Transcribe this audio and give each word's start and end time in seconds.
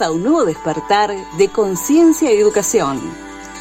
a 0.00 0.10
un 0.10 0.22
nuevo 0.22 0.44
despertar 0.44 1.14
de 1.36 1.48
conciencia 1.48 2.32
y 2.32 2.38
educación. 2.38 3.00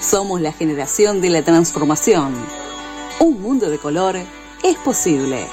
Somos 0.02 0.42
la 0.42 0.52
generación 0.52 1.22
de 1.22 1.30
la 1.30 1.42
transformación. 1.42 2.36
Un 3.20 3.42
mundo 3.42 3.70
de 3.70 3.78
color 3.80 4.18
es 4.64 4.78
posible. 4.78 5.48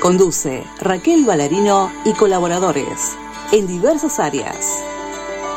Conduce 0.00 0.64
Raquel 0.80 1.24
Ballarino 1.24 1.90
y 2.04 2.12
colaboradores 2.12 3.16
en 3.52 3.66
diversas 3.66 4.18
áreas. 4.18 4.78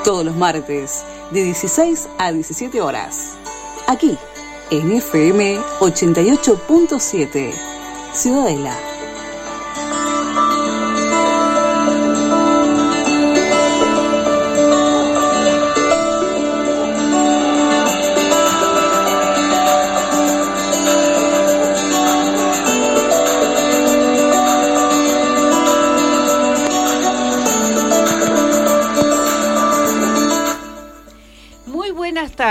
Todos 0.04 0.26
los 0.26 0.36
martes 0.36 1.04
de 1.32 1.44
16 1.44 2.10
a 2.18 2.32
17 2.32 2.82
horas. 2.82 3.36
Aquí, 3.88 4.18
en 4.72 4.92
FM 4.92 5.60
88.7, 5.80 7.54
Ciudadela. 8.14 8.89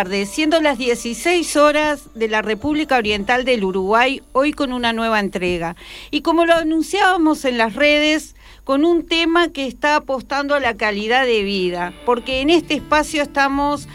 Siendo 0.07 0.61
las 0.61 0.79
16 0.79 1.57
horas 1.57 2.15
de 2.15 2.29
la 2.29 2.41
República 2.41 2.99
Oriental 2.99 3.45
del 3.45 3.65
Uruguay, 3.65 4.23
hoy 4.33 4.53
con 4.53 4.73
una 4.73 4.93
nueva 4.93 5.19
entrega. 5.19 5.75
Y 6.13 6.21
como 6.21 6.47
lo 6.47 6.55
anunciábamos 6.55 7.45
en 7.45 7.59
las 7.59 7.75
redes, 7.75 8.37
con 8.63 8.85
un 8.85 9.07
tema 9.07 9.49
que 9.49 9.67
está 9.67 9.97
apostando 9.97 10.55
a 10.55 10.61
la 10.61 10.77
calidad 10.77 11.27
de 11.27 11.43
vida, 11.43 11.93
porque 12.07 12.43
en 12.43 12.51
este 12.51 12.75
espacio 12.75 13.23
estamos 13.23 13.89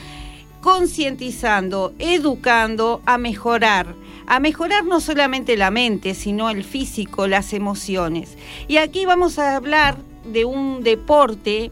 concientizando, 0.59 1.93
educando 1.99 3.01
a 3.05 3.17
mejorar, 3.17 3.95
a 4.27 4.41
mejorar 4.41 4.83
no 4.83 4.99
solamente 4.99 5.55
la 5.55 5.71
mente, 5.71 6.15
sino 6.15 6.49
el 6.49 6.65
físico, 6.65 7.27
las 7.27 7.53
emociones. 7.53 8.37
Y 8.67 8.75
aquí 8.75 9.05
vamos 9.05 9.39
a 9.39 9.55
hablar 9.55 9.95
de 10.25 10.43
un 10.43 10.83
deporte 10.83 11.71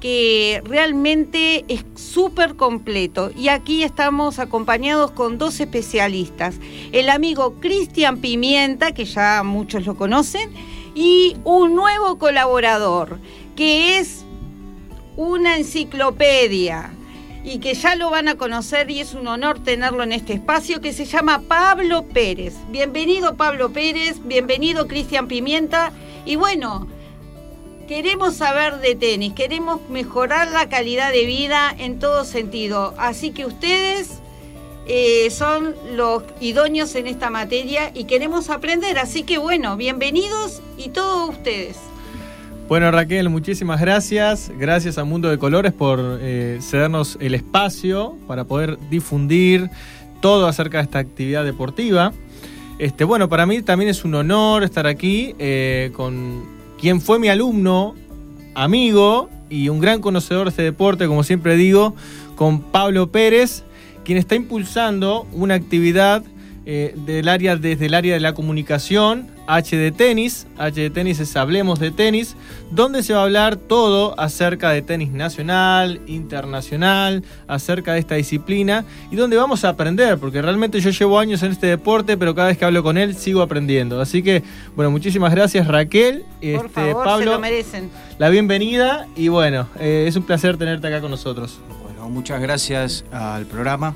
que 0.00 0.62
realmente 0.64 1.64
es 1.68 1.84
súper 1.94 2.56
completo. 2.56 3.30
Y 3.36 3.48
aquí 3.48 3.82
estamos 3.82 4.38
acompañados 4.38 5.10
con 5.10 5.38
dos 5.38 5.60
especialistas. 5.60 6.56
El 6.92 7.08
amigo 7.08 7.54
Cristian 7.60 8.18
Pimienta, 8.18 8.92
que 8.92 9.04
ya 9.04 9.42
muchos 9.42 9.86
lo 9.86 9.96
conocen, 9.96 10.50
y 10.94 11.36
un 11.44 11.74
nuevo 11.74 12.18
colaborador, 12.18 13.18
que 13.54 13.98
es 13.98 14.24
una 15.16 15.56
enciclopedia 15.56 16.90
y 17.44 17.58
que 17.58 17.74
ya 17.74 17.94
lo 17.94 18.10
van 18.10 18.28
a 18.28 18.34
conocer 18.34 18.90
y 18.90 19.00
es 19.00 19.14
un 19.14 19.28
honor 19.28 19.60
tenerlo 19.60 20.02
en 20.02 20.12
este 20.12 20.32
espacio 20.32 20.80
que 20.80 20.92
se 20.92 21.04
llama 21.04 21.42
Pablo 21.46 22.02
Pérez. 22.02 22.54
Bienvenido 22.70 23.36
Pablo 23.36 23.70
Pérez, 23.70 24.16
bienvenido 24.24 24.88
Cristian 24.88 25.28
Pimienta 25.28 25.92
y 26.24 26.36
bueno, 26.36 26.88
queremos 27.86 28.34
saber 28.34 28.80
de 28.80 28.94
tenis, 28.94 29.32
queremos 29.32 29.80
mejorar 29.88 30.50
la 30.50 30.68
calidad 30.68 31.12
de 31.12 31.24
vida 31.24 31.74
en 31.78 31.98
todo 31.98 32.24
sentido. 32.24 32.94
Así 32.98 33.30
que 33.30 33.46
ustedes 33.46 34.20
eh, 34.86 35.30
son 35.30 35.74
los 35.94 36.24
idóneos 36.40 36.94
en 36.94 37.06
esta 37.06 37.30
materia 37.30 37.90
y 37.94 38.04
queremos 38.04 38.50
aprender. 38.50 38.98
Así 38.98 39.22
que 39.22 39.38
bueno, 39.38 39.76
bienvenidos 39.76 40.62
y 40.76 40.88
todos 40.90 41.30
ustedes. 41.30 41.78
Bueno 42.68 42.90
Raquel, 42.90 43.28
muchísimas 43.28 43.80
gracias. 43.80 44.50
Gracias 44.58 44.98
a 44.98 45.04
Mundo 45.04 45.30
de 45.30 45.38
Colores 45.38 45.72
por 45.72 46.18
eh, 46.20 46.58
cedernos 46.60 47.16
el 47.20 47.34
espacio 47.34 48.16
para 48.26 48.44
poder 48.44 48.78
difundir 48.90 49.70
todo 50.20 50.48
acerca 50.48 50.78
de 50.78 50.84
esta 50.84 50.98
actividad 50.98 51.44
deportiva. 51.44 52.12
Este, 52.78 53.04
bueno, 53.04 53.28
para 53.28 53.46
mí 53.46 53.62
también 53.62 53.88
es 53.88 54.04
un 54.04 54.14
honor 54.16 54.64
estar 54.64 54.86
aquí 54.86 55.34
eh, 55.38 55.92
con 55.94 56.55
quien 56.80 57.00
fue 57.00 57.18
mi 57.18 57.28
alumno, 57.28 57.94
amigo 58.54 59.30
y 59.48 59.68
un 59.68 59.80
gran 59.80 60.00
conocedor 60.00 60.44
de 60.44 60.50
este 60.50 60.62
deporte, 60.62 61.06
como 61.06 61.22
siempre 61.22 61.56
digo, 61.56 61.94
con 62.34 62.60
Pablo 62.60 63.10
Pérez, 63.10 63.64
quien 64.04 64.18
está 64.18 64.34
impulsando 64.34 65.26
una 65.32 65.54
actividad 65.54 66.22
eh, 66.68 66.94
del 66.96 67.28
área, 67.28 67.54
desde 67.54 67.86
el 67.86 67.94
área 67.94 68.14
de 68.14 68.20
la 68.20 68.34
comunicación 68.34 69.28
H 69.46 69.76
de 69.76 69.92
tenis. 69.92 70.48
H 70.58 70.80
de 70.80 70.90
tenis 70.90 71.20
es 71.20 71.36
Hablemos 71.36 71.78
de 71.78 71.92
tenis, 71.92 72.34
donde 72.72 73.04
se 73.04 73.12
va 73.12 73.20
a 73.20 73.22
hablar 73.22 73.54
todo 73.54 74.18
acerca 74.18 74.70
de 74.70 74.82
tenis 74.82 75.12
nacional, 75.12 76.00
internacional, 76.08 77.22
acerca 77.46 77.92
de 77.92 78.00
esta 78.00 78.16
disciplina 78.16 78.84
y 79.12 79.16
donde 79.16 79.36
vamos 79.36 79.64
a 79.64 79.68
aprender, 79.68 80.18
porque 80.18 80.42
realmente 80.42 80.80
yo 80.80 80.90
llevo 80.90 81.20
años 81.20 81.44
en 81.44 81.52
este 81.52 81.68
deporte, 81.68 82.16
pero 82.16 82.34
cada 82.34 82.48
vez 82.48 82.58
que 82.58 82.64
hablo 82.64 82.82
con 82.82 82.98
él 82.98 83.16
sigo 83.16 83.42
aprendiendo. 83.42 84.00
Así 84.00 84.24
que, 84.24 84.42
bueno, 84.74 84.90
muchísimas 84.90 85.32
gracias 85.32 85.68
Raquel. 85.68 86.24
Por 86.40 86.66
este, 86.66 86.94
Pablo, 86.94 87.18
se 87.18 87.24
lo 87.26 87.38
merecen. 87.38 87.90
La 88.18 88.28
bienvenida 88.28 89.06
y 89.14 89.28
bueno, 89.28 89.68
eh, 89.78 90.06
es 90.08 90.16
un 90.16 90.24
placer 90.24 90.56
tenerte 90.56 90.88
acá 90.88 91.00
con 91.00 91.12
nosotros. 91.12 91.60
Bueno, 91.84 92.08
muchas 92.08 92.40
gracias 92.40 93.04
al 93.12 93.46
programa, 93.46 93.94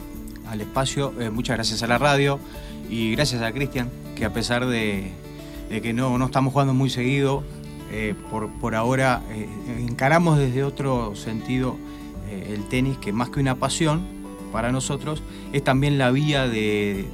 al 0.50 0.61
espacio, 0.61 1.15
eh, 1.21 1.31
muchas 1.31 1.56
gracias 1.56 1.83
a 1.83 1.87
la 1.87 1.97
radio 1.97 2.41
y 2.88 3.12
gracias 3.12 3.41
a 3.43 3.53
Cristian, 3.53 3.88
que 4.16 4.25
a 4.25 4.33
pesar 4.33 4.66
de 4.66 5.12
que 5.71 5.93
no, 5.93 6.19
no 6.19 6.27
estamos 6.27 6.53
jugando 6.53 6.75
muy 6.75 6.91
seguido. 6.91 7.44
Eh, 7.93 8.15
por, 8.60 8.75
ahora 8.75 9.22
eh, 9.31 9.49
encaramos 9.78 10.39
desde 10.39 10.62
otro 10.62 11.16
sentido 11.16 11.77
el 12.31 12.69
tenis, 12.69 12.97
que 12.99 13.12
más 13.12 13.31
que 13.31 13.41
una 13.41 13.56
pasión 13.56 14.06
para 14.53 14.71
nosotros, 14.71 15.21
es 15.53 15.65
también 15.65 15.99
la 15.99 16.12
vía 16.12 16.47
de, 16.47 17.09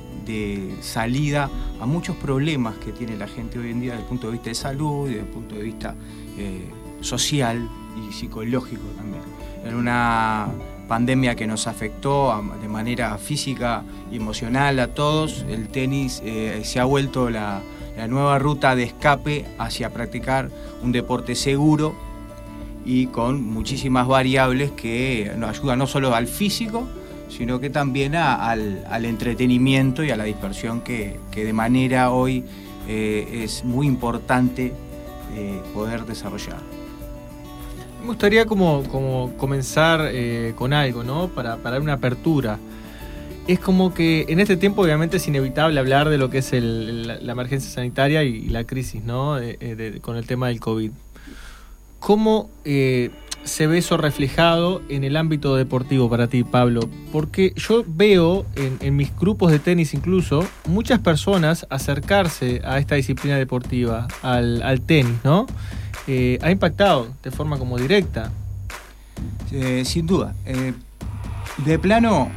salida 0.80 1.48
a 1.80 1.86
muchos 1.86 2.16
problemas 2.16 2.76
que 2.76 2.92
tiene 2.92 3.16
la 3.16 3.26
gente 3.26 3.58
hoy 3.58 3.70
en 3.70 3.80
día 3.80 3.92
desde 3.92 4.02
el 4.02 4.08
punto 4.08 4.26
de 4.26 4.32
vista 4.34 4.50
de 4.50 4.54
salud 4.54 5.06
y 5.06 5.14
desde 5.14 5.20
el 5.20 5.32
punto 5.32 5.54
de 5.54 5.62
vista 5.62 5.94
social 7.00 7.66
y 7.96 8.12
psicológico 8.12 8.84
también. 8.98 9.22
En 9.64 9.74
una 9.74 10.48
pandemia 10.88 11.34
que 11.34 11.46
nos 11.46 11.66
afectó 11.66 12.32
de 12.60 12.68
manera 12.68 13.16
física 13.18 13.82
y 14.10 14.16
emocional 14.16 14.78
a 14.78 14.88
todos, 14.88 15.44
el 15.48 15.68
tenis 15.68 16.22
se 16.62 16.80
ha 16.80 16.84
vuelto 16.84 17.30
la, 17.30 17.60
nueva 18.08 18.38
ruta 18.38 18.76
de 18.76 18.84
escape 18.84 19.46
hacia 19.58 19.90
practicar 19.90 20.50
un 20.82 20.92
deporte 20.92 21.34
seguro 21.34 21.94
y 22.84 23.06
con 23.06 23.42
muchísimas 23.42 24.06
variables 24.06 24.70
que 24.70 25.32
nos 25.36 25.58
ayudan 25.58 25.78
no 25.80 25.86
solo 25.86 26.14
al 26.14 26.26
físico, 26.26 26.86
sino 27.28 27.60
que 27.60 27.70
también 27.70 28.14
al, 28.14 29.04
entretenimiento 29.04 30.04
y 30.04 30.10
a 30.10 30.16
la 30.16 30.24
dispersión 30.24 30.80
que, 30.80 31.18
de 31.34 31.52
manera 31.52 32.10
hoy 32.10 32.44
eh, 32.88 33.42
es 33.44 33.64
muy 33.64 33.86
importante 33.86 34.72
eh, 35.34 35.60
poder 35.74 36.06
desarrollar. 36.06 36.75
Me 38.06 38.12
gustaría 38.12 38.46
como, 38.46 38.84
comenzar 39.36 40.10
eh, 40.12 40.52
con 40.54 40.72
algo, 40.72 41.02
¿no? 41.02 41.26
Para, 41.26 41.56
para 41.56 41.80
una 41.80 41.94
apertura 41.94 42.56
es 43.48 43.58
como 43.58 43.94
que 43.94 44.26
en 44.28 44.38
este 44.38 44.56
tiempo 44.56 44.82
obviamente 44.82 45.16
es 45.16 45.26
inevitable 45.26 45.80
hablar 45.80 46.08
de 46.08 46.16
lo 46.16 46.30
que 46.30 46.38
es 46.38 46.52
la, 46.52 47.32
emergencia 47.32 47.68
sanitaria 47.68 48.22
y, 48.22 48.48
la 48.48 48.62
crisis, 48.62 49.02
¿no? 49.02 49.40
Eh, 49.40 49.98
con 50.02 50.16
el 50.16 50.24
tema 50.24 50.46
del 50.46 50.60
COVID. 50.60 50.92
¿Cómo 51.98 52.48
eh, 52.64 53.10
se 53.42 53.66
ve 53.66 53.78
eso 53.78 53.96
reflejado 53.96 54.82
en 54.88 55.02
el 55.02 55.16
ámbito 55.16 55.56
deportivo 55.56 56.08
para 56.08 56.28
ti, 56.28 56.44
Pablo? 56.44 56.88
Porque 57.10 57.54
yo 57.56 57.84
veo 57.88 58.46
en, 58.54 58.94
mis 58.94 59.16
grupos 59.16 59.50
de 59.50 59.58
tenis 59.58 59.94
incluso 59.94 60.46
muchas 60.68 61.00
personas 61.00 61.66
acercarse 61.70 62.62
a 62.64 62.78
esta 62.78 62.94
disciplina 62.94 63.36
deportiva, 63.36 64.06
al, 64.22 64.80
tenis, 64.82 65.16
¿no? 65.24 65.46
Eh, 66.06 66.38
ha 66.42 66.50
impactado 66.50 67.08
de 67.22 67.30
forma 67.30 67.58
como 67.58 67.78
directa. 67.78 68.30
sin 69.84 70.06
duda. 70.06 70.34
de 71.64 71.78
plano, 71.78 72.30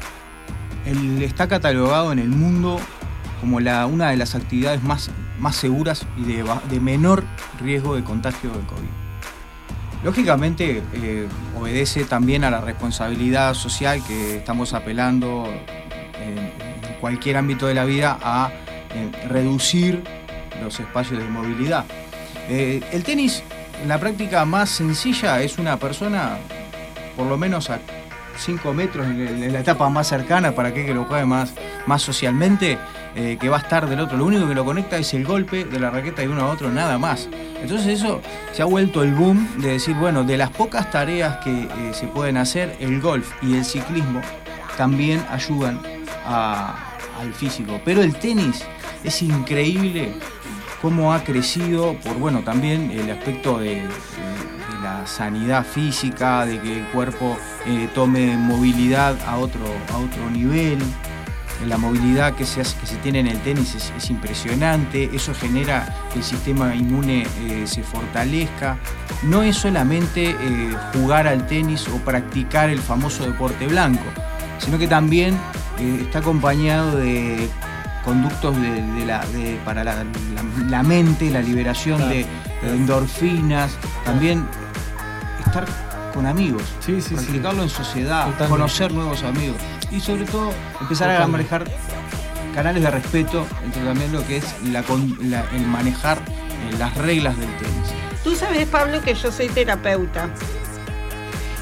está 1.22 1.48
catalogado 1.48 2.12
en 2.12 2.20
el 2.20 2.30
mundo 2.30 2.80
como 3.40 3.58
una 3.58 4.10
de 4.10 4.18
las 4.18 4.36
actividades 4.36 4.82
más, 4.84 5.10
seguras 5.52 6.06
y 6.18 6.24
de, 6.24 6.80
menor 6.80 7.24
riesgo 7.60 7.96
de 7.96 8.04
contagio 8.04 8.50
de 8.50 8.60
COVID. 8.60 8.90
Lógicamente 10.04 10.82
eh, 10.94 11.28
obedece 11.58 12.06
también 12.06 12.44
a 12.44 12.50
la 12.50 12.62
responsabilidad 12.62 13.54
social 13.54 14.02
que 14.06 14.38
estamos 14.38 14.74
apelando 14.74 15.48
en, 15.48 16.70
cualquier 17.02 17.38
ámbito 17.38 17.66
de 17.66 17.74
la 17.74 17.86
vida 17.86 18.20
a 18.22 18.52
eh, 18.94 19.28
reducir 19.30 20.04
los 20.62 20.78
espacios 20.82 21.20
de 21.20 21.30
movilidad. 21.30 21.86
Eh, 22.50 22.82
el 22.92 23.04
tenis, 23.06 23.42
la 23.88 24.00
práctica 24.00 24.46
más 24.46 24.70
sencilla 24.70 25.42
es 25.42 25.58
una 25.58 25.78
persona, 25.78 26.38
por 27.16 27.28
lo 27.28 27.38
menos 27.38 27.70
a 27.70 27.80
5 28.38 28.74
metros 28.74 29.06
en, 29.06 29.52
la 29.52 29.60
etapa 29.60 29.90
más 29.90 30.08
cercana 30.08 30.54
para 30.54 30.74
que, 30.74 30.94
lo 30.94 31.06
juegue 31.06 31.26
más, 31.26 31.54
más 31.86 32.02
socialmente, 32.02 32.78
eh, 33.16 33.38
que 33.40 33.50
va 33.50 33.58
a 33.58 33.60
estar 33.60 33.88
del 33.88 34.00
otro. 34.00 34.18
Lo 34.18 34.26
único 34.26 34.48
que 34.48 34.56
lo 34.56 34.66
conecta 34.66 34.98
es 34.98 35.14
el 35.14 35.26
golpe 35.26 35.66
de 35.66 35.80
la 35.80 35.90
raqueta 35.90 36.22
de 36.22 36.30
uno 36.30 36.42
a 36.42 36.48
otro, 36.48 36.70
nada 36.70 36.98
más. 36.98 37.28
Entonces 37.62 37.88
eso 37.88 38.22
se 38.54 38.62
ha 38.62 38.66
vuelto 38.66 39.04
el 39.04 39.14
boom 39.14 39.48
de 39.58 39.74
decir, 39.74 39.96
bueno, 39.96 40.24
de 40.24 40.38
las 40.38 40.50
pocas 40.52 40.90
tareas 40.90 41.38
que 41.38 41.52
eh, 41.52 41.70
se 41.94 42.08
pueden 42.08 42.38
hacer, 42.38 42.76
el 42.80 43.02
golf 43.02 43.32
y 43.42 43.56
el 43.56 43.66
ciclismo 43.66 44.22
también 44.78 45.24
ayudan 45.30 45.82
al 46.26 47.34
físico. 47.34 47.82
Pero 47.84 48.02
el 48.02 48.16
tenis 48.16 48.64
es 49.04 49.22
increíble 49.22 50.14
cómo 50.82 51.14
ha 51.14 51.24
crecido 51.24 51.96
por, 51.96 52.16
bueno, 52.18 52.42
también 52.42 52.92
el 52.92 53.10
aspecto 53.12 53.60
de, 53.60 53.84
la 54.82 55.06
sanidad 55.06 55.66
física, 55.66 56.46
de 56.46 56.58
que 56.62 56.80
el 56.80 56.86
cuerpo 56.88 57.38
eh, 57.66 57.90
tome 57.94 58.38
movilidad 58.38 59.18
a 59.28 59.38
otro, 59.38 59.66
a 59.92 59.98
otro 59.98 60.30
nivel 60.30 60.80
la 61.68 61.78
movilidad 61.78 62.36
que 62.36 62.46
se, 62.46 62.62
que 62.62 62.86
se 62.86 62.96
tiene 62.98 63.20
en 63.20 63.28
el 63.28 63.40
tenis 63.40 63.76
es, 63.76 64.10
impresionante, 64.10 65.10
eso 65.14 65.34
genera 65.34 65.94
que 66.12 66.20
el 66.20 66.24
sistema 66.24 66.74
inmune 66.74 67.28
eh, 67.42 67.68
se 67.68 67.84
fortalezca. 67.84 68.78
No 69.24 69.44
es 69.44 69.58
solamente 69.58 70.30
eh, 70.30 70.78
jugar 70.94 71.28
al 71.28 71.46
tenis 71.48 71.88
o 71.90 71.98
practicar 71.98 72.70
el 72.70 72.80
famoso 72.80 73.26
deporte 73.26 73.68
blanco, 73.68 74.06
sino 74.60 74.78
que 74.78 74.88
también 74.88 75.38
está 76.02 76.20
acompañado 76.20 76.98
de 76.98 77.50
conductos 78.04 78.56
para 79.66 79.84
la, 79.84 80.84
mente, 80.84 81.30
la 81.30 81.42
liberación 81.42 82.10
de, 82.10 82.26
endorfinas, 82.64 83.72
también 84.06 84.46
estar 85.46 85.66
con 86.14 86.26
amigos, 86.26 86.64
practicarlo 86.86 87.64
en 87.64 87.70
sociedad, 87.70 88.28
conocer 88.48 88.92
nuevos 88.92 89.24
amigos. 89.24 89.58
Y 89.92 90.00
sobre 90.00 90.26
todo 90.26 90.52
empezar 90.82 91.22
a 91.22 91.28
manejar 91.28 91.66
canales 92.54 92.84
de 92.84 92.92
respeto 92.92 93.46
entre 93.64 93.84
también 93.84 94.12
lo 94.12 94.26
que 94.26 94.38
es 94.38 94.56
el 94.64 95.68
manejar 95.68 96.18
eh, 96.18 96.76
las 96.78 96.96
reglas 96.98 97.38
del 97.38 97.50
tenis. 97.58 97.94
Tú 98.24 98.36
sabes, 98.36 98.68
Pablo, 98.68 99.02
que 99.02 99.14
yo 99.14 99.32
soy 99.32 99.48
terapeuta. 99.48 100.30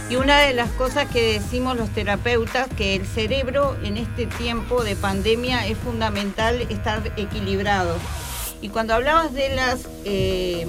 Y 0.09 0.15
una 0.15 0.39
de 0.39 0.54
las 0.54 0.71
cosas 0.71 1.09
que 1.09 1.33
decimos 1.33 1.75
los 1.75 1.89
terapeutas, 1.89 2.68
que 2.77 2.95
el 2.95 3.06
cerebro 3.06 3.75
en 3.83 3.98
este 3.98 4.25
tiempo 4.25 4.83
de 4.83 4.95
pandemia 4.95 5.68
es 5.68 5.77
fundamental 5.77 6.62
estar 6.62 7.12
equilibrado. 7.18 7.98
Y 8.62 8.69
cuando 8.69 8.94
hablabas 8.94 9.33
de 9.33 9.54
las 9.54 9.86
eh, 10.06 10.65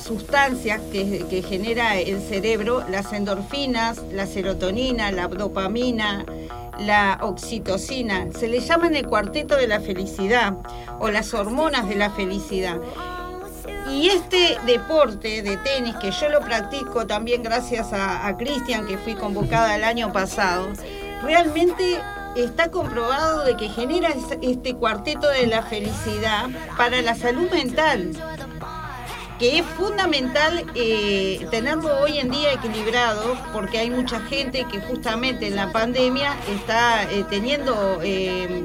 sustancias 0.00 0.80
que, 0.92 1.44
genera 1.46 1.98
el 1.98 2.22
cerebro, 2.22 2.84
las 2.88 3.12
endorfinas, 3.12 4.00
la 4.12 4.26
serotonina, 4.26 5.10
la 5.10 5.26
dopamina, 5.26 6.24
la 6.78 7.18
oxitocina, 7.20 8.28
se 8.32 8.46
le 8.46 8.60
llaman 8.60 8.94
el 8.94 9.06
cuarteto 9.06 9.56
de 9.56 9.66
la 9.66 9.80
felicidad 9.80 10.54
o 11.00 11.10
las 11.10 11.34
hormonas 11.34 11.88
de 11.88 11.96
la 11.96 12.10
felicidad. 12.10 12.78
Y 13.90 14.08
este 14.08 14.58
deporte 14.66 15.42
de 15.42 15.56
tenis, 15.58 15.94
que 15.96 16.10
yo 16.10 16.28
lo 16.28 16.40
practico 16.40 17.06
también 17.06 17.42
gracias 17.42 17.92
a, 17.92 18.26
a 18.26 18.36
Cristian, 18.36 18.86
que 18.86 18.98
fui 18.98 19.14
convocada 19.14 19.74
el 19.76 19.84
año 19.84 20.12
pasado, 20.12 20.68
realmente 21.22 22.00
está 22.36 22.70
comprobado 22.70 23.44
de 23.44 23.56
que 23.56 23.68
genera 23.68 24.10
este 24.42 24.74
cuarteto 24.74 25.28
de 25.28 25.46
la 25.46 25.62
felicidad 25.62 26.48
para 26.76 27.02
la 27.02 27.14
salud 27.14 27.50
mental 27.50 28.12
que 29.38 29.58
es 29.58 29.64
fundamental 29.64 30.64
eh, 30.74 31.46
tenerlo 31.50 32.00
hoy 32.00 32.18
en 32.18 32.30
día 32.30 32.52
equilibrado, 32.54 33.36
porque 33.52 33.78
hay 33.78 33.90
mucha 33.90 34.20
gente 34.20 34.66
que 34.70 34.80
justamente 34.80 35.46
en 35.46 35.56
la 35.56 35.70
pandemia 35.70 36.36
está 36.48 37.04
eh, 37.04 37.24
teniendo 37.30 38.00
eh, 38.02 38.64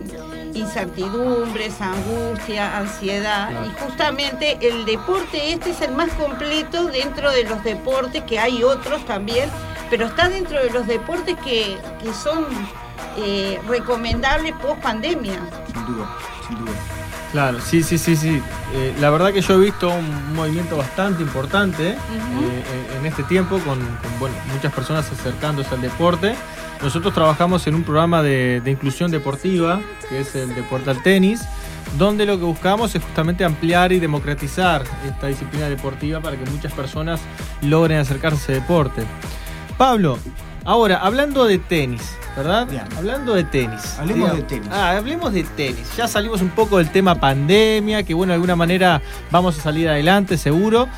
incertidumbres, 0.53 1.81
angustia, 1.81 2.77
ansiedad, 2.77 3.49
y 3.65 3.83
justamente 3.83 4.57
el 4.61 4.85
deporte 4.85 5.53
este 5.53 5.71
es 5.71 5.81
el 5.81 5.93
más 5.93 6.11
completo 6.13 6.85
dentro 6.85 7.31
de 7.31 7.43
los 7.43 7.63
deportes, 7.63 8.23
que 8.23 8.39
hay 8.39 8.63
otros 8.63 9.05
también, 9.05 9.49
pero 9.89 10.05
está 10.07 10.29
dentro 10.29 10.61
de 10.63 10.69
los 10.69 10.87
deportes 10.87 11.35
que, 11.43 11.77
que 12.01 12.13
son 12.13 12.45
recomendables 13.67 14.53
post 14.61 14.81
pandemia. 14.81 15.39
Sin 15.71 15.85
duda, 15.85 16.17
sin 16.47 16.57
duda. 16.65 16.73
Claro, 17.33 17.59
sí, 17.61 17.81
sí, 17.81 17.97
sí, 17.97 18.15
sí. 18.15 18.39
Eh, 18.75 18.93
la 18.99 19.09
verdad 19.09 19.33
que 19.33 19.41
yo 19.41 19.55
he 19.55 19.57
visto 19.57 19.89
un 19.89 20.35
movimiento 20.35 20.77
bastante 20.77 21.23
importante 21.23 21.89
eh, 21.89 22.97
en 22.99 23.05
este 23.07 23.23
tiempo 23.23 23.57
con, 23.59 23.79
bueno, 24.19 24.35
muchas 24.53 24.71
personas 24.71 25.11
acercándose 25.11 25.73
al 25.73 25.81
deporte. 25.81 26.35
Nosotros 26.83 27.13
trabajamos 27.13 27.65
en 27.67 27.75
un 27.75 27.83
programa 27.83 28.21
de, 28.21 28.61
inclusión 28.65 29.09
deportiva, 29.09 29.79
que 30.09 30.19
es 30.19 30.35
el 30.35 30.53
deporte 30.53 30.89
al 30.89 31.01
tenis, 31.01 31.41
donde 31.97 32.25
lo 32.25 32.37
que 32.37 32.43
buscamos 32.43 32.93
es 32.93 33.01
justamente 33.01 33.45
ampliar 33.45 33.93
y 33.93 33.99
democratizar 33.99 34.83
esta 35.07 35.27
disciplina 35.27 35.69
deportiva 35.69 36.19
para 36.19 36.35
que 36.35 36.43
muchas 36.49 36.73
personas 36.73 37.21
logren 37.61 37.99
acercarse 37.99 38.35
a 38.35 38.43
ese 38.43 38.53
deporte. 38.61 39.03
Pablo, 39.77 40.19
ahora, 40.65 40.97
hablando 40.97 41.45
de 41.45 41.57
tenis, 41.57 42.17
¿verdad? 42.35 42.67
Hablando 42.97 43.33
de 43.33 43.45
tenis. 43.45 43.97
Hablemos 43.97 44.35
de 44.35 44.41
tenis. 44.41 44.67
Ah, 44.69 44.97
hablemos 44.97 45.31
de 45.31 45.43
tenis. 45.43 45.95
Ya 45.95 46.09
salimos 46.09 46.41
un 46.41 46.49
poco 46.49 46.79
del 46.79 46.91
tema 46.91 47.15
pandemia, 47.15 48.03
que 48.03 48.13
bueno, 48.13 48.31
de 48.31 48.35
alguna 48.35 48.57
manera 48.57 49.01
vamos 49.31 49.57
a 49.57 49.61
salir 49.61 49.87
adelante, 49.87 50.37
seguro. 50.37 50.89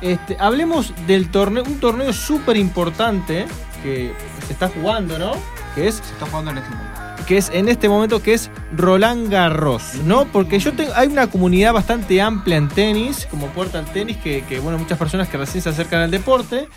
Este, 0.00 0.38
hablemos 0.40 0.94
del 1.06 1.28
torneo, 1.28 1.64
un 1.64 1.80
torneo 1.80 2.14
súper 2.14 2.56
importante 2.56 3.46
que 3.84 4.12
se 4.46 4.52
está 4.52 4.68
jugando, 4.68 5.16
¿no? 5.18 5.32
Que 5.76 5.86
es. 5.86 5.96
Se 5.96 6.12
está 6.14 6.26
jugando 6.26 6.50
en 6.50 6.58
este 6.58 6.70
momento. 6.70 7.00
Que 7.28 7.38
es 7.38 7.50
en 7.54 7.68
este 7.68 7.88
momento 7.88 8.22
que 8.22 8.34
es 8.34 8.50
Roland 8.76 9.30
Garros, 9.30 9.94
¿no? 10.04 10.26
Porque 10.26 10.58
yo 10.58 10.72
tengo, 10.72 10.92
hay 10.94 11.08
una 11.08 11.28
comunidad 11.28 11.72
bastante 11.72 12.20
amplia 12.20 12.56
en 12.56 12.68
tenis, 12.68 13.26
como 13.30 13.46
puerta 13.48 13.78
al 13.78 13.86
tenis, 13.86 14.16
que, 14.18 14.44
que 14.48 14.58
bueno, 14.58 14.78
muchas 14.78 14.98
personas 14.98 15.28
que 15.28 15.38
recién 15.38 15.62
se 15.62 15.70
acercan 15.70 16.00
al 16.00 16.10
deporte 16.10 16.68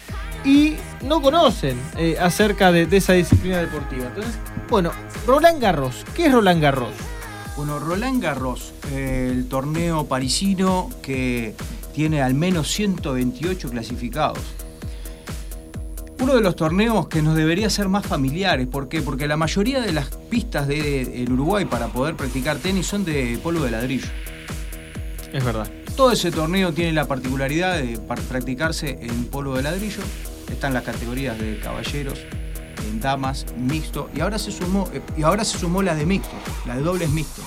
y 0.46 0.76
no 1.02 1.22
conocen 1.22 1.78
eh, 1.98 2.18
acerca 2.20 2.72
de, 2.72 2.88
esa 2.96 3.14
disciplina 3.14 3.58
deportiva. 3.58 4.06
Entonces, 4.08 4.36
bueno, 4.70 4.92
Roland 5.26 5.62
Garros, 5.62 6.06
¿qué 6.16 6.28
es 6.28 6.32
Roland 6.32 6.62
Garros? 6.62 6.94
Bueno, 7.56 7.80
Roland 7.80 8.22
Garros, 8.22 8.74
el 8.94 9.48
torneo 9.50 10.06
parisino 10.06 10.90
que 11.02 11.56
tiene 11.94 12.22
al 12.22 12.36
menos 12.36 12.72
128 12.72 13.70
clasificados. 13.70 14.40
Uno 16.20 16.36
de 16.36 16.42
los 16.42 16.56
torneos 16.56 17.08
que 17.08 17.22
nos 17.22 17.36
debería 17.36 17.70
ser 17.70 17.90
más 17.90 18.06
familiares, 18.06 18.68
¿por 18.68 18.90
qué? 18.90 19.02
Porque 19.02 19.28
la 19.28 19.38
mayoría 19.38 19.82
de 19.82 19.94
las 19.94 20.08
pistas 20.30 20.68
de, 20.68 21.26
Uruguay 21.32 21.66
para 21.66 21.88
poder 21.88 22.16
practicar 22.16 22.58
tenis 22.58 22.88
son 22.88 23.06
de 23.06 23.40
polvo 23.42 23.64
de 23.64 23.72
ladrillo. 23.72 24.08
Es 25.32 25.44
verdad. 25.44 25.70
Todo 25.96 26.12
ese 26.12 26.32
torneo 26.32 26.74
tiene 26.74 26.94
la 26.94 27.06
particularidad 27.06 27.78
de 27.78 28.00
practicarse 28.30 28.98
en 29.02 29.26
polvo 29.26 29.56
de 29.56 29.64
ladrillo 29.64 30.02
están 30.52 30.74
las 30.74 30.84
categorías 30.84 31.38
de 31.38 31.60
caballeros, 31.60 32.20
en 32.90 33.00
damas, 33.00 33.46
mixto, 33.58 34.10
y 34.16 34.22
ahora 34.22 34.40
se 34.40 34.52
sumó, 34.52 34.90
eh, 34.94 35.02
y 35.18 35.24
ahora 35.24 35.44
se 35.44 35.58
sumó 35.58 35.82
la 35.82 35.96
de 35.96 36.06
mixto, 36.06 36.36
la 36.66 36.76
de 36.76 36.82
dobles 36.82 37.10
mixto. 37.10 37.42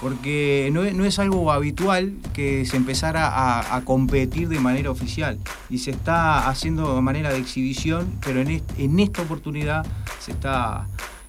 Porque 0.00 0.70
no 0.72 1.04
es, 1.04 1.18
algo 1.18 1.52
habitual 1.52 2.14
que 2.32 2.64
se 2.64 2.76
empezara 2.78 3.76
a, 3.76 3.80
competir 3.82 4.48
de 4.48 4.58
manera 4.58 4.90
oficial 4.90 5.38
y 5.68 5.78
se 5.78 5.90
está 5.90 6.48
haciendo 6.48 6.94
de 6.94 7.02
manera 7.02 7.30
de 7.30 7.38
exhibición, 7.38 8.10
pero 8.24 8.40
en, 8.40 9.00
esta 9.00 9.22
oportunidad 9.22 9.84
se 10.18 10.32
está 10.32 10.86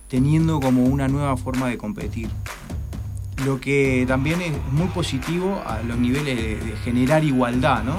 teniendo 0.08 0.60
como 0.62 0.86
una 0.86 1.08
nueva 1.08 1.36
forma 1.36 1.68
de 1.68 1.78
competir 1.78 2.30
lo 3.46 3.60
que 3.60 4.06
también 4.08 4.40
es 4.42 4.52
muy 4.72 4.88
positivo 4.90 5.62
a 5.66 5.82
los 5.82 5.98
niveles 5.98 6.64
de 6.64 6.76
generar 6.84 7.24
igualdad, 7.24 7.84
¿no? 7.84 7.98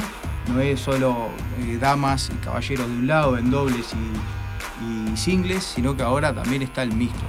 no 0.49 0.61
es 0.61 0.81
solo 0.81 1.29
eh, 1.61 1.79
damas 1.81 2.31
y 2.33 2.45
caballeros 2.45 2.87
de 2.89 2.93
un 2.93 3.07
lado 3.07 3.39
en 3.39 3.51
dobles 3.51 3.93
y, 3.93 5.17
singles, 5.17 5.63
sino 5.63 5.95
que 5.95 6.03
ahora 6.03 6.35
también 6.35 6.63
está 6.63 6.83
el 6.83 6.93
mixto. 6.95 7.23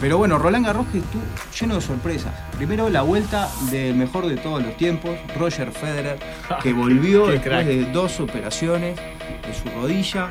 Pero 0.00 0.16
bueno, 0.16 0.38
Roland 0.38 0.64
Garros 0.64 0.86
que 0.88 1.00
tú, 1.00 1.18
lleno 1.58 1.74
de 1.74 1.80
sorpresas. 1.80 2.32
Primero 2.56 2.88
la 2.88 3.02
vuelta 3.02 3.48
del 3.70 3.96
mejor 3.96 4.26
de 4.26 4.36
todos 4.36 4.62
los 4.62 4.76
tiempos, 4.76 5.16
Roger 5.36 5.72
Federer, 5.72 6.18
que 6.62 6.72
volvió 6.72 7.26
después 7.26 7.66
de 7.66 7.84
dos 7.90 8.20
operaciones 8.20 8.96
de 8.96 9.54
su 9.54 9.68
rodilla, 9.76 10.28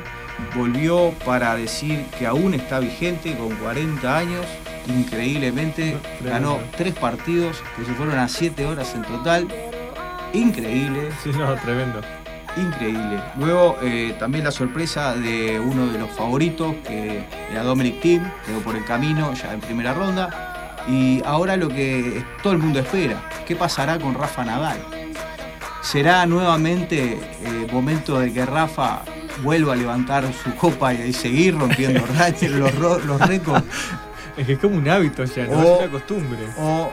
volvió 0.56 1.12
para 1.24 1.54
decir 1.54 2.06
que 2.18 2.26
aún 2.26 2.54
está 2.54 2.80
vigente 2.80 3.36
con 3.36 3.54
40 3.56 4.16
años, 4.16 4.46
increíblemente, 4.86 5.98
ganó 6.24 6.58
tres 6.76 6.94
partidos 6.94 7.62
que 7.76 7.84
se 7.84 7.92
fueron 7.92 8.18
a 8.18 8.26
7 8.26 8.64
horas 8.64 8.94
en 8.94 9.02
total, 9.02 9.48
increíble. 10.32 11.10
Sí, 11.22 11.30
no, 11.30 11.54
tremendo 11.56 12.00
increíble. 12.60 13.20
Luego 13.38 13.76
eh, 13.82 14.14
también 14.18 14.44
la 14.44 14.50
sorpresa 14.50 15.14
de 15.14 15.58
uno 15.60 15.86
de 15.86 15.98
los 15.98 16.10
favoritos, 16.10 16.74
que 16.86 17.24
era 17.50 17.62
Dominic 17.62 18.00
Thiem, 18.00 18.22
quedó 18.46 18.60
por 18.60 18.76
el 18.76 18.84
camino 18.84 19.32
ya 19.34 19.52
en 19.52 19.60
primera 19.60 19.94
ronda. 19.94 20.74
Y 20.88 21.22
ahora 21.24 21.56
lo 21.56 21.68
que 21.68 22.24
todo 22.42 22.52
el 22.54 22.58
mundo 22.58 22.78
espera, 22.80 23.22
¿qué 23.46 23.54
pasará 23.56 23.98
con 23.98 24.14
Rafa 24.14 24.44
Nadal? 24.44 24.78
¿Será 25.82 26.26
nuevamente 26.26 27.18
eh, 27.44 27.66
momento 27.72 28.18
de 28.18 28.32
que 28.32 28.44
Rafa 28.44 29.02
vuelva 29.42 29.72
a 29.74 29.76
levantar 29.76 30.24
su 30.32 30.54
copa 30.56 30.92
y 30.92 31.12
seguir 31.12 31.56
rompiendo 31.56 32.00
los, 32.50 33.04
los 33.04 33.20
récords 33.20 33.64
Es 34.36 34.46
que 34.46 34.52
es 34.54 34.58
como 34.58 34.76
un 34.76 34.88
hábito 34.88 35.24
ya, 35.24 35.46
¿no? 35.46 35.52
O- 35.58 35.74
es 35.76 35.82
una 35.82 35.90
costumbre. 35.92 36.38
o 36.58 36.90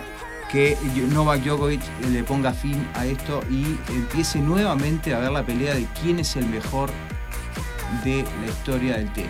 que 0.55 0.77
Novak 1.11 1.43
Djokovic 1.43 1.81
le 2.13 2.23
ponga 2.23 2.53
fin 2.53 2.87
a 2.93 3.05
esto 3.05 3.43
y 3.51 3.77
empiece 3.89 4.39
nuevamente 4.39 5.13
a 5.13 5.19
ver 5.19 5.31
la 5.31 5.45
pelea 5.45 5.75
de 5.75 5.85
quién 6.01 6.17
es 6.17 6.37
el 6.37 6.45
mejor 6.45 6.89
de 8.05 8.23
la 8.23 8.47
historia 8.47 8.95
del 8.95 9.11
tenis. 9.11 9.29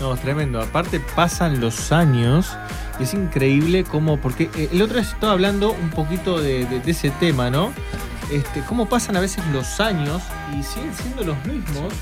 No, 0.00 0.14
es 0.14 0.20
tremendo. 0.22 0.58
Aparte 0.62 1.00
pasan 1.14 1.60
los 1.60 1.92
años 1.92 2.56
es 2.98 3.12
increíble 3.12 3.84
cómo, 3.84 4.16
porque 4.16 4.48
eh, 4.56 4.70
el 4.72 4.80
otro 4.80 4.94
día 4.98 5.02
estaba 5.02 5.34
hablando 5.34 5.72
un 5.72 5.90
poquito 5.90 6.40
de 6.40 6.80
ese 6.86 7.10
tema, 7.10 7.50
¿no? 7.50 7.74
Este, 8.32 8.62
cómo 8.62 8.88
pasan 8.88 9.18
a 9.18 9.20
veces 9.20 9.44
los 9.52 9.80
años 9.80 10.22
y 10.58 10.62
siguen 10.62 10.94
siendo 10.94 11.24
los 11.24 11.44
mismos 11.44 11.92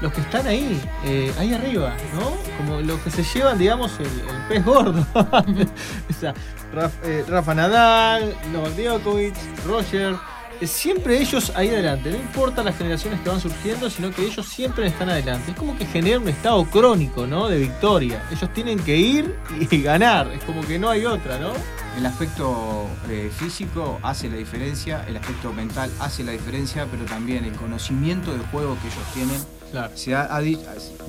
los 0.00 0.12
que 0.12 0.20
están 0.22 0.46
ahí, 0.46 0.80
eh, 1.04 1.32
ahí 1.38 1.52
arriba, 1.52 1.94
¿no? 2.14 2.32
Como 2.56 2.80
los 2.80 2.98
que 3.00 3.10
se 3.10 3.22
llevan, 3.22 3.58
digamos, 3.58 3.92
el, 4.00 4.06
el 4.06 4.46
pez 4.48 4.64
gordo. 4.64 5.06
o 5.14 6.12
sea, 6.18 6.34
Raf- 6.74 6.92
eh, 7.04 7.24
Rafa 7.28 7.54
Nadal, 7.54 8.34
Novak 8.52 8.72
Djokovic, 8.76 9.34
Roger. 9.66 10.14
eh, 10.60 10.66
Siempre 10.66 11.18
ellos 11.20 11.52
ahí 11.56 11.68
adelante, 11.68 12.10
no 12.10 12.16
importa 12.16 12.62
las 12.62 12.76
generaciones 12.76 13.18
que 13.20 13.28
van 13.30 13.40
surgiendo, 13.40 13.88
sino 13.90 14.10
que 14.10 14.26
ellos 14.26 14.46
siempre 14.46 14.86
están 14.86 15.08
adelante. 15.08 15.50
Es 15.52 15.56
como 15.56 15.76
que 15.76 15.86
generan 15.86 16.22
un 16.22 16.28
estado 16.28 16.64
crónico, 16.66 17.26
¿no? 17.26 17.48
De 17.48 17.58
victoria. 17.58 18.22
Ellos 18.30 18.52
tienen 18.52 18.78
que 18.78 18.96
ir 18.96 19.34
y 19.70 19.78
ganar. 19.82 20.30
Es 20.32 20.44
como 20.44 20.60
que 20.62 20.78
no 20.78 20.90
hay 20.90 21.06
otra, 21.06 21.38
¿no? 21.38 21.52
El 21.96 22.06
aspecto 22.06 22.86
eh, 23.08 23.30
físico 23.36 23.98
hace 24.02 24.28
la 24.28 24.36
diferencia, 24.36 25.04
el 25.08 25.16
aspecto 25.16 25.52
mental 25.52 25.90
hace 25.98 26.22
la 26.22 26.32
diferencia, 26.32 26.86
pero 26.90 27.04
también 27.04 27.44
el 27.44 27.52
conocimiento 27.54 28.30
del 28.30 28.42
juego 28.42 28.76
que 28.80 28.86
ellos 28.86 29.04
tienen. 29.12 29.40
Claro. 29.72 29.90
Se 29.96 30.14
ha- 30.14 30.28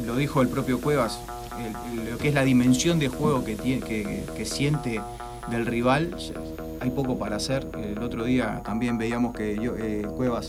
lo 0.06 0.16
dijo 0.16 0.42
el 0.42 0.48
propio 0.48 0.80
Cuevas, 0.82 1.20
el- 1.60 2.00
el- 2.00 2.12
lo 2.12 2.18
que 2.18 2.30
es 2.30 2.34
la 2.34 2.44
dimensión 2.44 2.98
de 3.00 3.10
juego 3.10 3.44
que, 3.44 3.56
tiene, 3.56 3.86
que, 3.86 4.24
que 4.36 4.46
siente 4.46 5.02
del 5.50 5.66
rival, 5.66 6.16
hay 6.80 6.90
poco 6.92 7.18
para 7.18 7.36
hacer. 7.38 7.68
El 7.76 8.00
otro 8.04 8.24
día 8.24 8.62
también 8.64 8.98
veíamos 8.98 9.36
que 9.36 9.56
yo- 9.58 9.76
eh, 9.78 10.06
Cuevas 10.16 10.48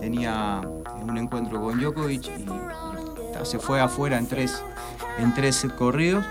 tenía 0.00 0.60
un 1.02 1.16
encuentro 1.18 1.60
con 1.60 1.80
Djokovic 1.80 2.24
y, 2.38 2.46
se 3.44 3.58
fue 3.58 3.80
afuera 3.80 4.18
en 4.18 4.26
tres, 4.26 4.62
en 5.18 5.32
tres 5.34 5.66
corridos. 5.78 6.24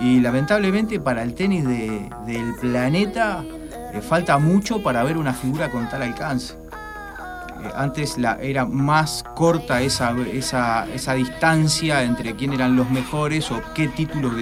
Y 0.00 0.20
lamentablemente 0.20 1.00
para 1.00 1.22
el 1.22 1.34
tenis 1.34 1.64
de- 1.66 2.10
del 2.26 2.54
planeta 2.60 3.44
eh, 3.92 4.00
falta 4.02 4.38
mucho 4.38 4.82
para 4.82 5.02
ver 5.04 5.16
una 5.16 5.32
figura 5.32 5.70
con 5.70 5.88
tal 5.88 6.02
alcance. 6.02 6.54
Eh, 6.54 7.70
antes 7.74 8.18
la, 8.18 8.34
era 8.40 8.66
más 8.66 9.24
corta 9.34 9.80
esa, 9.80 10.14
esa, 10.32 10.86
esa 10.92 11.14
distancia 11.14 12.02
entre 12.02 12.34
quién 12.36 12.52
eran 12.52 12.76
los 12.76 12.90
mejores 12.90 13.50
o 13.50 13.60
qué 13.74 13.88
títulos 13.88 14.34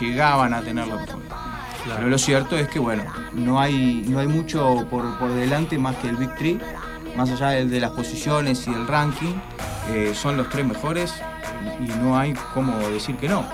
llegaban 0.00 0.54
a 0.54 0.60
tener 0.60 0.86
los 0.86 1.00
mejores. 1.00 1.26
Pero 1.84 2.08
lo 2.08 2.18
cierto 2.18 2.56
es 2.56 2.68
que 2.68 2.78
bueno, 2.78 3.04
no 3.32 3.60
hay, 3.60 4.04
no 4.08 4.18
hay 4.18 4.26
mucho 4.26 4.86
por, 4.90 5.18
por 5.18 5.32
delante 5.32 5.78
más 5.78 5.96
que 5.96 6.08
el 6.08 6.16
Big 6.16 6.34
Three, 6.36 6.60
más 7.16 7.30
allá 7.30 7.48
de, 7.50 7.66
de 7.66 7.80
las 7.80 7.90
posiciones 7.90 8.66
y 8.66 8.70
el 8.70 8.86
ranking, 8.86 9.34
eh, 9.90 10.12
son 10.14 10.36
los 10.36 10.48
tres 10.48 10.66
mejores 10.66 11.14
y 11.80 11.88
no 12.00 12.18
hay 12.18 12.34
cómo 12.54 12.76
decir 12.90 13.16
que 13.16 13.28
no. 13.28 13.44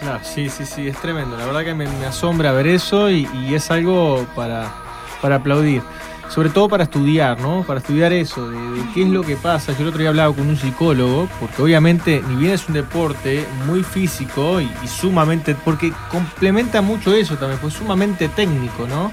Claro, 0.00 0.20
sí, 0.22 0.48
sí, 0.48 0.64
sí, 0.64 0.88
es 0.88 0.96
tremendo. 0.98 1.36
La 1.36 1.44
verdad 1.44 1.64
que 1.64 1.74
me, 1.74 1.86
asombra 2.06 2.52
ver 2.52 2.66
eso 2.66 3.10
y, 3.10 3.28
y 3.34 3.54
es 3.54 3.70
algo 3.70 4.26
para, 4.34 4.72
para 5.20 5.36
aplaudir. 5.36 5.82
Sobre 6.30 6.48
todo 6.48 6.68
para 6.68 6.84
estudiar, 6.84 7.40
¿no? 7.40 7.64
Para 7.66 7.80
estudiar 7.80 8.12
eso, 8.12 8.48
de, 8.48 8.56
de 8.56 8.82
qué 8.94 9.02
es 9.02 9.08
lo 9.08 9.22
que 9.22 9.36
pasa. 9.36 9.72
Yo 9.72 9.82
el 9.82 9.88
otro 9.88 9.98
día 9.98 10.10
hablaba 10.10 10.34
con 10.34 10.48
un 10.48 10.56
psicólogo, 10.56 11.28
porque 11.40 11.60
obviamente, 11.60 12.22
ni 12.28 12.36
bien 12.36 12.52
es 12.52 12.68
un 12.68 12.74
deporte 12.74 13.44
muy 13.66 13.82
físico 13.82 14.60
y, 14.60 14.70
y 14.82 14.88
sumamente. 14.88 15.56
porque 15.56 15.92
complementa 16.10 16.80
mucho 16.82 17.12
eso 17.12 17.36
también, 17.36 17.58
pues 17.60 17.74
sumamente 17.74 18.28
técnico, 18.28 18.86
¿no? 18.86 19.10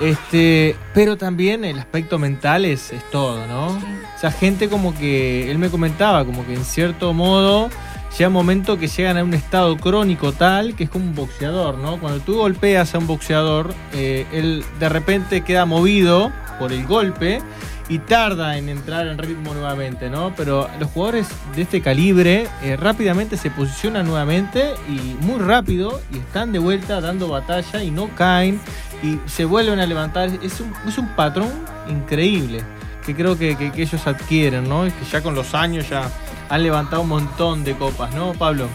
Este, 0.00 0.76
pero 0.94 1.16
también 1.16 1.64
el 1.64 1.78
aspecto 1.78 2.18
mental 2.18 2.64
es, 2.64 2.90
es 2.90 3.08
todo, 3.10 3.46
¿no? 3.46 3.68
O 3.68 4.18
sea, 4.18 4.30
gente 4.30 4.68
como 4.68 4.94
que, 4.94 5.50
él 5.50 5.58
me 5.58 5.68
comentaba, 5.68 6.24
como 6.24 6.46
que 6.46 6.54
en 6.54 6.64
cierto 6.64 7.12
modo 7.12 7.68
llega 8.16 8.28
un 8.28 8.34
momento 8.34 8.78
que 8.78 8.88
llegan 8.88 9.16
a 9.18 9.24
un 9.24 9.34
estado 9.34 9.76
crónico 9.76 10.32
tal 10.32 10.74
que 10.74 10.84
es 10.84 10.90
como 10.90 11.04
un 11.06 11.14
boxeador, 11.14 11.78
¿no? 11.78 11.98
Cuando 11.98 12.20
tú 12.20 12.36
golpeas 12.36 12.94
a 12.94 12.98
un 12.98 13.06
boxeador, 13.06 13.72
eh, 13.94 14.26
él 14.32 14.64
de 14.78 14.88
repente 14.88 15.42
queda 15.42 15.64
movido 15.66 16.32
por 16.58 16.72
el 16.72 16.86
golpe 16.86 17.40
y 17.88 17.98
tarda 17.98 18.56
en 18.56 18.68
entrar 18.68 19.06
en 19.08 19.18
ritmo 19.18 19.52
nuevamente, 19.54 20.10
¿no? 20.10 20.32
Pero 20.36 20.68
los 20.78 20.90
jugadores 20.90 21.26
de 21.56 21.62
este 21.62 21.80
calibre 21.80 22.46
eh, 22.62 22.76
rápidamente 22.76 23.36
se 23.36 23.50
posicionan 23.50 24.06
nuevamente 24.06 24.74
y 24.88 25.16
muy 25.24 25.40
rápido 25.40 26.00
y 26.14 26.18
están 26.18 26.52
de 26.52 26.58
vuelta 26.60 27.00
dando 27.00 27.26
batalla 27.28 27.82
y 27.82 27.90
no 27.90 28.08
caen 28.14 28.60
y 29.02 29.18
se 29.28 29.44
vuelven 29.44 29.80
a 29.80 29.86
levantar. 29.86 30.30
Es 30.42 30.60
un, 30.60 30.72
es 30.86 30.98
un 30.98 31.08
patrón 31.16 31.50
increíble 31.88 32.62
que 33.04 33.14
creo 33.14 33.36
que, 33.36 33.56
que- 33.56 33.72
que 33.72 33.82
ellos 33.82 34.06
adquieren, 34.06 34.68
¿no? 34.68 34.86
Y 34.86 34.90
que 34.90 35.04
ya 35.10 35.20
con 35.22 35.34
los 35.34 35.54
años 35.54 35.88
ya 35.88 36.08
han 36.50 36.62
levantado 36.62 37.02
un 37.02 37.08
montón 37.08 37.64
de 37.64 37.74
copas, 37.76 38.14
¿no, 38.14 38.32
Pablo? 38.34 38.66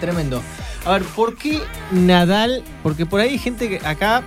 Tremendo. 0.00 0.42
A 0.84 0.92
ver, 0.92 1.02
¿por 1.04 1.36
qué 1.36 1.60
Nadal? 1.92 2.62
Porque 2.82 3.06
por 3.06 3.20
ahí 3.20 3.30
hay 3.30 3.38
gente 3.38 3.68
que 3.68 3.86
acá 3.86 4.22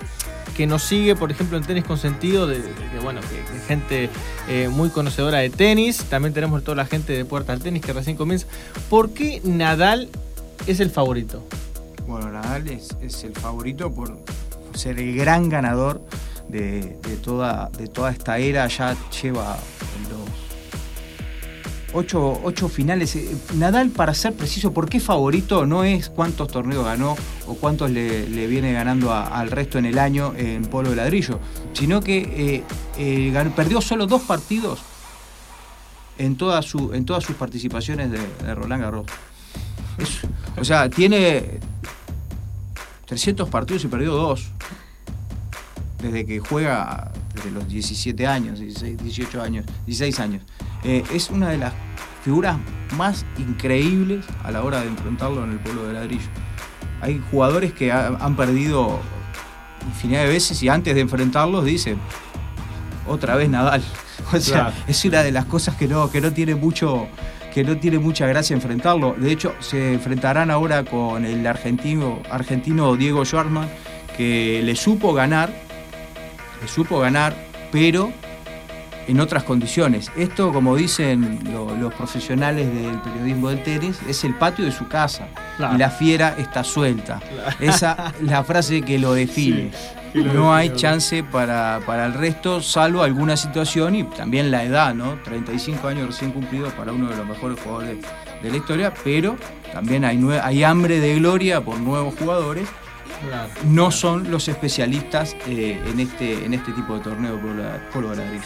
que 0.56 0.66
nos 0.68 0.84
sigue, 0.84 1.16
por 1.16 1.32
ejemplo, 1.32 1.58
en 1.58 1.64
tenis 1.64 1.82
con 1.84 1.98
sentido, 1.98 2.46
de, 2.46 2.62
de- 2.62 2.68
de, 2.68 3.00
bueno, 3.02 3.20
gente 3.66 4.08
eh, 4.48 4.68
muy 4.70 4.88
conocedora 4.88 5.38
de 5.38 5.50
tenis. 5.50 6.04
También 6.04 6.32
tenemos 6.32 6.62
toda 6.62 6.76
la 6.76 6.86
gente 6.86 7.12
de 7.12 7.24
Puerta 7.24 7.52
al 7.52 7.58
Tenis 7.60 7.82
que 7.82 7.92
recién 7.92 8.16
comienza. 8.16 8.46
¿Por 8.88 9.10
qué 9.10 9.40
Nadal 9.42 10.08
es 10.68 10.78
el 10.78 10.90
favorito? 10.90 11.42
Bueno, 12.06 12.30
Nadal 12.30 12.68
es, 12.68 12.90
es 13.02 13.24
el 13.24 13.32
favorito 13.32 13.92
por 13.92 14.16
ser 14.74 15.00
el 15.00 15.16
gran 15.16 15.48
ganador 15.48 16.00
de, 16.48 16.98
de 17.02 17.16
toda, 17.16 17.68
de 17.76 17.88
toda 17.88 18.12
esta 18.12 18.38
era. 18.38 18.68
Ya 18.68 18.94
lleva 19.22 19.56
los 20.08 20.53
ocho, 21.94 22.40
ocho 22.42 22.68
finales. 22.68 23.16
Eh, 23.16 23.36
Nadal, 23.54 23.90
para 23.90 24.12
ser 24.12 24.34
preciso, 24.34 24.72
¿por 24.72 24.88
qué 24.88 25.00
favorito? 25.00 25.64
No 25.64 25.84
es 25.84 26.10
cuántos 26.10 26.48
torneos 26.48 26.84
ganó 26.84 27.16
o 27.46 27.54
cuántos 27.54 27.90
le, 27.90 28.46
viene 28.46 28.72
ganando 28.72 29.12
al 29.12 29.50
resto 29.50 29.78
en 29.78 29.86
el 29.86 29.98
año 29.98 30.34
en 30.36 30.64
polo 30.66 30.90
de 30.90 30.96
ladrillo, 30.96 31.40
sino 31.72 32.00
que 32.00 32.18
eh, 32.18 32.64
eh, 32.98 33.50
perdió 33.56 33.80
solo 33.80 34.06
dos 34.06 34.22
partidos 34.22 34.80
en, 36.18 36.36
toda 36.36 36.62
su, 36.62 36.92
en 36.92 37.04
todas 37.04 37.24
sus 37.24 37.36
participaciones 37.36 38.10
de, 38.10 38.54
Roland 38.54 38.82
Garros. 38.82 39.06
O 40.56 40.64
sea, 40.64 40.88
tiene 40.90 41.60
300 43.06 43.48
partidos 43.48 43.84
y 43.84 43.88
perdió 43.88 44.12
dos. 44.12 44.50
Desde 46.02 46.26
que 46.26 46.38
juega, 46.38 47.12
desde 47.34 47.50
los 47.50 47.66
17 47.68 48.26
años, 48.26 48.58
16, 48.60 48.98
18 49.02 49.42
años, 49.42 49.64
16 49.86 50.20
años. 50.20 50.42
Eh, 50.84 51.02
es 51.12 51.30
una 51.30 51.48
de 51.50 51.58
las 51.58 51.72
figuras 52.22 52.56
más 52.96 53.24
increíbles 53.38 54.24
a 54.44 54.50
la 54.50 54.62
hora 54.62 54.80
de 54.80 54.88
enfrentarlo 54.88 55.44
en 55.44 55.52
el 55.52 55.58
pueblo 55.58 55.86
de 55.86 55.94
ladrillo. 55.94 56.28
Hay 57.00 57.20
jugadores 57.30 57.72
que 57.72 57.92
ha- 57.92 58.08
han 58.20 58.36
perdido 58.36 59.00
infinidad 59.86 60.22
de 60.22 60.28
veces 60.28 60.62
y 60.62 60.68
antes 60.68 60.94
de 60.94 61.00
enfrentarlos 61.02 61.64
dicen, 61.64 61.98
otra 63.06 63.36
vez 63.36 63.48
Nadal. 63.48 63.82
O 64.32 64.38
sea, 64.40 64.70
Claro. 64.70 64.76
es 64.86 65.04
una 65.04 65.22
de 65.22 65.32
las 65.32 65.44
cosas 65.44 65.74
que 65.76 65.86
no, 65.86 66.10
que 66.10 66.20
no 66.20 66.32
tiene 66.32 66.54
mucho, 66.54 67.08
que 67.52 67.62
no 67.62 67.76
tiene 67.76 67.98
mucha 67.98 68.26
gracia 68.26 68.54
enfrentarlo. 68.54 69.14
De 69.18 69.30
hecho, 69.30 69.54
se 69.60 69.94
enfrentarán 69.94 70.50
ahora 70.50 70.84
con 70.84 71.26
el 71.26 71.46
argentino, 71.46 72.22
argentino 72.30 72.96
Diego 72.96 73.24
Schwartzman, 73.26 73.68
que 74.16 74.62
le 74.64 74.76
supo 74.76 75.12
ganar, 75.12 75.52
supo 76.68 76.98
ganar, 77.00 77.34
pero 77.72 78.12
en 79.06 79.20
otras 79.20 79.42
condiciones. 79.44 80.10
Esto, 80.16 80.50
como 80.52 80.76
dicen 80.76 81.40
lo- 81.52 81.74
los 81.76 81.92
profesionales 81.92 82.72
del 82.74 82.98
periodismo 83.02 83.50
del 83.50 83.62
tenis, 83.62 83.98
es 84.08 84.24
el 84.24 84.34
patio 84.34 84.64
de 84.64 84.72
su 84.72 84.88
casa. 84.88 85.26
Claro. 85.58 85.74
Y 85.74 85.78
la 85.78 85.90
fiera 85.90 86.34
está 86.38 86.64
suelta. 86.64 87.20
Esa 87.60 88.14
es 88.18 88.22
la 88.26 88.42
frase 88.44 88.80
que 88.82 88.98
lo 88.98 89.12
define. 89.12 89.70
Sí, 89.72 90.20
que 90.20 90.20
lo 90.20 90.32
no 90.32 90.54
hay 90.54 90.70
chance 90.70 91.22
para, 91.22 91.80
para 91.84 92.06
el 92.06 92.14
resto, 92.14 92.62
salvo 92.62 93.02
alguna 93.02 93.36
situación 93.36 93.94
y 93.94 94.04
también 94.04 94.50
la 94.50 94.64
edad, 94.64 94.94
¿no? 94.94 95.18
35 95.24 95.86
años 95.88 96.06
recién 96.06 96.30
cumplidos 96.30 96.72
para 96.72 96.92
uno 96.92 97.08
de 97.10 97.16
los 97.16 97.26
mejores 97.26 97.58
jugadores 97.60 97.98
de 98.42 98.50
la 98.50 98.56
historia, 98.56 98.94
pero 99.04 99.36
también 99.72 100.04
hay, 100.04 100.18
hay 100.42 100.62
hambre 100.64 101.00
de 101.00 101.16
gloria 101.16 101.60
por 101.60 101.78
nuevos 101.78 102.14
jugadores. 102.18 102.68
Claro. 103.28 103.48
No 103.64 103.90
son 103.90 104.30
los 104.30 104.48
especialistas 104.48 105.34
eh, 105.46 105.80
en, 105.86 106.00
este, 106.00 106.44
en 106.44 106.54
este 106.54 106.72
tipo 106.72 106.94
de 106.96 107.00
torneo 107.00 107.40
polo 107.92 108.10
de 108.10 108.16
ladrillo. 108.16 108.44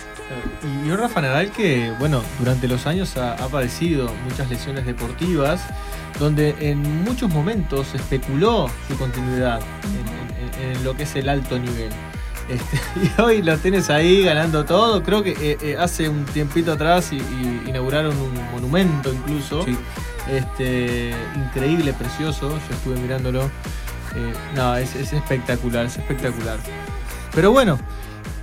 Y 0.87 0.91
un 0.91 0.99
Rafa 0.99 1.21
Nadal 1.21 1.51
que, 1.51 1.93
bueno, 1.99 2.23
durante 2.39 2.69
los 2.69 2.87
años 2.87 3.17
ha, 3.17 3.33
ha 3.35 3.49
padecido 3.49 4.13
muchas 4.29 4.49
lesiones 4.51 4.85
deportivas, 4.87 5.61
donde 6.19 6.55
en 6.61 7.05
muchos 7.05 7.31
momentos 7.31 7.95
especuló 7.95 8.69
su 8.89 8.97
continuidad 8.99 9.61
en, 9.61 9.99
en- 10.03 10.77
en 10.77 10.85
lo 10.85 10.97
que 10.97 11.05
es 11.05 11.15
el 11.17 11.29
alto 11.29 11.59
nivel. 11.59 11.91
Este, 12.49 12.79
y 13.19 13.21
hoy 13.21 13.43
lo 13.43 13.57
tienes 13.59 13.91
ahí 13.91 14.23
ganando 14.25 14.65
todo. 14.65 15.03
Creo 15.03 15.23
que 15.23 15.31
eh, 15.33 15.59
eh, 15.63 15.77
hace 15.79 16.09
un 16.09 16.25
tiempito 16.25 16.73
atrás 16.73 17.13
y, 17.13 17.17
y 17.17 17.63
inauguraron 17.69 18.17
un 18.17 18.33
monumento 18.53 19.13
incluso 19.13 19.65
Sí. 19.65 19.77
Este, 20.31 21.15
increíble, 21.37 21.93
precioso. 21.95 22.51
Yo 22.51 22.75
estuve 22.75 22.97
mirándolo. 22.97 23.51
Eh, 24.15 24.33
no, 24.55 24.77
es, 24.77 24.95
es 24.95 25.13
espectacular, 25.13 25.87
es 25.87 25.97
espectacular. 25.97 26.59
Pero 27.35 27.53
bueno, 27.53 27.79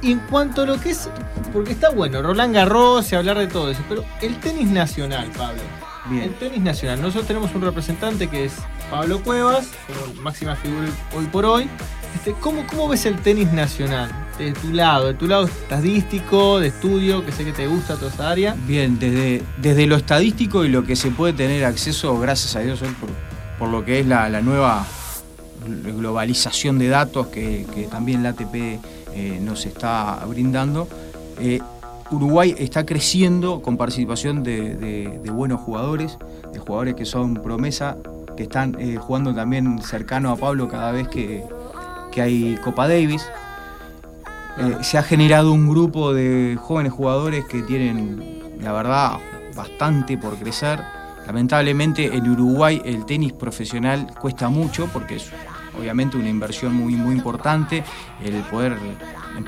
en 0.01 0.19
cuanto 0.19 0.63
a 0.63 0.65
lo 0.65 0.79
que 0.79 0.91
es. 0.91 1.09
Porque 1.53 1.71
está 1.71 1.89
bueno, 1.89 2.21
Roland 2.21 2.53
Garros 2.53 3.11
y 3.11 3.15
hablar 3.15 3.37
de 3.37 3.47
todo 3.47 3.71
eso. 3.71 3.81
Pero 3.89 4.03
el 4.21 4.39
tenis 4.39 4.67
nacional, 4.69 5.29
Pablo. 5.37 5.61
Bien. 6.09 6.23
El 6.23 6.35
tenis 6.35 6.61
nacional. 6.61 7.01
Nosotros 7.01 7.27
tenemos 7.27 7.53
un 7.55 7.61
representante 7.61 8.27
que 8.27 8.45
es 8.45 8.53
Pablo 8.91 9.21
Cuevas, 9.21 9.69
como 9.87 10.21
máxima 10.21 10.55
figura 10.55 10.87
hoy 11.15 11.25
por 11.25 11.45
hoy. 11.45 11.67
Este, 12.13 12.33
¿cómo, 12.33 12.65
¿Cómo 12.67 12.87
ves 12.87 13.05
el 13.05 13.15
tenis 13.17 13.51
nacional? 13.51 14.11
De 14.37 14.51
tu 14.51 14.71
lado, 14.71 15.07
de 15.07 15.13
tu 15.13 15.27
lado 15.27 15.45
estadístico, 15.45 16.59
de 16.59 16.67
estudio, 16.67 17.25
que 17.25 17.31
sé 17.31 17.43
que 17.45 17.53
te 17.53 17.67
gusta 17.67 17.95
toda 17.95 18.11
esa 18.11 18.29
área. 18.29 18.55
Bien, 18.67 18.99
desde, 18.99 19.43
desde 19.57 19.87
lo 19.87 19.95
estadístico 19.95 20.65
y 20.65 20.69
lo 20.69 20.83
que 20.83 20.95
se 20.95 21.09
puede 21.09 21.33
tener 21.33 21.65
acceso, 21.65 22.17
gracias 22.19 22.55
a 22.55 22.59
Dios, 22.59 22.81
hoy 22.81 22.89
por, 22.99 23.09
por 23.57 23.69
lo 23.69 23.83
que 23.83 24.01
es 24.01 24.05
la, 24.05 24.29
la 24.29 24.41
nueva 24.41 24.85
globalización 25.65 26.79
de 26.79 26.87
datos 26.89 27.27
que, 27.27 27.65
que 27.73 27.83
también 27.83 28.23
la 28.23 28.29
ATP 28.29 28.55
eh, 29.13 29.39
nos 29.41 29.65
está 29.65 30.23
brindando, 30.27 30.87
eh, 31.39 31.59
Uruguay 32.11 32.53
está 32.57 32.85
creciendo 32.85 33.61
con 33.61 33.77
participación 33.77 34.43
de, 34.43 34.75
de- 34.75 35.19
de 35.23 35.29
buenos 35.31 35.59
jugadores, 35.61 36.17
de 36.53 36.59
jugadores 36.59 36.93
que 36.95 37.05
son 37.05 37.33
promesa, 37.35 37.97
que 38.37 38.43
están 38.43 38.75
eh, 38.79 38.97
jugando 38.97 39.33
también 39.33 39.81
cercano 39.81 40.29
a 40.31 40.35
Pablo 40.35 40.67
cada 40.67 40.91
vez 40.91 41.07
que, 41.07 41.43
que 42.11 42.21
hay 42.21 42.55
Copa 42.63 42.87
Davis. 42.87 43.25
Se 44.83 44.97
ha 44.97 45.03
generado 45.03 45.51
un 45.51 45.67
grupo 45.67 46.13
de 46.13 46.57
jóvenes 46.61 46.93
jugadores 46.93 47.43
que 47.45 47.61
tienen, 47.63 48.39
la 48.61 48.71
verdad, 48.71 49.17
bastante 49.53 50.17
por 50.17 50.37
crecer. 50.37 50.79
Lamentablemente 51.27 52.15
en 52.15 52.29
Uruguay 52.29 52.81
el 52.85 53.05
tenis 53.05 53.33
profesional 53.33 54.07
cuesta 54.21 54.47
mucho 54.47 54.87
porque 54.93 55.15
es 55.17 55.29
obviamente 55.79 56.17
una 56.17 56.29
inversión 56.29 56.73
muy, 56.73 56.95
muy 56.95 57.15
importante 57.15 57.83
el 58.23 58.35
poder 58.43 58.77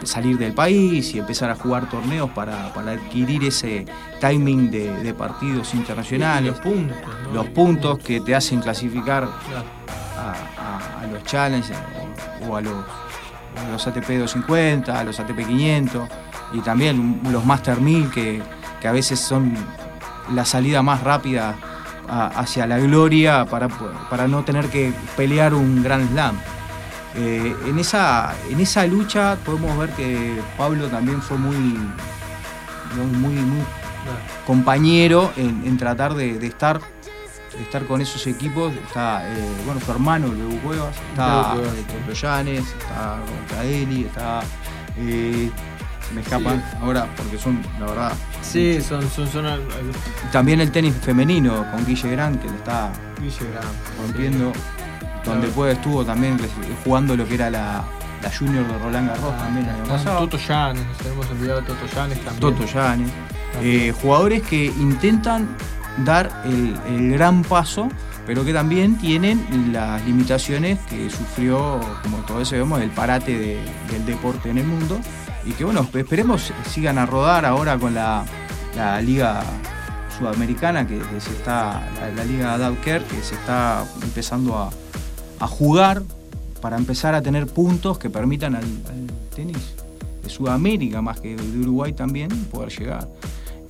salir 0.04 0.38
del 0.38 0.54
país 0.54 1.14
y 1.16 1.20
empezar 1.20 1.50
a 1.50 1.56
jugar 1.56 1.90
torneos 1.90 2.30
para, 2.32 2.74
para 2.74 2.92
adquirir 2.92 3.44
ese 3.46 3.86
timing 4.20 4.70
de, 4.70 4.92
de 5.04 5.14
partidos 5.14 5.74
internacionales, 5.74 6.52
Los 6.52 6.60
puntos, 6.60 6.98
¿no? 7.24 7.34
los 7.34 7.46
puntos 7.48 8.00
que 8.00 8.20
te 8.20 8.36
hacen 8.36 8.60
clasificar 8.62 9.24
a, 9.24 10.32
a- 10.62 11.02
a 11.04 11.08
los 11.08 11.24
Challenge 11.24 11.72
o, 12.42 12.48
o 12.52 12.56
a 12.58 12.62
los, 12.62 12.74
a 12.74 13.72
los 13.72 13.88
ATP 13.88 14.08
250, 14.20 15.00
a 15.00 15.04
los 15.04 15.20
ATP 15.20 15.46
500 15.48 16.10
y 16.54 16.60
también 16.60 17.22
los 17.32 17.46
Master 17.46 17.80
1000 17.80 18.10
que, 18.12 18.42
que 18.82 18.88
a 18.88 18.92
veces 18.92 19.20
son 19.20 19.54
la 20.34 20.44
salida 20.44 20.82
más 20.82 21.02
rápida 21.04 21.56
a- 22.08 22.28
hacia 22.40 22.66
la 22.68 22.78
gloria 22.80 23.46
para, 23.46 23.68
para 24.10 24.28
no 24.28 24.44
tener 24.44 24.68
que 24.68 24.94
pelear 25.16 25.54
un 25.54 25.84
Grand 25.84 26.10
Slam. 26.12 26.36
Eh, 27.16 27.56
en, 27.66 27.80
esa, 27.80 28.36
en 28.50 28.60
esa 28.60 28.86
lucha 28.86 29.38
podemos 29.46 29.76
ver 29.78 29.90
que 29.92 30.40
Pablo 30.58 30.88
también 30.88 31.22
fue 31.22 31.38
muy, 31.38 31.56
muy, 31.56 33.44
compañero 34.46 35.32
en, 35.36 35.64
en 35.66 35.78
tratar 35.78 36.14
de, 36.14 36.38
de 36.40 36.48
estar 36.48 36.80
de 36.80 37.64
estar 37.64 37.86
con 37.86 38.02
esos 38.02 38.28
equipos 38.28 38.72
está 38.86 39.28
eh, 39.28 39.52
bueno 39.66 39.82
su 39.82 39.92
hermano 39.92 40.28
Luego 40.28 40.62
Cuevas 40.62 40.96
está 41.10 41.56
Luego 41.56 41.72
Cuevas. 41.72 41.74
eh, 41.80 41.86
Toto 42.06 42.14
Llanes 42.14 42.66
está 42.68 43.18
Caeli 43.50 44.04
está 44.06 44.42
eh, 44.98 45.50
me 46.14 46.22
escapan 46.22 46.64
ahora 46.82 47.08
porque 47.18 47.38
son 47.38 47.62
la 47.80 47.86
verdad 47.86 48.14
Sí, 48.42 48.80
son, 48.82 49.08
son, 49.10 49.28
son 49.28 49.46
al- 49.46 49.62
también 50.32 50.62
el 50.62 50.72
tenis 50.72 50.94
femenino 51.02 51.66
con 51.72 51.86
Guille 51.86 52.12
Gran 52.12 52.38
que 52.38 52.50
le 52.50 52.56
está 52.56 52.92
Guille 53.22 53.46
rompiendo 54.02 54.54
donde 55.26 55.42
Claro. 55.48 55.54
puede 55.56 55.74
estuvo 55.74 56.06
también 56.06 56.38
jugando 56.84 57.16
lo 57.18 57.28
que 57.28 57.36
era 57.36 57.50
la, 57.50 57.84
la 58.24 58.32
junior 58.38 58.66
de 58.66 58.78
Roland 58.80 59.10
Garros 59.10 59.38
también 59.38 59.66
el 59.66 59.72
año 59.76 59.84
Ah, 59.86 59.90
pasado. 59.90 60.20
Toto 60.20 60.38
Llanes, 60.38 60.86
nos 60.88 60.98
tenemos 60.98 61.30
olvidado 61.30 61.62
Toto 61.64 61.86
Llanes 61.94 62.24
también. 62.24 62.40
Toto 62.40 62.66
Llanes. 62.66 63.12
También. 63.54 63.82
Eh, 63.90 63.94
jugadores 64.02 64.42
que 64.44 64.66
intentan 64.66 65.48
dar 66.06 66.44
el, 66.46 66.78
el 66.88 67.12
gran 67.12 67.42
paso, 67.44 67.90
pero 68.26 68.46
que 68.46 68.54
también 68.54 68.98
tienen 68.98 69.46
las 69.74 70.02
limitaciones 70.06 70.80
que 70.90 71.10
sufrió, 71.10 71.80
como 72.04 72.18
todos 72.20 72.48
sabemos, 72.48 72.80
el 72.82 72.90
parate 72.92 73.38
de- 73.38 73.66
del 73.92 74.06
deporte 74.06 74.50
en 74.50 74.60
el 74.60 74.66
mundo. 74.66 75.00
Y 75.48 75.52
que 75.54 75.64
bueno, 75.64 75.88
esperemos 75.94 76.52
sigan 76.70 76.98
a 76.98 77.06
rodar 77.06 77.46
ahora 77.46 77.78
con 77.78 77.94
la, 77.94 78.26
la 78.76 79.02
liga 79.02 79.42
sudamericana, 80.18 80.86
que, 80.88 80.98
que 80.98 81.22
se 81.22 81.32
está, 81.32 81.88
la, 82.00 82.10
la 82.16 82.26
liga 82.26 82.58
Dauker, 82.58 83.04
que 83.04 83.22
se 83.22 83.36
está 83.36 83.86
empezando 84.04 84.58
a, 84.58 84.70
a 85.40 85.48
jugar 85.48 86.02
para 86.62 86.76
empezar 86.78 87.14
a 87.16 87.22
tener 87.22 87.48
puntos 87.48 87.98
que 88.00 88.10
permitan 88.10 88.56
al, 88.56 88.64
al 88.64 89.08
tenis 89.36 89.76
de 90.24 90.30
Sudamérica, 90.30 91.02
más 91.02 91.22
que 91.22 91.36
de 91.36 91.60
Uruguay 91.60 91.94
también, 91.94 92.30
poder 92.46 92.70
llegar. 92.78 93.08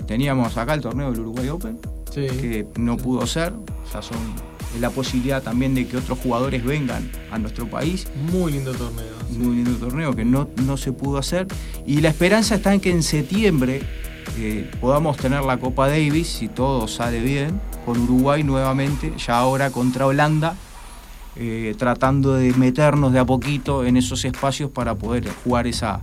Teníamos 0.07 0.55
acá 0.57 0.73
el 0.73 0.81
torneo 0.81 1.11
del 1.11 1.19
Uruguay 1.19 1.49
Open, 1.49 1.79
Sí. 2.11 2.25
que 2.27 2.65
no 2.77 2.95
pudo 2.97 3.27
ser, 3.27 3.53
sea, 3.91 4.01
son 4.01 4.17
la 4.79 4.89
posibilidad 4.89 5.41
también 5.41 5.73
de 5.75 5.87
que 5.87 5.97
otros 5.97 6.19
jugadores 6.19 6.63
vengan 6.63 7.09
a 7.31 7.39
nuestro 7.39 7.67
país, 7.67 8.07
Muy 8.31 8.51
lindo 8.51 8.73
torneo. 8.73 9.05
sí. 9.31 9.37
muy 9.37 9.55
lindo 9.57 9.71
torneo 9.77 10.15
que 10.15 10.25
no, 10.25 10.49
no 10.63 10.77
se 10.77 10.91
pudo 10.91 11.17
hacer, 11.17 11.47
y 11.85 12.01
la 12.01 12.09
esperanza 12.09 12.55
está 12.55 12.73
en 12.73 12.79
que 12.79 12.91
en 12.91 13.01
septiembre 13.03 13.81
eh, 14.37 14.69
podamos 14.81 15.17
tener 15.17 15.41
la 15.43 15.57
Copa 15.57 15.87
Davis, 15.87 16.27
si 16.27 16.47
todo 16.47 16.87
sale 16.87 17.21
bien, 17.21 17.59
con 17.85 17.97
Uruguay 17.99 18.43
nuevamente, 18.43 19.13
ya 19.17 19.39
ahora 19.39 19.71
contra 19.71 20.05
Holanda, 20.05 20.55
eh, 21.37 21.73
tratando 21.77 22.33
de 22.33 22.51
meternos 22.53 23.13
de 23.13 23.19
a 23.19 23.25
poquito 23.25 23.85
en 23.85 23.95
esos 23.97 24.25
espacios 24.25 24.69
para 24.71 24.95
poder 24.95 25.27
jugar 25.43 25.65
esa, 25.67 26.01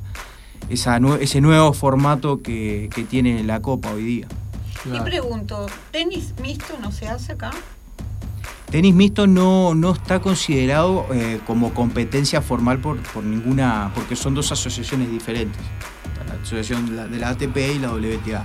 esa 0.71 0.99
nue- 1.01 1.19
ese 1.21 1.41
nuevo 1.41 1.73
formato 1.73 2.41
que, 2.41 2.89
que 2.95 3.05
tiene 3.05 3.43
la 3.45 3.61
Copa 3.61 3.91
hoy 3.93 4.05
día. 4.05 4.27
Y 4.93 5.01
pregunto, 5.01 5.67
¿tenis 5.91 6.35
mixto 6.43 6.75
no 6.81 6.93
se 6.93 7.09
hace 7.09 7.33
acá? 7.33 7.51
Tenis 8.75 8.93
mixto 8.93 9.29
no, 9.29 9.73
no 9.77 9.93
está 9.93 10.19
considerado 10.19 11.07
eh, 11.15 11.39
como 11.47 11.73
competencia 11.73 12.43
formal 12.43 12.81
por, 12.81 12.99
por 13.13 13.23
ninguna, 13.23 13.93
porque 13.95 14.17
son 14.17 14.35
dos 14.35 14.51
asociaciones 14.51 15.13
diferentes, 15.13 15.63
la 16.27 16.43
asociación 16.43 17.09
de 17.09 17.19
la, 17.21 17.29
ATP 17.29 17.57
y 17.77 17.79
la 17.79 17.93
WTA. 17.93 18.45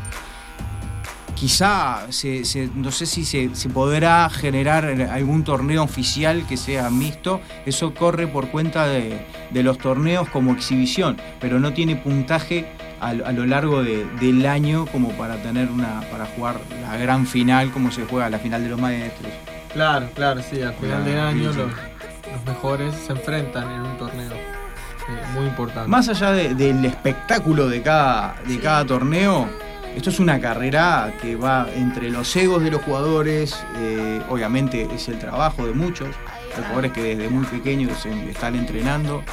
Quizá, 1.33 2.11
se- 2.11 2.69
no 2.75 2.91
sé 2.91 3.07
si 3.07 3.25
se, 3.25 3.49
podrá 3.73 4.29
generar 4.29 4.85
algún 4.85 5.43
torneo 5.43 5.81
oficial 5.81 6.45
que 6.47 6.57
sea 6.57 6.91
mixto, 6.91 7.41
eso 7.65 7.95
corre 7.95 8.27
por 8.27 8.49
cuenta 8.51 8.85
de, 8.85 9.25
de 9.49 9.63
los 9.63 9.79
torneos 9.79 10.29
como 10.29 10.51
exhibición, 10.51 11.17
pero 11.41 11.59
no 11.59 11.73
tiene 11.73 11.95
puntaje 11.95 12.67
a, 13.01 13.07
a 13.09 13.31
lo 13.31 13.47
largo 13.47 13.81
de- 13.83 14.05
del 14.21 14.45
año 14.45 14.85
como 14.91 15.09
para 15.13 15.41
tener 15.41 15.69
una, 15.71 16.01
para 16.11 16.27
jugar 16.27 16.61
la 16.83 16.97
gran 16.97 17.25
final 17.25 17.71
como 17.71 17.89
se 17.91 18.05
juega 18.05 18.29
la 18.29 18.37
final 18.37 18.61
de 18.61 18.69
los 18.69 18.79
maestros. 18.79 19.31
Claro, 19.73 20.07
claro, 20.15 20.41
sí. 20.41 20.61
Al 20.61 20.73
final 20.73 21.05
del 21.05 21.19
año 21.19 21.45
los, 21.47 21.57
los 21.57 22.45
mejores 22.45 22.93
se 22.95 23.11
enfrentan 23.13 23.71
en 23.71 23.81
un 23.81 23.97
torneo. 23.97 24.31
eh, 24.33 25.23
muy 25.33 25.45
importante. 25.45 25.87
Más 25.89 26.07
allá 26.09 26.31
de- 26.31 26.53
del 26.53 26.83
espectáculo 26.85 27.67
de 27.67 27.81
cada, 27.81 28.35
de 28.47 28.59
cada 28.59 28.85
torneo, 28.85 29.47
esto 29.95 30.09
es 30.11 30.19
una 30.19 30.39
carrera 30.39 31.11
que 31.21 31.35
va 31.35 31.67
entre 31.75 32.09
los 32.11 32.35
egos 32.35 32.61
de 32.63 32.69
los 32.71 32.81
jugadores, 32.83 33.55
eh, 33.77 34.21
obviamente 34.29 34.87
es 34.93 35.07
el 35.09 35.17
trabajo 35.17 35.65
de 35.65 35.73
muchos, 35.73 36.09
hay 36.55 36.61
jugadores 36.63 36.91
que 36.91 37.01
desde 37.15 37.27
muy 37.29 37.45
pequeños 37.45 38.05
están 38.05 38.53
entrenando 38.55 39.23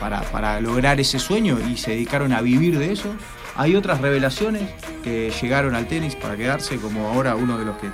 para, 0.00 0.20
para 0.22 0.60
lograr 0.60 0.98
ese 1.00 1.18
sueño 1.18 1.58
y 1.68 1.76
se 1.76 1.90
dedicaron 1.90 2.32
a 2.32 2.40
vivir 2.40 2.78
de 2.78 2.92
eso. 2.92 3.14
Hay 3.54 3.76
otras 3.76 4.00
revelaciones 4.00 4.62
que 5.04 5.30
llegaron 5.42 5.74
al 5.74 5.86
tenis 5.88 6.14
para 6.16 6.36
quedarse, 6.36 6.76
como 6.78 7.08
ahora 7.08 7.36
uno 7.36 7.58
de 7.58 7.66
los 7.66 7.76
que 7.76 7.88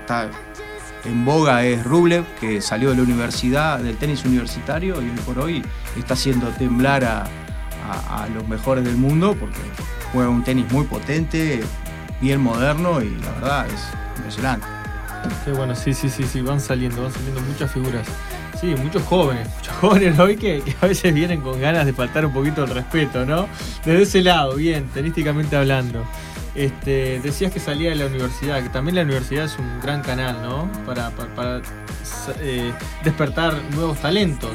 está 0.00 0.30
en 1.04 1.24
boga 1.24 1.64
es 1.64 1.84
Rublev, 1.84 2.24
que 2.40 2.60
salió 2.60 2.90
de 2.90 2.96
la 2.96 3.02
universidad, 3.02 3.78
del 3.80 3.96
tenis 3.96 4.24
universitario 4.24 5.00
y 5.02 5.10
hoy 5.10 5.18
por 5.24 5.38
hoy 5.38 5.62
está 5.96 6.14
haciendo 6.14 6.48
temblar 6.48 7.04
a, 7.04 7.28
los 8.34 8.48
mejores 8.48 8.84
del 8.84 8.96
mundo 8.96 9.36
porque 9.38 9.58
juega 10.12 10.30
un 10.30 10.42
tenis 10.42 10.70
muy 10.72 10.86
potente, 10.86 11.62
bien 12.20 12.40
moderno 12.40 13.02
y 13.02 13.10
la 13.20 13.32
verdad 13.32 13.66
es 13.66 14.16
impresionante. 14.16 14.66
Qué 15.44 15.52
bueno, 15.52 15.74
sí, 15.74 15.92
sí, 15.92 16.08
sí, 16.08 16.24
sí, 16.24 16.40
van 16.40 16.60
saliendo, 16.60 17.02
van 17.02 17.12
saliendo 17.12 17.40
muchas 17.42 17.70
figuras. 17.70 18.06
Sí, 18.58 18.74
muchos 18.76 19.02
jóvenes, 19.02 19.48
muchos 19.56 19.76
jóvenes 19.80 20.18
hoy 20.18 20.36
que, 20.36 20.62
que 20.62 20.74
a 20.80 20.86
veces 20.86 21.12
vienen 21.12 21.40
con 21.40 21.60
ganas 21.60 21.84
de 21.84 21.92
faltar 21.92 22.24
un 22.24 22.32
poquito 22.32 22.64
el 22.64 22.70
respeto, 22.70 23.26
¿no? 23.26 23.48
Desde 23.84 24.02
ese 24.02 24.22
lado, 24.22 24.54
bien, 24.54 24.88
tenísticamente 24.94 25.56
hablando. 25.56 26.04
Este, 26.54 27.20
decías 27.20 27.52
que 27.52 27.60
salía 27.60 27.90
de 27.90 27.96
la 27.96 28.06
universidad, 28.06 28.62
que 28.62 28.68
también 28.68 28.96
la 28.96 29.02
universidad 29.02 29.46
es 29.46 29.58
un 29.58 29.80
gran 29.80 30.02
canal, 30.02 30.42
¿no? 30.42 30.70
Para, 30.84 31.10
eh, 32.40 32.72
despertar 33.04 33.54
nuevos 33.74 33.98
talentos. 33.98 34.50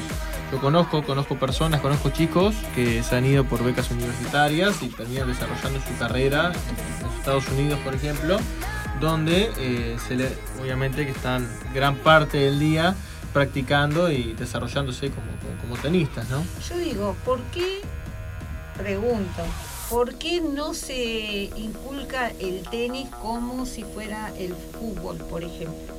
Yo 0.52 0.62
conozco, 0.62 1.04
conozco 1.04 1.38
personas, 1.38 1.82
conozco 1.82 2.10
chicos 2.10 2.56
que 2.74 3.04
se 3.04 3.16
han 3.16 3.26
ido 3.26 3.44
por 3.44 3.64
becas 3.64 3.92
universitarias 3.92 4.82
y 4.82 4.88
terminan 4.90 5.28
desarrollando 5.28 5.80
su 5.82 5.98
carrera 5.98 6.54
en 7.02 7.20
Estados 7.20 7.50
Unidos, 7.50 7.80
por 7.84 7.94
ejemplo, 7.96 8.38
donde 9.02 9.52
eh, 9.58 9.98
obviamente 10.62 11.06
que 11.06 11.12
están 11.12 11.48
gran 11.74 11.96
parte 11.96 12.38
del 12.38 12.60
día 12.60 12.96
practicando 13.34 14.10
y 14.10 14.34
desarrollándose 14.34 15.10
como, 15.10 15.28
como, 15.62 15.76
tenistas, 15.82 16.30
¿no? 16.30 16.44
Yo 16.70 16.78
digo, 16.78 17.16
¿por 17.26 17.40
qué, 17.54 17.82
pregunto, 18.78 19.44
¿por 19.90 20.16
qué 20.16 20.42
no 20.42 20.74
se 20.74 21.50
inculca 21.56 22.32
el 22.40 22.64
tenis 22.70 23.10
como 23.22 23.66
si 23.66 23.84
fuera 23.84 24.32
el 24.38 24.54
fútbol, 24.54 25.18
por 25.18 25.44
ejemplo? 25.44 25.96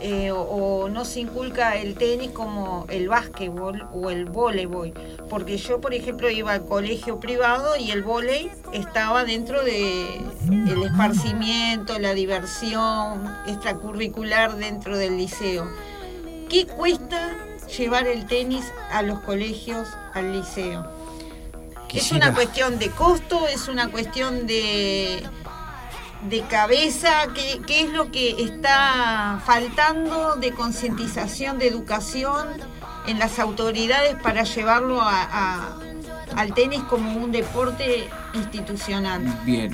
Eh, 0.00 0.30
o, 0.32 0.88
no 0.88 1.04
se 1.04 1.20
inculca 1.20 1.76
el 1.76 1.94
tenis 1.94 2.30
como 2.30 2.84
el 2.88 3.08
básquetbol 3.08 3.88
o 3.92 4.10
el 4.10 4.26
voleibol. 4.26 4.92
Porque 5.28 5.56
yo, 5.56 5.80
por 5.80 5.94
ejemplo, 5.94 6.30
iba 6.30 6.52
al 6.52 6.64
colegio 6.66 7.18
privado 7.18 7.76
y 7.76 7.90
el 7.90 8.02
voleibol 8.02 8.52
estaba 8.72 9.24
dentro 9.24 9.64
de 9.64 10.20
el 10.48 10.82
esparcimiento, 10.82 11.98
la 11.98 12.14
diversión 12.14 13.26
extracurricular 13.46 14.56
dentro 14.56 14.96
del 14.96 15.16
liceo. 15.16 15.68
¿Qué 16.48 16.66
cuesta 16.66 17.36
llevar 17.76 18.06
el 18.06 18.26
tenis 18.26 18.64
a 18.92 19.02
los 19.02 19.20
colegios, 19.20 19.88
al 20.14 20.32
liceo? 20.32 20.97
¿Es 21.92 22.12
una 22.12 22.34
cuestión 22.34 22.78
de 22.78 22.90
costo? 22.90 23.46
¿Es 23.48 23.68
una 23.68 23.88
cuestión 23.88 24.46
de 24.46 25.22
de 26.22 26.40
cabeza, 26.42 27.28
¿qué, 27.34 27.60
qué 27.66 27.82
es 27.82 27.92
lo 27.92 28.10
que 28.10 28.42
está 28.42 29.40
faltando 29.44 30.36
de 30.36 30.50
concientización, 30.52 31.58
de 31.58 31.68
educación 31.68 32.48
en 33.06 33.18
las 33.18 33.38
autoridades 33.38 34.16
para 34.22 34.42
llevarlo 34.42 35.00
a, 35.00 35.78
al 36.36 36.54
tenis 36.54 36.80
como 36.88 37.12
un 37.12 37.30
deporte 37.30 38.08
institucional? 38.34 39.22
Bien, 39.44 39.72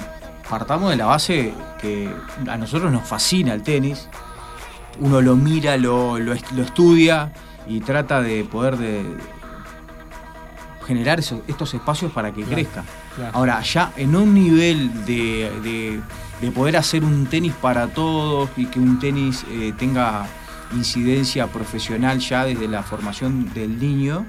partamos 0.48 0.90
de 0.90 0.96
la 0.96 1.06
base 1.06 1.54
que 1.80 2.14
a 2.46 2.56
nosotros 2.56 2.92
nos 2.92 3.08
fascina 3.08 3.54
el 3.54 3.62
tenis, 3.62 4.08
uno 5.00 5.20
lo 5.20 5.36
mira, 5.36 5.76
lo, 5.76 6.18
lo, 6.18 6.34
estudia 6.34 7.32
y 7.66 7.80
trata 7.80 8.20
de 8.20 8.44
poder 8.44 8.76
de 8.76 9.02
generar 10.84 11.18
estos 11.18 11.74
espacios 11.74 12.12
para 12.12 12.32
que 12.32 12.44
crezca. 12.44 12.84
Ahora, 13.32 13.60
ya 13.62 13.92
en 13.96 14.14
un 14.14 14.34
nivel 14.34 15.04
de 15.04 16.00
de 16.40 16.50
poder 16.50 16.76
hacer 16.76 17.04
un 17.04 17.26
tenis 17.26 17.54
para 17.54 17.88
todos 17.88 18.50
y 18.56 18.66
que 18.66 18.78
un 18.78 18.98
tenis 18.98 19.44
eh, 19.50 19.72
tenga 19.78 20.26
incidencia 20.72 21.46
profesional 21.46 22.18
ya 22.18 22.44
desde 22.44 22.68
la 22.68 22.82
formación 22.82 23.52
del 23.54 23.78
niño, 23.78 24.26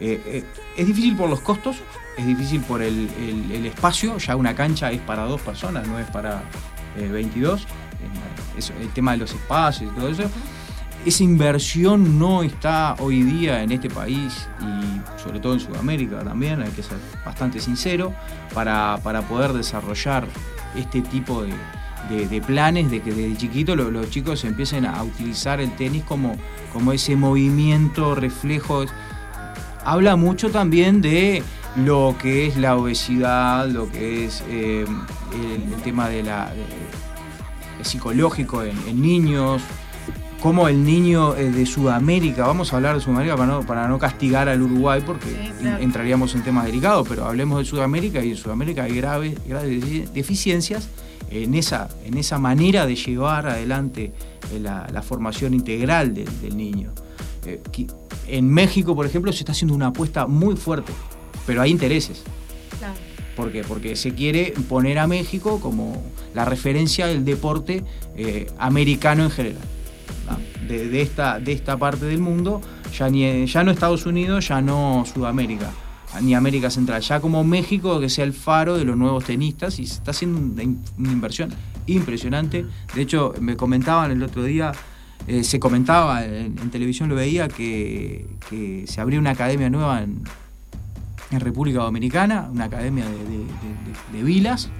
eh, 0.00 0.22
eh, 0.26 0.44
es 0.76 0.86
difícil 0.86 1.16
por 1.16 1.28
los 1.28 1.40
costos, 1.40 1.76
es 2.16 2.26
difícil 2.26 2.60
por 2.62 2.82
el, 2.82 3.10
espacio, 3.66 4.18
ya 4.18 4.36
una 4.36 4.54
cancha 4.54 4.90
es 4.90 5.00
para 5.00 5.24
dos 5.24 5.40
personas, 5.40 5.86
no 5.86 5.98
es 5.98 6.08
para 6.10 6.42
22, 6.96 7.66
el 8.80 8.88
tema 8.90 9.12
de 9.12 9.18
los 9.18 9.32
espacios 9.32 9.92
y 9.92 9.94
todo 9.94 10.08
eso. 10.08 10.24
Esa 11.06 11.24
inversión 11.24 12.18
no 12.18 12.42
está 12.42 12.94
hoy 12.98 13.22
día 13.22 13.62
en 13.62 13.72
este 13.72 13.88
país 13.88 14.48
y 14.60 15.22
sobre 15.22 15.40
todo 15.40 15.54
en 15.54 15.60
Sudamérica 15.60 16.22
también, 16.22 16.60
hay 16.60 16.70
que 16.70 16.82
ser 16.82 16.98
bastante 17.24 17.60
sincero, 17.60 18.12
para, 18.52 18.98
para 19.02 19.22
poder 19.22 19.52
desarrollar 19.52 20.26
este 20.76 21.00
tipo 21.00 21.42
de, 21.42 22.42
planes, 22.46 22.90
de 22.90 23.00
que 23.00 23.12
desde 23.12 23.36
chiquito 23.36 23.76
los, 23.76 24.10
chicos 24.10 24.44
empiecen 24.44 24.86
a 24.86 25.02
utilizar 25.02 25.60
el 25.60 25.74
tenis 25.76 26.04
como, 26.04 26.36
como 26.72 26.92
ese 26.92 27.16
movimiento, 27.16 28.14
reflejo. 28.14 28.84
Habla 29.84 30.16
mucho 30.16 30.50
también 30.50 31.00
de 31.00 31.42
lo 31.76 32.16
que 32.20 32.46
es 32.46 32.56
la 32.56 32.76
obesidad, 32.76 33.68
lo 33.68 33.90
que 33.90 34.24
es 34.24 34.42
eh, 34.48 34.84
el, 35.32 35.82
tema 35.82 36.08
de 36.08 36.22
la 36.22 36.52
psicológico 37.82 38.62
en, 38.64 39.00
niños, 39.00 39.62
como 40.40 40.68
el 40.68 40.84
niño 40.84 41.34
eh, 41.36 41.50
de 41.50 41.66
Sudamérica, 41.66 42.46
vamos 42.46 42.72
a 42.72 42.76
hablar 42.76 42.94
de 42.94 43.00
Sudamérica 43.00 43.36
para 43.36 43.52
no, 43.52 43.66
para 43.66 43.88
no 43.88 43.98
castigar 43.98 44.48
al 44.48 44.62
Uruguay 44.62 45.02
porque 45.04 45.52
entraríamos 45.80 46.34
en 46.34 46.44
temas 46.44 46.64
delicados, 46.64 47.06
pero 47.08 47.24
hablemos 47.24 47.58
de 47.58 47.64
Sudamérica 47.64 48.24
y 48.24 48.30
en 48.30 48.36
Sudamérica 48.36 48.84
hay 48.84 48.94
graves, 48.94 49.36
graves 49.46 50.12
deficiencias 50.14 50.88
en 51.30 51.54
esa, 51.54 51.88
en 52.04 52.16
esa 52.16 52.38
manera 52.38 52.86
de 52.86 52.94
llevar 52.94 53.48
adelante 53.48 54.12
eh, 54.52 54.60
la, 54.60 55.02
formación 55.02 55.54
integral 55.54 56.14
del, 56.14 56.56
niño. 56.56 56.92
Eh, 57.44 57.60
en 58.28 58.48
México, 58.48 58.94
por 58.94 59.06
ejemplo, 59.06 59.32
se 59.32 59.40
está 59.40 59.52
haciendo 59.52 59.74
una 59.74 59.88
apuesta 59.88 60.26
muy 60.26 60.56
fuerte, 60.56 60.92
pero 61.46 61.62
hay 61.62 61.70
intereses. 61.70 62.22
¿Por 63.36 63.52
qué? 63.52 63.62
Porque 63.62 63.94
se 63.94 64.14
quiere 64.14 64.52
poner 64.68 64.98
a 64.98 65.06
México 65.06 65.60
como 65.60 66.02
la 66.34 66.44
referencia 66.44 67.06
del 67.06 67.24
deporte 67.24 67.84
americano 68.58 69.22
en 69.22 69.30
general 69.30 69.62
de, 70.68 71.02
esta, 71.02 71.40
de 71.40 71.52
esta 71.52 71.76
parte 71.76 72.06
del 72.06 72.18
mundo, 72.18 72.60
ya, 72.96 73.08
ni, 73.08 73.46
ya 73.46 73.64
no 73.64 73.70
Estados 73.70 74.06
Unidos, 74.06 74.48
ya 74.48 74.60
no 74.60 75.04
Sudamérica, 75.12 75.70
ni 76.22 76.34
América 76.34 76.70
Central, 76.70 77.00
ya 77.02 77.20
como 77.20 77.44
México 77.44 78.00
que 78.00 78.08
sea 78.08 78.24
el 78.24 78.32
faro 78.32 78.76
de 78.76 78.84
los 78.84 78.96
nuevos 78.96 79.24
tenistas 79.24 79.78
y 79.78 79.86
se 79.86 79.94
está 79.94 80.10
haciendo 80.10 80.38
una, 80.38 80.62
inversión 81.10 81.50
impresionante. 81.86 82.66
De 82.94 83.02
hecho, 83.02 83.34
me 83.40 83.56
comentaban 83.56 84.10
el 84.10 84.22
otro 84.22 84.42
día, 84.42 84.72
eh, 85.26 85.42
se 85.44 85.58
comentaba 85.58 86.24
en, 86.24 86.54
televisión, 86.70 87.08
lo 87.08 87.14
veía, 87.14 87.48
que, 87.48 88.26
se 88.86 89.00
abrió 89.00 89.18
una 89.18 89.30
academia 89.30 89.70
nueva 89.70 90.02
en, 90.02 90.22
República 91.30 91.80
Dominicana, 91.80 92.48
una 92.50 92.64
academia 92.64 93.04
de, 94.12 94.22
vilas, 94.22 94.70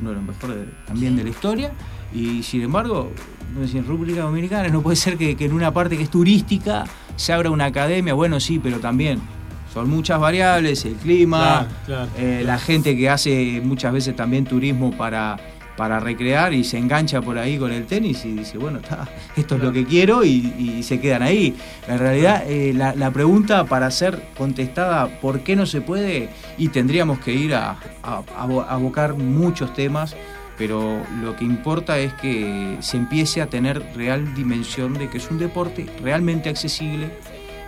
uno 0.00 0.10
de 0.10 0.16
los 0.16 0.24
mejores 0.24 0.68
también 0.86 1.16
de 1.16 1.24
la 1.24 1.30
historia, 1.30 1.72
y 2.12 2.42
sin 2.42 2.62
embargo 2.62 3.12
en 3.56 3.86
República 3.86 4.22
Dominicana 4.22 4.68
no 4.68 4.80
puede 4.82 4.96
ser 4.96 5.16
que, 5.16 5.36
en 5.38 5.52
una 5.52 5.72
parte 5.72 5.96
que 5.96 6.04
es 6.04 6.10
turística 6.10 6.84
se 7.16 7.32
abra 7.32 7.50
una 7.50 7.66
academia, 7.66 8.14
bueno 8.14 8.40
sí, 8.40 8.58
pero 8.58 8.78
también 8.78 9.20
son 9.72 9.88
muchas 9.88 10.18
variables, 10.18 10.84
el 10.84 10.94
clima, 10.94 11.68
eh, 12.16 12.42
la 12.44 12.58
gente 12.58 12.96
que 12.96 13.08
hace 13.08 13.60
muchas 13.62 13.92
veces 13.92 14.16
también 14.16 14.44
turismo 14.44 14.90
para, 14.96 15.36
para 15.76 16.00
recrear 16.00 16.52
y 16.52 16.64
se 16.64 16.78
engancha 16.78 17.20
por 17.22 17.38
ahí 17.38 17.56
con 17.56 17.70
el 17.70 17.86
tenis 17.86 18.24
y 18.24 18.32
dice, 18.32 18.58
bueno, 18.58 18.80
esto 19.36 19.56
es 19.56 19.62
lo 19.62 19.72
que 19.72 19.84
quiero 19.84 20.24
y, 20.24 20.82
se 20.82 21.00
quedan 21.00 21.22
ahí. 21.22 21.54
En 21.86 21.98
realidad, 21.98 22.42
eh, 22.48 22.72
la, 22.74 23.10
pregunta 23.12 23.64
para 23.64 23.90
ser 23.90 24.20
contestada, 24.36 25.20
¿por 25.20 25.40
qué 25.40 25.54
no 25.54 25.66
se 25.66 25.80
puede? 25.80 26.30
Y 26.58 26.68
tendríamos 26.68 27.20
que 27.20 27.32
ir 27.32 27.54
a, 27.54 27.76
a 28.02 28.22
abocar 28.68 29.14
muchos 29.14 29.72
temas 29.74 30.16
pero 30.60 31.02
lo 31.22 31.36
que 31.36 31.44
importa 31.46 31.98
es 31.98 32.12
que 32.12 32.76
se 32.80 32.98
empiece 32.98 33.40
a 33.40 33.46
tener 33.46 33.82
real 33.96 34.34
dimensión 34.34 34.92
de 34.92 35.08
que 35.08 35.16
es 35.16 35.30
un 35.30 35.38
deporte 35.38 35.86
realmente 36.02 36.50
accesible, 36.50 37.10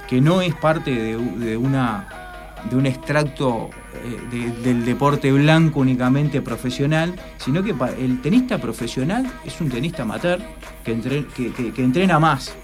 que 0.06 0.20
no 0.20 0.42
es 0.42 0.54
parte 0.54 0.90
de, 0.90 1.56
una, 1.56 2.52
de 2.68 2.76
un 2.76 2.84
extracto 2.84 3.70
eh, 3.94 4.52
del 4.62 4.84
deporte 4.84 5.32
blanco 5.32 5.80
únicamente 5.80 6.42
profesional, 6.42 7.14
sino 7.38 7.62
que 7.62 7.74
el 7.98 8.20
tenista 8.20 8.58
profesional 8.58 9.26
es 9.42 9.58
un 9.62 9.70
tenista 9.70 10.02
amateur 10.02 10.42
que, 10.84 11.72
entrena 11.78 12.18
más. 12.18 12.54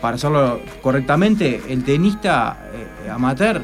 Para 0.00 0.14
hacerlo 0.14 0.58
correctamente, 0.80 1.60
el 1.68 1.84
tenista 1.84 2.70
eh, 2.72 3.10
amateur, 3.10 3.62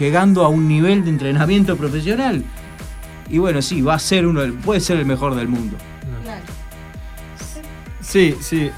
llegando 0.00 0.42
a 0.42 0.48
un 0.48 0.66
nivel 0.66 1.04
de 1.04 1.10
entrenamiento 1.10 1.76
profesional, 1.76 2.42
y 3.28 3.38
bueno, 3.38 3.62
sí, 3.62 3.82
va 3.82 3.94
a 3.94 3.98
ser 3.98 4.26
uno, 4.26 4.42
puede 4.64 4.80
ser 4.80 4.98
el 4.98 5.06
mejor 5.06 5.34
del 5.34 5.48
mundo. 5.48 5.76
Sí, 8.00 8.36
sí. 8.40 8.70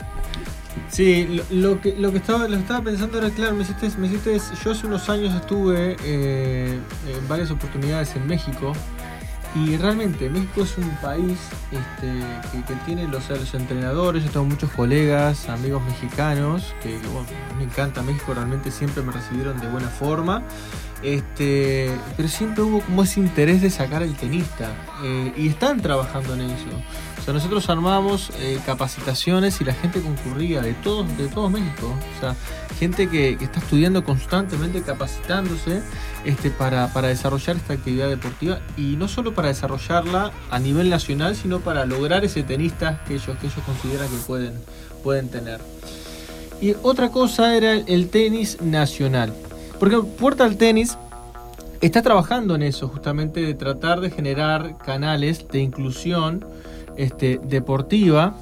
Sí, 0.89 1.43
lo, 1.51 1.81
que, 1.81 1.95
lo 1.97 2.13
que 2.13 2.19
estaba, 2.19 2.49
lo 2.49 2.57
estaba 2.57 2.83
pensando 2.83 3.19
era, 3.19 3.31
claro, 3.31 3.55
me 3.55 3.63
hiciste, 3.63 3.91
me 3.99 4.07
hiciste, 4.07 4.39
yo 4.65 4.71
hace 4.71 4.87
unos 4.87 5.09
años 5.11 5.35
estuve 5.35 5.97
eh, 6.03 6.79
en 7.07 7.29
varias 7.29 7.51
oportunidades 7.51 8.15
en 8.17 8.27
México 8.27 8.73
y 9.55 9.77
realmente 9.77 10.29
México 10.29 10.63
es 10.63 10.77
un 10.79 10.91
país 10.97 11.39
este, 11.71 12.63
que, 12.67 12.75
tiene 12.85 13.09
los, 13.09 13.29
los, 13.31 13.55
entrenadores, 13.55 14.25
yo 14.25 14.31
tengo 14.31 14.47
muchos 14.47 14.71
colegas, 14.71 15.49
amigos 15.49 15.83
mexicanos, 15.85 16.75
que, 16.83 16.99
bueno, 16.99 17.27
me 17.57 17.65
encanta 17.65 18.03
México, 18.03 18.35
realmente 18.35 18.71
siempre 18.71 19.03
me 19.03 19.13
recibieron 19.13 19.59
de 19.61 19.69
buena 19.69 19.89
forma. 19.89 20.43
Este, 21.03 21.91
pero 22.17 22.29
siempre 22.29 22.65
hubo 22.65 22.81
como 22.81 23.05
ese 23.05 23.21
interés 23.21 23.63
de 23.63 23.71
sacar 23.71 24.03
al 24.03 24.15
tenista 24.17 24.73
eh, 25.05 25.33
y 25.37 25.49
están 25.49 25.81
trabajando 25.81 26.35
en 26.35 26.43
eso. 26.43 26.67
Nosotros 27.33 27.69
armamos 27.69 28.31
eh, 28.39 28.59
capacitaciones 28.65 29.61
y 29.61 29.65
la 29.65 29.75
gente 29.75 30.01
concurría 30.01 30.63
de 30.63 30.73
todo, 30.75 31.05
de 31.05 31.29
todo 31.29 31.51
México. 31.51 31.95
O 32.17 32.21
sea, 32.21 32.35
gente 32.79 33.09
que, 33.09 33.33
está 33.33 33.59
estudiando 33.59 34.03
constantemente, 34.03 34.83
capacitándose 34.83 35.83
este, 36.25 36.51
para, 36.51 36.89
desarrollar 37.03 37.57
esta 37.57 37.75
actividad 37.75 38.09
deportiva 38.09 38.61
y 38.77 38.97
no 38.97 39.09
solo 39.09 39.35
para 39.35 39.49
desarrollarla 39.49 40.33
a 40.51 40.59
nivel 40.59 40.89
nacional, 40.89 41.37
sino 41.37 41.61
para 41.61 41.85
lograr 41.85 42.25
ese 42.25 42.43
tenista 42.43 43.03
que 43.07 43.15
ellos, 43.15 43.37
que 43.39 43.47
ellos 43.47 43.63
consideran 43.65 44.09
que 44.09 44.17
pueden, 44.27 44.55
pueden 45.03 45.29
tener. 45.29 45.61
Y 46.61 46.75
otra 46.83 47.11
cosa 47.11 47.57
era 47.57 47.75
el 47.75 48.09
tenis 48.09 48.61
nacional. 48.63 49.33
Porque 49.79 49.99
Portal 50.19 50.57
Tennis 50.57 50.97
está 51.81 52.03
trabajando 52.03 52.55
en 52.55 52.63
eso, 52.63 52.89
justamente 52.89 53.41
de 53.41 53.55
tratar 53.55 54.01
de 54.01 54.11
generar 54.11 54.77
canales 54.79 55.47
de 55.49 55.61
inclusión 55.61 56.45
este, 56.99 57.41
deportiva. 57.43 58.35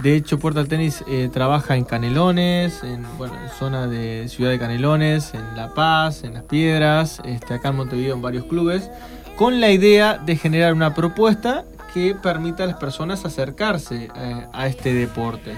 De 0.00 0.14
hecho, 0.14 0.38
Puerta 0.38 0.64
Tenis 0.64 1.04
eh, 1.08 1.28
trabaja 1.32 1.76
en 1.76 1.84
Canelones, 1.84 2.84
en, 2.84 3.04
bueno, 3.16 3.34
en 3.42 3.48
zona 3.50 3.88
de 3.88 4.28
Ciudad 4.28 4.50
de 4.50 4.58
Canelones, 4.58 5.34
en 5.34 5.56
La 5.56 5.74
Paz, 5.74 6.22
en 6.22 6.34
Las 6.34 6.44
Piedras, 6.44 7.20
este, 7.24 7.54
acá 7.54 7.70
en 7.70 7.76
Montevideo 7.76 8.14
en 8.14 8.22
varios 8.22 8.44
clubes, 8.44 8.90
con 9.36 9.60
la 9.60 9.70
idea 9.70 10.18
de 10.18 10.36
generar 10.36 10.72
una 10.72 10.94
propuesta 10.94 11.64
que 11.92 12.14
permita 12.14 12.64
a 12.64 12.66
las 12.66 12.76
personas 12.76 13.24
acercarse 13.24 14.08
eh, 14.14 14.46
a 14.52 14.66
este 14.68 14.94
deporte. 14.94 15.54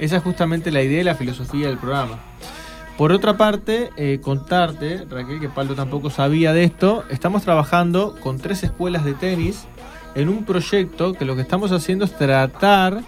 Esa 0.00 0.16
es 0.16 0.22
justamente 0.22 0.70
la 0.70 0.82
idea 0.82 1.02
y 1.02 1.04
la 1.04 1.14
filosofía 1.14 1.68
del 1.68 1.76
programa. 1.76 2.18
Por 2.96 3.12
otra 3.12 3.36
parte, 3.36 3.90
eh, 3.96 4.20
contarte, 4.22 5.04
Raquel, 5.08 5.40
que 5.40 5.48
Pablo 5.48 5.74
tampoco 5.74 6.08
sabía 6.08 6.52
de 6.52 6.64
esto, 6.64 7.04
estamos 7.10 7.42
trabajando 7.42 8.14
con 8.20 8.38
tres 8.38 8.62
escuelas 8.62 9.04
de 9.04 9.14
tenis 9.14 9.66
en 10.14 10.28
un 10.28 10.44
proyecto 10.44 11.12
que 11.14 11.24
lo 11.24 11.34
que 11.36 11.42
estamos 11.42 11.72
haciendo 11.72 12.04
es 12.04 12.16
tratar 12.16 13.00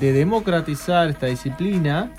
de 0.00 0.12
democratizar 0.12 1.08
esta 1.10 1.26
disciplina 1.26 2.10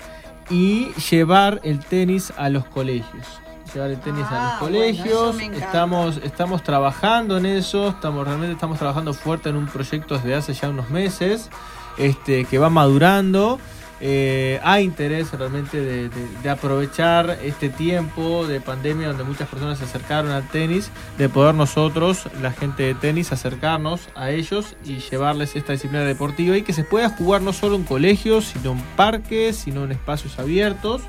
y 0.50 0.88
llevar 1.10 1.60
el 1.64 1.80
tenis 1.84 2.32
a 2.36 2.48
los 2.48 2.64
colegios. 2.66 3.26
Llevar 3.74 3.90
el 3.90 3.98
tenis 4.00 4.24
a 4.30 4.30
los 4.30 4.32
Ah, 4.32 4.56
bueno, 4.60 4.76
colegios. 4.78 5.40
estamos, 5.40 6.16
estamos 6.22 6.62
trabajando 6.62 7.36
en 7.38 7.46
eso, 7.46 7.88
estamos 7.88 8.24
realmente 8.26 8.52
estamos 8.54 8.78
trabajando 8.78 9.12
fuerte 9.12 9.48
en 9.48 9.56
un 9.56 9.66
proyecto 9.66 10.14
desde 10.16 10.34
hace 10.34 10.54
ya 10.54 10.68
unos 10.68 10.88
meses, 10.90 11.50
este, 11.98 12.44
que 12.44 12.58
va 12.58 12.70
madurando. 12.70 13.58
Eh, 14.00 14.60
hay 14.62 14.84
interés 14.84 15.32
realmente 15.32 15.80
de, 15.80 16.50
aprovechar 16.50 17.38
este 17.42 17.70
tiempo 17.70 18.46
de 18.46 18.60
pandemia 18.60 19.08
donde 19.08 19.24
muchas 19.24 19.48
personas 19.48 19.78
se 19.78 19.84
acercaron 19.84 20.30
al 20.30 20.46
tenis, 20.48 20.90
de 21.16 21.28
poder 21.28 21.54
nosotros, 21.54 22.28
la 22.42 22.52
gente 22.52 22.82
de 22.82 22.94
tenis, 22.94 23.32
acercarnos 23.32 24.08
a 24.14 24.30
ellos 24.30 24.76
y 24.84 24.98
llevarles 24.98 25.56
esta 25.56 25.72
disciplina 25.72 26.04
deportiva 26.04 26.56
y 26.56 26.62
que 26.62 26.72
se 26.72 26.84
pueda 26.84 27.08
jugar 27.08 27.40
no 27.40 27.52
solo 27.52 27.76
en 27.76 27.84
colegios, 27.84 28.44
sino 28.44 28.72
en 28.72 28.80
parques, 28.96 29.56
sino 29.56 29.84
en 29.84 29.92
espacios 29.92 30.38
abiertos. 30.38 31.02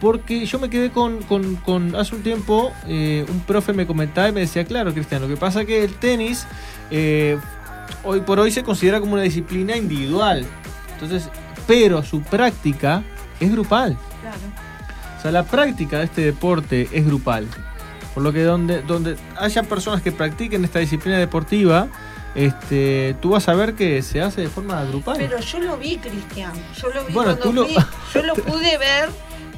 Porque 0.00 0.44
yo 0.44 0.58
me 0.58 0.68
quedé 0.68 0.90
con- 0.90 1.94
hace 1.96 2.16
un 2.16 2.22
tiempo, 2.22 2.72
eh, 2.88 3.24
un 3.28 3.40
profe 3.40 3.72
me 3.72 3.86
comentaba 3.86 4.28
y 4.28 4.32
me 4.32 4.40
decía, 4.40 4.64
claro, 4.64 4.92
Cristian, 4.92 5.22
lo 5.22 5.28
que 5.28 5.36
pasa 5.36 5.62
es 5.62 5.66
que 5.66 5.84
el 5.84 5.94
tenis 5.94 6.46
eh, 6.90 7.38
hoy 8.02 8.20
por 8.20 8.40
hoy 8.40 8.50
se 8.50 8.62
considera 8.62 9.00
como 9.00 9.14
una 9.14 9.22
disciplina 9.22 9.76
individual. 9.76 10.44
Entonces, 10.94 11.30
pero 11.66 12.02
su 12.02 12.22
práctica 12.22 13.02
es 13.40 13.50
grupal. 13.50 13.96
Claro. 14.20 14.36
O 15.18 15.22
sea, 15.22 15.30
la 15.32 15.44
práctica 15.44 15.98
de 15.98 16.04
este 16.04 16.20
deporte 16.22 16.88
es 16.92 17.06
grupal. 17.06 17.48
Por 18.14 18.22
lo 18.22 18.32
que 18.32 18.42
donde, 18.42 18.82
donde 18.82 19.16
haya 19.38 19.62
personas 19.64 20.02
que 20.02 20.12
practiquen 20.12 20.64
esta 20.64 20.78
disciplina 20.78 21.18
deportiva, 21.18 21.88
este, 22.34 23.16
tú 23.20 23.30
vas 23.30 23.48
a 23.48 23.54
ver 23.54 23.74
que 23.74 24.02
se 24.02 24.20
hace 24.20 24.42
de 24.42 24.48
forma 24.48 24.84
grupal. 24.84 25.16
Pero 25.16 25.38
yo 25.40 25.58
lo 25.60 25.76
vi, 25.76 25.96
Cristian. 25.98 26.52
Yo 26.80 26.88
lo 26.90 27.04
vi 27.04 27.12
Bueno, 27.12 27.36
cuando 27.36 27.42
tú 27.44 27.52
lo- 27.52 27.64
fui. 27.66 27.76
Yo 28.14 28.22
lo 28.22 28.34
pude 28.34 28.78
ver 28.78 29.08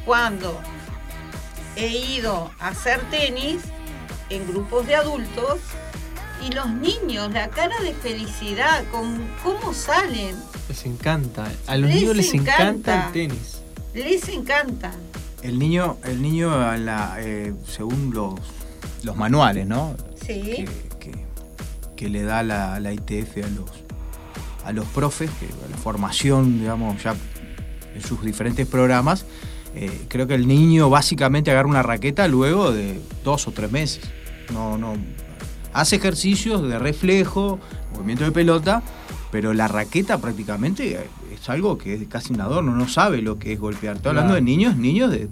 cuando 0.05 0.59
he 1.75 1.89
ido 1.89 2.51
a 2.61 2.69
hacer 2.69 3.01
tenis 3.11 3.59
en 4.31 4.47
grupos 4.49 4.87
de 4.87 4.95
adultos 4.97 5.59
y 6.47 6.53
los 6.53 6.69
niños, 6.69 7.31
la 7.33 7.49
cara 7.49 7.77
de 7.83 7.93
felicidad, 7.93 8.85
con 8.91 9.27
cómo 9.43 9.75
salen, 9.75 10.37
Les 10.69 10.85
encanta. 10.87 11.47
A 11.67 11.77
los 11.77 11.91
Les 11.91 12.01
niños 12.01 12.17
les 12.17 12.35
encanta. 12.35 12.63
encanta. 12.69 13.07
el 13.07 13.13
tenis. 13.13 13.61
les 13.95 14.29
encanta. 14.29 14.93
El 15.43 15.59
niño, 15.59 15.97
el 16.05 16.21
niño 16.23 16.53
a 16.53 16.77
la, 16.77 17.17
eh, 17.21 17.55
según 17.69 18.13
los, 18.13 18.35
los 19.05 19.17
manuales, 19.17 19.67
¿no? 19.67 19.95
Sí. 20.27 20.43
Que, 20.43 20.69
que- 20.99 21.27
que 21.95 22.09
le 22.11 22.23
da 22.25 22.43
la, 22.43 22.79
la 22.81 22.93
ITF 22.93 23.39
a 23.45 23.49
los, 23.49 23.71
a 24.65 24.73
los 24.73 24.85
profes, 24.87 25.31
que 25.41 25.47
la 25.71 25.77
formación, 25.79 26.59
digamos, 26.61 27.03
ya 27.03 27.15
en 27.95 28.03
sus 28.03 28.23
diferentes 28.23 28.67
programas, 28.67 29.25
eh, 29.75 30.03
creo 30.09 30.27
que 30.27 30.35
el 30.35 30.47
niño 30.47 30.91
básicamente 30.91 31.51
agarra 31.51 31.69
una 31.69 31.83
raqueta 31.83 32.29
luego 32.29 32.73
de 32.73 33.01
dos 33.25 33.47
o 33.49 33.53
tres 33.53 33.71
meses. 33.71 34.03
No, 34.53 34.77
no. 34.77 34.95
Hace 35.73 35.97
ejercicios 35.97 36.63
de 36.69 36.79
reflejo, 36.79 37.59
movimiento 37.95 38.25
de 38.25 38.33
pelota, 38.33 38.83
pero 39.37 39.53
la 39.53 39.69
raqueta 39.69 40.17
prácticamente 40.17 40.99
es 41.31 41.47
algo 41.51 41.77
que 41.77 41.93
es 41.93 42.09
casi 42.09 42.33
un 42.33 42.41
adorno, 42.41 42.73
no 42.75 42.89
sabe 42.89 43.21
lo 43.21 43.39
que 43.39 43.53
es 43.53 43.61
golpear. 43.61 43.97
Estoy 43.97 44.09
hablando 44.09 44.33
de 44.33 44.41
niños, 44.41 44.79
niños 44.79 45.11
de 45.11 45.29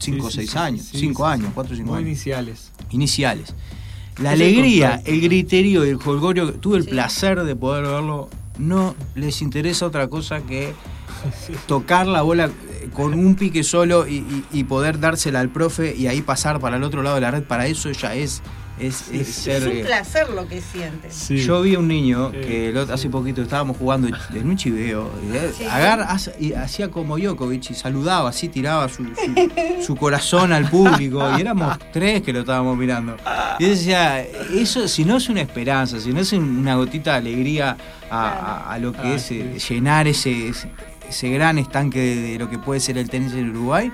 5 0.00 0.26
o 0.26 0.30
Sí, 0.30 0.36
sí, 0.40 0.46
6 0.46 0.50
sí, 0.52 0.56
años, 0.58 0.80
sí, 0.86 0.98
5 1.00 1.26
sí, 1.26 1.32
años, 1.34 1.46
sí. 1.48 1.52
4 1.54 1.74
o 1.74 1.76
5 1.76 1.88
Muy 1.90 1.98
años 1.98 2.08
iniciales. 2.08 2.72
iniciales. 2.92 3.52
La 4.22 4.32
Es 4.32 4.40
el 4.40 4.46
alegría, 4.46 4.88
contacto. 4.92 5.10
el 5.10 5.20
griterío 5.20 5.84
y 5.84 5.90
el 5.90 5.96
jolgorio, 5.96 6.54
tuve 6.54 6.78
el 6.78 6.84
Sí. 6.84 6.88
placer 6.92 7.42
de 7.44 7.54
poder 7.56 7.84
verlo. 7.84 8.30
No 8.56 8.94
les 9.14 9.42
interesa 9.42 9.84
otra 9.84 10.08
cosa 10.08 10.40
que 10.40 10.72
tocar 11.66 12.06
la 12.06 12.22
bola 12.22 12.48
con 12.94 13.12
un 13.12 13.34
pique 13.34 13.62
solo 13.64 14.06
y, 14.08 14.14
y- 14.14 14.44
y 14.50 14.64
poder 14.64 14.98
dársela 14.98 15.40
al 15.40 15.50
profe 15.50 15.94
y 15.94 16.06
ahí 16.06 16.22
pasar 16.22 16.58
para 16.58 16.78
el 16.78 16.84
otro 16.84 17.02
lado 17.02 17.16
de 17.16 17.20
la 17.20 17.32
red. 17.32 17.42
Para 17.42 17.66
eso 17.66 17.90
ya 17.92 18.14
es, 18.14 18.40
es, 18.78 19.08
es 19.10 19.26
sí. 19.28 19.32
ser. 19.42 19.62
Es 19.62 19.68
un 19.68 19.76
eh, 19.78 19.84
placer 19.84 20.28
lo 20.30 20.46
que 20.48 20.60
sienten. 20.60 21.10
Sí. 21.10 21.38
Yo 21.38 21.62
vi 21.62 21.74
a 21.74 21.78
un 21.78 21.88
niño 21.88 22.30
Sí, 22.32 22.40
que 22.40 22.68
el 22.70 22.76
otro- 22.76 22.94
hace 22.94 23.02
sí. 23.04 23.08
poquito 23.08 23.42
estábamos 23.42 23.76
jugando 23.76 24.08
en 24.08 24.48
un 24.50 24.56
chiveo. 24.56 25.10
hace- 26.08 26.34
y 26.38 26.52
hacía 26.52 26.90
como 26.90 27.16
Djokovic 27.18 27.70
y 27.70 27.74
saludaba, 27.74 28.28
así 28.30 28.48
tiraba 28.48 28.88
su, 28.88 29.04
su- 29.04 29.82
su 29.82 29.96
corazón 29.96 30.52
al 30.52 30.68
público. 30.68 31.26
Y 31.36 31.40
éramos 31.40 31.78
tres 31.92 32.22
que 32.22 32.32
lo 32.32 32.40
estábamos 32.40 32.76
mirando. 32.76 33.16
Y 33.58 33.64
decía, 33.66 34.20
eso 34.22 34.88
si 34.88 35.04
no 35.04 35.16
es 35.16 35.28
una 35.28 35.40
esperanza, 35.40 36.00
si 36.00 36.12
no 36.12 36.20
es 36.20 36.32
una 36.32 36.74
gotita 36.76 37.12
de 37.12 37.16
alegría 37.18 37.76
a, 38.10 38.28
a- 38.28 38.72
a 38.74 38.78
lo 38.78 38.92
que 38.92 38.98
Ah, 39.00 39.14
es 39.14 39.22
sí. 39.22 39.40
eh, 39.40 39.58
llenar 39.68 40.06
ese, 40.06 40.48
ese, 40.48 40.70
ese 41.08 41.30
gran 41.30 41.58
estanque 41.58 41.98
de, 42.00 42.16
de 42.32 42.38
lo 42.38 42.50
que 42.50 42.58
puede 42.58 42.80
ser 42.80 42.98
el 42.98 43.08
tenis 43.08 43.32
en 43.32 43.50
Uruguay, 43.50 43.90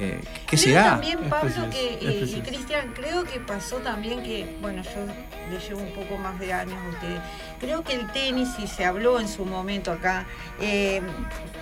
eh, 0.00 0.20
¿qué 0.46 0.56
creo 0.56 0.58
será? 0.58 0.84
también, 0.92 1.18
Pablo, 1.28 1.70
que, 1.70 1.94
eh, 2.00 2.24
y. 2.26 2.40
Cristian, 2.40 2.92
creo 2.94 3.24
que 3.24 3.40
pasó 3.40 3.76
también 3.76 4.22
que, 4.22 4.56
bueno, 4.60 4.82
yo 4.82 5.06
le 5.50 5.58
llevo 5.58 5.80
un 5.80 5.92
poco 5.92 6.16
más 6.18 6.38
de 6.40 6.52
años 6.52 6.78
a 6.84 6.88
ustedes. 6.88 7.20
Creo 7.60 7.82
que 7.84 7.94
el 7.94 8.10
tenis, 8.12 8.48
y 8.58 8.66
se 8.66 8.84
habló 8.84 9.20
en 9.20 9.28
su 9.28 9.44
momento 9.44 9.92
acá, 9.92 10.26
eh, 10.60 11.02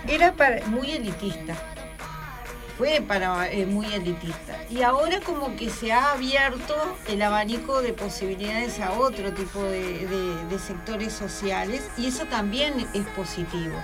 era 0.06 0.32
para, 0.32 0.64
muy 0.66 0.90
elitista. 0.92 1.54
Fue 2.78 3.02
para 3.06 3.50
eh, 3.50 3.66
muy 3.66 3.92
elitista. 3.92 4.56
Y 4.70 4.80
ahora 4.80 5.20
como 5.20 5.54
que 5.54 5.68
se 5.68 5.92
ha 5.92 6.12
abierto 6.12 6.96
el 7.08 7.20
abanico 7.20 7.82
de 7.82 7.92
posibilidades 7.92 8.80
a 8.80 8.92
otro 8.92 9.34
tipo 9.34 9.62
de, 9.64 10.06
de- 10.06 10.44
de 10.48 10.58
sectores 10.58 11.12
sociales 11.12 11.82
y 11.98 12.06
eso 12.06 12.24
también 12.24 12.86
es 12.94 13.04
positivo 13.14 13.76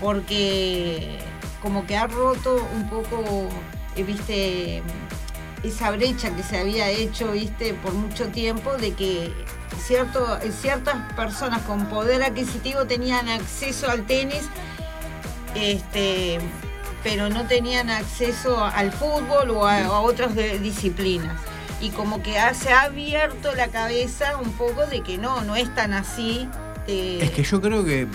porque 0.00 1.18
como 1.66 1.84
que 1.84 1.96
ha 1.96 2.06
roto 2.06 2.64
un 2.76 2.88
poco, 2.88 3.48
eh, 3.96 4.04
viste, 4.04 4.84
esa 5.64 5.90
brecha 5.90 6.30
que 6.30 6.44
se 6.44 6.60
había 6.60 6.88
hecho, 6.90 7.32
viste, 7.32 7.74
por 7.74 7.92
mucho 7.92 8.28
tiempo 8.28 8.76
de 8.76 8.92
que 8.92 9.32
cierto, 9.84 10.38
ciertas 10.62 11.12
personas 11.14 11.62
con 11.62 11.86
poder 11.86 12.22
adquisitivo 12.22 12.84
tenían 12.84 13.28
acceso 13.28 13.90
al 13.90 14.06
tenis, 14.06 14.42
este, 15.56 16.38
pero 17.02 17.30
no 17.30 17.46
tenían 17.48 17.90
acceso 17.90 18.64
al 18.64 18.92
fútbol 18.92 19.50
o 19.50 19.66
a, 19.66 19.86
a 19.86 20.00
otras 20.02 20.36
de- 20.36 20.60
disciplinas. 20.60 21.36
Y 21.80 21.90
como 21.90 22.22
que 22.22 22.38
ha- 22.38 22.54
se 22.54 22.72
ha 22.72 22.82
abierto 22.82 23.56
la 23.56 23.66
cabeza 23.68 24.36
un 24.36 24.52
poco 24.52 24.86
de 24.86 25.00
que 25.02 25.18
no, 25.18 25.40
no 25.42 25.56
es 25.56 25.74
tan 25.74 25.94
así. 25.94 26.48
Es 26.86 27.30
que 27.32 27.42
yo 27.42 27.60
creo 27.60 27.84
que. 27.84 28.06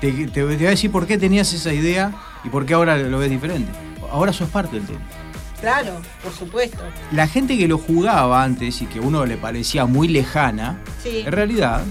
Te, 0.00 0.10
te- 0.10 0.26
te 0.26 0.42
voy 0.42 0.54
a 0.66 0.70
decir 0.70 0.90
por 0.90 1.06
qué 1.06 1.16
tenías 1.18 1.52
esa 1.52 1.72
idea 1.72 2.10
y 2.44 2.48
por 2.48 2.66
qué 2.66 2.74
ahora 2.74 2.96
lo 2.96 3.18
ves 3.18 3.30
diferente. 3.30 3.70
Ahora 4.10 4.32
sos 4.32 4.48
parte 4.48 4.76
del 4.76 4.86
tenis. 4.86 5.00
Claro, 5.60 5.92
por 6.22 6.32
supuesto. 6.32 6.82
La 7.12 7.28
gente 7.28 7.56
que 7.56 7.68
lo 7.68 7.78
jugaba 7.78 8.42
antes 8.42 8.82
y 8.82 8.86
que 8.86 8.98
a 8.98 9.02
uno 9.02 9.24
le 9.24 9.36
parecía 9.36 9.86
muy 9.86 10.08
lejana, 10.08 10.80
Sí. 11.02 11.22
en 11.24 11.30
realidad, 11.32 11.82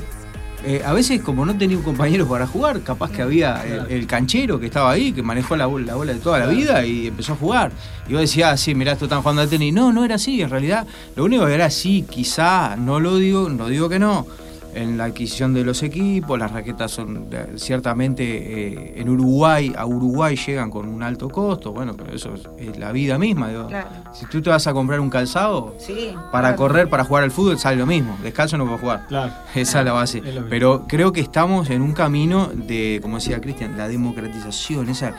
eh, 0.64 0.84
a 0.86 0.94
veces 0.94 1.22
como 1.22 1.46
no 1.46 1.58
tenía 1.58 1.78
un 1.78 1.84
compañero 1.84 2.28
para 2.28 2.46
jugar, 2.46 2.82
capaz 2.82 3.12
que 3.12 3.22
había 3.22 3.64
el, 3.90 4.06
canchero 4.06 4.60
que 4.60 4.68
estaba 4.68 4.92
ahí, 4.92 5.12
que 5.14 5.24
manejó 5.24 5.56
la 5.56 5.66
bola, 5.66 5.86
la 5.88 5.96
bola 5.96 6.14
de 6.14 6.20
toda 6.20 6.38
la 6.38 6.48
vida 6.48 6.86
y 6.86 7.08
empezó 7.08 7.34
a 7.34 7.36
jugar. 7.38 7.72
Y 8.08 8.12
vos 8.12 8.22
decías, 8.22 8.52
ah, 8.54 8.58
sí, 8.58 8.76
mirá, 8.76 8.92
esto 8.92 9.06
están 9.06 9.22
jugando 9.22 9.42
al 9.42 9.50
tenis. 9.50 9.74
No, 9.74 9.92
no 9.92 10.04
era 10.06 10.16
así, 10.16 10.42
en 10.42 10.50
realidad. 10.50 10.86
Lo 11.16 11.24
único 11.24 11.46
que 11.48 11.54
era 11.54 11.66
así, 11.66 12.06
quizá, 12.08 12.76
no 12.76 13.00
lo 13.00 13.16
digo, 13.18 13.50
no 13.50 13.70
digo 13.70 13.90
que 13.90 14.00
no. 14.00 14.28
En 14.74 14.98
la 14.98 15.04
adquisición 15.06 15.54
de 15.54 15.66
los 15.66 15.84
equipos, 15.84 16.40
las 16.40 16.50
raquetas 16.52 16.92
son 16.92 17.28
eh, 17.32 17.54
ciertamente 17.58 18.24
eh, 18.24 18.94
en 18.96 19.10
Uruguay, 19.10 19.74
a 19.78 19.86
Uruguay 19.86 20.36
llegan 20.38 20.70
con 20.70 20.88
un 20.88 21.04
alto 21.04 21.28
costo, 21.30 21.74
bueno, 21.74 21.94
pero 21.98 22.14
eso 22.14 22.34
es, 22.36 22.48
es 22.70 22.78
la 22.78 22.92
vida 22.94 23.18
misma. 23.18 23.50
digo. 23.50 23.68
Claro. 23.68 23.90
Si 24.14 24.26
tú 24.28 24.42
te 24.42 24.50
vas 24.50 24.66
a 24.68 24.74
comprar 24.74 25.00
un 25.02 25.10
calzado, 25.10 25.76
Sí. 25.78 26.14
para 26.32 26.50
claro. 26.50 26.56
correr, 26.56 26.90
para 26.90 27.04
jugar 27.04 27.24
al 27.26 27.32
fútbol, 27.32 27.60
sale 27.60 27.76
lo 27.78 27.86
mismo. 27.86 28.18
Descalzo 28.24 28.58
no 28.58 28.66
puedo 28.66 28.78
jugar. 28.78 29.08
Claro. 29.08 29.34
Esa 29.56 29.80
es 29.80 29.86
la 29.86 29.92
base. 29.92 30.20
Es. 30.20 30.40
Pero 30.50 30.86
creo 30.88 31.12
que 31.12 31.20
estamos 31.22 31.70
en 31.70 31.82
un 31.82 31.92
camino 31.94 32.48
de, 32.54 33.00
como 33.02 33.18
decía 33.18 33.42
Cristian, 33.42 33.78
la 33.78 33.88
democratización, 33.90 34.88
esa 34.90 35.14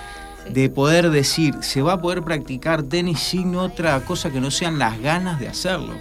Sí. 0.46 0.52
de 0.54 0.70
poder 0.70 1.10
decir, 1.10 1.54
se 1.60 1.82
va 1.82 1.92
a 1.92 2.00
poder 2.00 2.22
practicar 2.22 2.82
tenis 2.82 3.20
sin 3.20 3.54
otra 3.54 4.00
cosa 4.00 4.30
que 4.30 4.40
no 4.40 4.50
sean 4.50 4.76
las 4.78 4.98
ganas 5.00 5.38
de 5.38 5.46
hacerlo. 5.48 5.92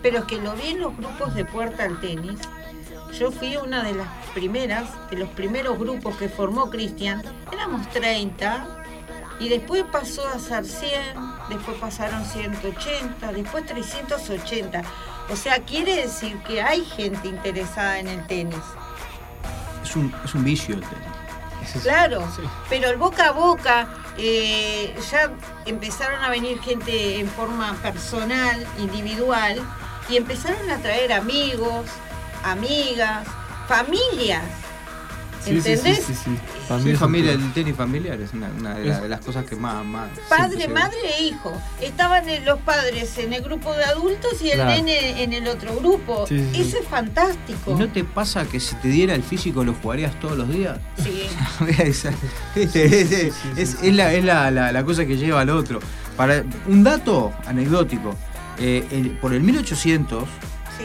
Pero 0.00 0.18
es 0.18 0.24
que 0.24 0.40
lo 0.40 0.54
vi 0.54 0.68
en 0.68 0.80
los 0.80 0.96
grupos 0.96 1.34
de 1.34 1.44
puerta 1.44 1.84
al 1.84 2.00
tenis, 2.00 2.38
yo 3.18 3.30
fui 3.30 3.56
una 3.56 3.82
de 3.82 3.94
las 3.94 4.08
primeras, 4.34 4.88
de 5.10 5.18
los 5.18 5.28
primeros 5.30 5.78
grupos 5.78 6.16
que 6.16 6.28
formó 6.28 6.70
Cristian. 6.70 7.22
Éramos 7.52 7.88
30 7.90 8.84
y 9.38 9.48
después 9.48 9.84
pasó 9.90 10.26
a 10.28 10.38
ser 10.38 10.64
100, 10.64 10.92
después 11.48 11.76
pasaron 11.78 12.24
180, 12.24 13.32
después 13.32 13.66
380. 13.66 14.82
O 15.30 15.36
sea, 15.36 15.58
quiere 15.60 15.96
decir 15.96 16.36
que 16.46 16.62
hay 16.62 16.84
gente 16.84 17.28
interesada 17.28 17.98
en 17.98 18.08
el 18.08 18.26
tenis. 18.26 18.56
Es 19.82 19.96
un, 19.96 20.14
es 20.24 20.34
un 20.34 20.44
vicio 20.44 20.74
el 20.74 20.80
tenis. 20.80 21.82
Claro, 21.82 22.26
pero 22.68 22.90
el 22.90 22.96
boca 22.96 23.28
a 23.28 23.32
boca, 23.32 23.88
eh, 24.18 24.94
ya 25.10 25.30
empezaron 25.64 26.22
a 26.22 26.28
venir 26.28 26.60
gente 26.60 27.20
en 27.20 27.28
forma 27.28 27.74
personal, 27.74 28.66
individual, 28.78 29.60
y 30.08 30.16
empezaron 30.16 30.68
a 30.70 30.78
traer 30.78 31.12
amigos, 31.12 31.86
amigas, 32.44 33.26
familias. 33.68 34.42
¿Entendés? 35.44 35.82
sí, 36.06 36.14
sí, 36.14 36.14
sí. 36.14 36.30
Sí, 36.36 36.38
Familia, 36.68 36.98
familia, 37.00 37.32
el 37.32 37.52
tenis 37.52 37.74
familiar 37.74 38.20
es 38.20 38.32
una, 38.32 38.48
una 38.56 38.74
de, 38.74 38.84
la- 38.84 39.00
de 39.00 39.08
las 39.08 39.20
cosas 39.22 39.44
que 39.44 39.56
más... 39.56 39.84
más 39.84 40.08
Padre, 40.28 40.68
madre 40.68 40.96
e 41.18 41.24
hijo. 41.24 41.52
Estaban 41.80 42.24
los 42.44 42.60
padres 42.60 43.18
en 43.18 43.32
el 43.32 43.42
grupo 43.42 43.74
de 43.74 43.82
adultos 43.84 44.40
y 44.40 44.50
el 44.50 44.54
Claro. 44.54 44.70
nene 44.70 45.20
en 45.24 45.32
el 45.32 45.48
otro 45.48 45.74
grupo. 45.74 46.26
Sí, 46.28 46.38
sí, 46.38 46.48
sí. 46.54 46.60
Eso 46.68 46.78
es 46.78 46.86
fantástico. 46.86 47.72
¿Y 47.72 47.74
no 47.74 47.88
te 47.88 48.04
pasa 48.04 48.44
que 48.44 48.60
si 48.60 48.76
te 48.76 48.86
diera 48.86 49.16
el 49.16 49.24
físico 49.24 49.64
lo 49.64 49.74
jugarías 49.74 50.18
todos 50.20 50.38
los 50.38 50.48
días? 50.48 50.78
Sí. 51.02 51.24
es, 51.80 52.04
es- 52.54 52.76
es- 52.76 53.34
es- 53.56 53.82
es 53.82 53.94
la, 53.94 54.12
es 54.12 54.24
la- 54.24 54.50
la- 54.52 54.70
la 54.70 54.84
cosa 54.84 55.04
que 55.06 55.16
lleva 55.16 55.40
al 55.40 55.50
otro. 55.50 55.80
Para, 56.16 56.44
un 56.68 56.84
dato 56.84 57.32
anecdótico. 57.46 58.14
eh, 58.58 58.86
el- 58.92 59.10
por 59.18 59.32
el 59.34 59.40
1800, 59.42 60.22
sí. 60.78 60.84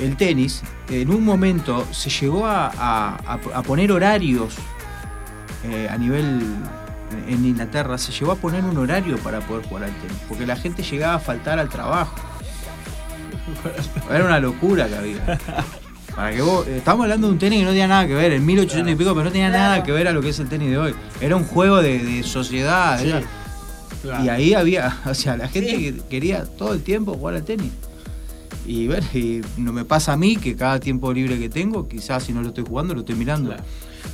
El 0.00 0.16
tenis, 0.16 0.62
en 0.88 1.10
un 1.10 1.24
momento 1.24 1.86
se 1.92 2.10
llegó 2.10 2.46
a, 2.46 2.66
a- 2.68 3.16
a- 3.26 3.40
a 3.54 3.62
poner 3.62 3.92
horarios 3.92 4.54
eh, 5.64 5.88
a 5.90 5.96
nivel 5.96 6.42
en 7.28 7.44
Inglaterra, 7.44 7.98
se 7.98 8.10
llegó 8.12 8.32
a 8.32 8.36
poner 8.36 8.64
un 8.64 8.76
horario 8.78 9.18
para 9.18 9.40
poder 9.40 9.64
jugar 9.66 9.84
al 9.84 9.90
tenis, 9.90 10.16
porque 10.28 10.46
la 10.46 10.56
gente 10.56 10.82
llegaba 10.82 11.14
a 11.14 11.18
faltar 11.18 11.58
al 11.58 11.68
trabajo. 11.68 12.14
Era 14.10 14.24
una 14.24 14.40
locura 14.40 14.86
que 14.88 14.96
había. 14.96 15.38
Para 16.14 16.30
que 16.32 16.42
vos, 16.42 16.66
eh, 16.66 16.76
estamos 16.78 17.04
hablando 17.04 17.26
de 17.26 17.32
un 17.34 17.38
tenis 17.38 17.60
que 17.60 17.64
no 17.64 17.70
tenía 17.70 17.88
nada 17.88 18.06
que 18.06 18.14
ver, 18.14 18.32
en 18.32 18.44
1800 18.44 18.92
y 18.92 18.96
pico, 18.96 19.12
pero 19.12 19.24
no 19.24 19.30
tenía 19.32 19.48
Claro. 19.48 19.62
nada 19.64 19.82
que 19.82 19.92
ver 19.92 20.08
a 20.08 20.12
lo 20.12 20.20
que 20.20 20.28
es 20.30 20.38
el 20.40 20.48
tenis 20.48 20.70
de 20.70 20.78
hoy. 20.78 20.94
Era 21.20 21.36
un 21.36 21.44
juego 21.44 21.80
de, 21.82 21.98
de 21.98 22.22
sociedad. 22.22 22.98
Sí, 23.00 23.08
era- 23.08 23.22
claro. 24.02 24.24
y 24.24 24.28
ahí 24.28 24.54
había, 24.54 24.98
o 25.06 25.14
sea, 25.14 25.36
la 25.36 25.48
gente 25.48 25.70
Sí. 25.70 25.76
que 25.92 26.00
quería 26.10 26.44
todo 26.44 26.72
el 26.74 26.82
tiempo 26.82 27.14
jugar 27.14 27.36
al 27.36 27.44
tenis. 27.44 27.70
Y 28.66 28.86
ver, 28.86 29.02
y 29.14 29.40
no 29.56 29.72
me 29.72 29.84
pasa 29.84 30.12
a 30.12 30.16
mí 30.16 30.36
que 30.36 30.54
cada 30.54 30.78
tiempo 30.78 31.12
libre 31.12 31.38
que 31.38 31.48
tengo, 31.48 31.88
quizás 31.88 32.22
si 32.24 32.32
no 32.32 32.42
lo 32.42 32.48
estoy 32.48 32.64
jugando, 32.66 32.94
lo 32.94 33.00
estoy 33.00 33.16
mirando. 33.16 33.50
Claro. 33.50 33.64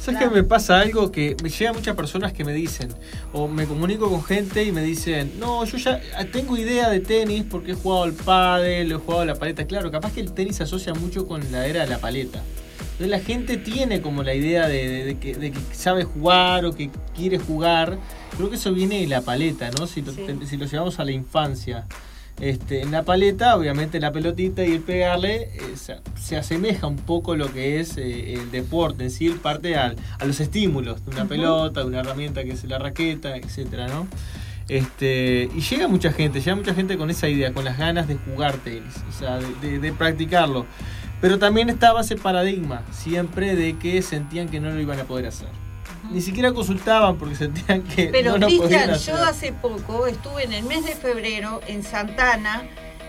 ¿Sabes 0.00 0.18
Claro. 0.18 0.30
que 0.32 0.42
me 0.42 0.44
pasa 0.44 0.80
algo 0.80 1.10
que 1.10 1.34
me 1.42 1.48
llegan 1.50 1.74
muchas 1.74 1.96
personas 1.96 2.32
que 2.32 2.44
me 2.44 2.52
dicen, 2.52 2.88
o 3.32 3.48
me 3.48 3.66
comunico 3.66 4.08
con 4.10 4.22
gente 4.22 4.64
y 4.64 4.72
me 4.72 4.82
dicen, 4.82 5.32
no, 5.38 5.64
yo 5.64 5.76
ya 5.78 6.00
tengo 6.32 6.56
idea 6.56 6.88
de 6.88 7.00
tenis 7.00 7.44
porque 7.50 7.72
he 7.72 7.74
jugado 7.74 8.04
al 8.04 8.12
pádel, 8.12 8.92
he 8.92 8.94
jugado 8.96 9.22
a 9.22 9.24
la 9.26 9.34
paleta. 9.34 9.66
Claro, 9.66 9.90
capaz 9.90 10.12
que 10.12 10.20
el 10.20 10.32
tenis 10.32 10.56
se 10.56 10.62
asocia 10.64 10.94
mucho 10.94 11.26
con 11.26 11.40
la 11.52 11.66
era 11.66 11.82
de 11.82 11.88
la 11.88 11.98
paleta. 11.98 12.42
Entonces 12.92 13.08
la 13.08 13.20
gente 13.20 13.56
tiene 13.58 14.00
como 14.00 14.22
la 14.22 14.34
idea 14.34 14.66
de, 14.68 14.88
de- 14.88 15.04
de 15.04 15.18
que, 15.18 15.34
de 15.36 15.52
que 15.52 15.58
sabe 15.72 16.04
jugar 16.04 16.64
o 16.64 16.74
que 16.74 16.90
quiere 17.16 17.38
jugar. 17.38 17.98
Creo 18.36 18.50
que 18.50 18.56
eso 18.56 18.72
viene 18.72 19.00
de 19.00 19.06
la 19.06 19.20
paleta, 19.22 19.70
¿no? 19.78 19.86
Si 19.86 20.02
lo, 20.02 20.12
Sí. 20.12 20.22
si 20.46 20.56
lo 20.56 20.66
llevamos 20.66 20.98
a 21.00 21.04
la 21.04 21.12
infancia. 21.12 21.86
Este, 22.40 22.82
en 22.82 22.92
la 22.92 23.02
paleta, 23.02 23.56
obviamente 23.56 23.98
la 23.98 24.12
pelotita 24.12 24.64
y 24.64 24.72
el 24.72 24.80
pegarle 24.80 25.42
eh, 25.54 25.60
se, 25.74 25.96
se 26.16 26.36
asemeja 26.36 26.86
un 26.86 26.94
poco 26.96 27.34
lo 27.34 27.52
que 27.52 27.80
es 27.80 27.96
eh, 27.98 28.34
el 28.34 28.52
deporte 28.52 29.02
en 29.04 29.10
sí, 29.10 29.26
el 29.26 29.34
parte 29.36 29.76
al- 29.76 29.96
a 30.20 30.24
los 30.24 30.38
estímulos 30.38 31.04
de 31.04 31.10
una 31.10 31.24
pelota, 31.26 31.80
de 31.80 31.86
una 31.86 31.98
herramienta 32.00 32.44
que 32.44 32.52
es 32.52 32.62
la 32.64 32.78
raqueta, 32.78 33.36
etcétera, 33.36 33.88
¿no? 33.88 34.06
Este, 34.68 35.48
y 35.54 35.60
llega 35.60 35.88
mucha 35.88 36.12
gente, 36.12 36.40
llega 36.40 36.54
mucha 36.54 36.74
gente 36.74 36.96
con 36.98 37.10
esa 37.10 37.28
idea, 37.28 37.52
con 37.52 37.64
las 37.64 37.78
ganas 37.78 38.06
de 38.06 38.16
jugar 38.16 38.54
tenis, 38.58 38.94
o 39.08 39.12
sea, 39.12 39.38
de, 39.38 39.46
de- 39.70 39.78
de 39.80 39.92
practicarlo. 39.92 40.66
Pero 41.20 41.38
también 41.40 41.68
estaba 41.68 42.02
ese 42.02 42.14
paradigma, 42.16 42.82
siempre 42.92 43.56
de 43.56 43.76
que 43.78 44.00
sentían 44.02 44.48
que 44.48 44.60
no 44.60 44.70
lo 44.70 44.80
iban 44.80 45.00
a 45.00 45.04
poder 45.04 45.26
hacer. 45.26 45.48
Ni 46.10 46.20
siquiera 46.20 46.52
consultaban 46.52 47.16
porque 47.16 47.34
sentían 47.34 47.82
que 47.82 48.06
Pero 48.06 48.38
no 48.38 48.46
Cristian, 48.46 48.98
yo 48.98 49.16
hace 49.16 49.52
poco 49.52 50.06
estuve 50.06 50.44
en 50.44 50.52
el 50.52 50.64
mes 50.64 50.84
de 50.84 50.92
febrero 50.92 51.60
en 51.66 51.82
Santana 51.82 52.62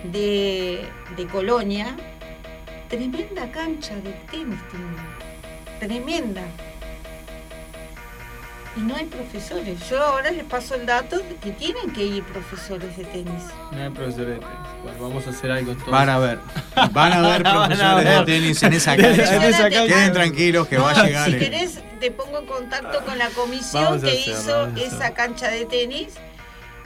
de, 0.03 0.85
de 1.15 1.27
Colonia. 1.27 1.95
Tremenda 2.89 3.51
cancha 3.51 3.95
de 3.95 4.11
tenis. 4.31 4.59
Tremenda. 5.79 6.43
Y 8.77 8.81
no 8.81 8.95
hay 8.95 9.05
profesores. 9.05 9.89
Yo 9.89 10.01
ahora 10.01 10.31
les 10.31 10.43
paso 10.45 10.75
el 10.75 10.85
dato 10.85 11.17
de 11.17 11.35
que 11.35 11.51
tienen 11.51 11.91
que 11.91 12.05
ir 12.05 12.23
profesores 12.23 12.95
de 12.95 13.03
tenis. 13.05 13.43
No 13.71 13.83
hay 13.83 13.89
profesor 13.89 14.25
de 14.27 14.33
tenis. 14.35 14.47
Bueno, 14.83 14.99
vamos 15.01 15.27
a 15.27 15.29
hacer 15.31 15.51
algo 15.51 15.71
entonces. 15.71 15.91
Van 15.91 16.09
a 16.09 16.19
ver, 16.19 16.39
van 16.91 17.13
a 17.13 17.21
ver 17.29 17.43
profesores 17.43 18.05
ver. 18.05 18.19
de 18.19 18.25
tenis 18.25 18.63
en 18.63 18.73
esa 18.73 18.93
En 18.95 19.01
cancha. 19.01 19.47
esa 19.47 19.69
cancha. 19.69 19.87
Queden 19.87 20.13
tranquilos 20.13 20.67
que 20.67 20.77
va 20.77 20.91
a 20.91 21.03
llegar. 21.05 21.31
Si 21.31 21.37
querés, 21.37 21.79
te 21.99 22.11
pongo 22.11 22.39
en 22.39 22.45
contacto 22.45 23.03
con 23.05 23.17
la 23.17 23.29
comisión 23.29 23.83
Vamos 23.83 24.01
que 24.03 24.15
hizo 24.15 24.67
esa 24.77 25.13
cancha 25.13 25.49
de 25.49 25.65
tenis, 25.65 26.13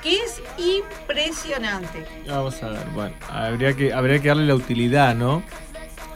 que 0.02 0.16
es 0.16 0.42
impresionante. 0.58 2.06
Vamos 2.28 2.62
a 2.64 2.70
ver, 2.70 2.86
bueno, 2.94 3.14
habría 3.30 3.74
que, 3.74 3.94
habría 3.94 4.20
que 4.20 4.30
darle 4.30 4.46
la 4.46 4.56
utilidad, 4.56 5.16
¿no? 5.16 5.44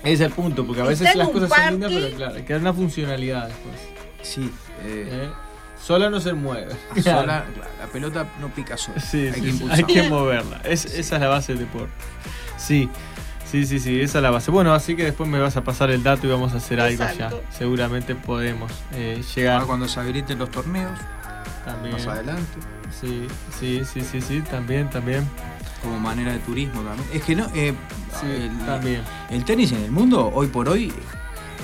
Ese 0.02 0.14
es 0.14 0.22
el 0.22 0.32
punto, 0.32 0.66
porque 0.66 0.82
a 0.82 0.86
veces 0.86 1.14
las 1.16 1.30
cosas 1.30 1.50
son 1.50 1.72
lindas, 1.72 1.92
pero 1.94 2.16
claro, 2.16 2.36
hay 2.36 2.44
que 2.44 2.54
dar 2.54 2.62
una 2.62 2.74
funcionalidad 2.74 3.48
después. 3.48 3.76
Sí, 4.22 4.52
eh, 4.86 5.10
¿eh? 5.12 5.30
Sola 5.88 6.10
no 6.10 6.20
se 6.20 6.34
mueve. 6.34 6.74
sola, 7.02 7.46
claro, 7.56 7.72
la 7.80 7.88
pelota 7.88 8.26
no 8.42 8.50
pica 8.50 8.76
sola. 8.76 9.00
Sí, 9.00 9.28
hay 9.28 9.34
sí, 9.36 9.42
que 9.42 9.52
sí, 9.54 9.66
hay 9.72 9.84
que 9.86 10.04
moverla. 10.10 10.60
Es- 10.66 10.84
esa 10.86 11.16
es 11.16 11.22
la 11.22 11.28
base 11.30 11.54
del 11.54 11.62
deporte. 11.62 11.94
Sí, 12.58 12.90
sí, 13.50 13.66
sí, 13.66 13.80
sí, 13.80 14.02
esa 14.02 14.18
es 14.18 14.22
la 14.24 14.30
base. 14.32 14.52
Bueno, 14.52 14.74
así 14.74 14.96
que 14.98 15.06
después 15.06 15.30
me 15.30 15.40
vas 15.40 15.56
a 15.56 15.64
pasar 15.64 15.90
el 15.92 16.04
dato 16.04 16.28
y 16.28 16.30
vamos 16.30 16.54
a 16.54 16.58
hacer 16.58 16.82
algo 16.82 17.06
ya. 17.18 17.30
Seguramente 17.58 18.16
podemos 18.16 18.70
eh, 18.94 19.24
llegar 19.34 19.54
Ahora 19.56 19.66
cuando 19.68 19.88
se 19.88 19.98
habiliten 20.02 20.38
los 20.40 20.52
torneos, 20.52 20.92
también. 21.64 21.94
más 21.96 22.06
adelante, 22.08 22.44
Sí, 23.00 23.28
sí, 23.60 23.82
sí, 23.86 24.02
sí, 24.02 24.20
sí, 24.22 24.42
también, 24.42 24.90
también. 24.90 25.24
como 25.82 26.00
manera 26.00 26.34
de 26.34 26.40
turismo 26.40 26.82
también. 26.82 27.08
Es 27.14 27.24
que 27.24 27.36
no, 27.36 27.46
eh, 27.56 27.74
Sí, 28.20 28.26
el, 28.28 28.58
también. 28.66 29.02
el 29.30 29.46
tenis 29.46 29.72
en 29.72 29.84
el 29.84 29.92
mundo, 29.92 30.32
hoy 30.34 30.48
por 30.48 30.68
hoy, 30.68 30.92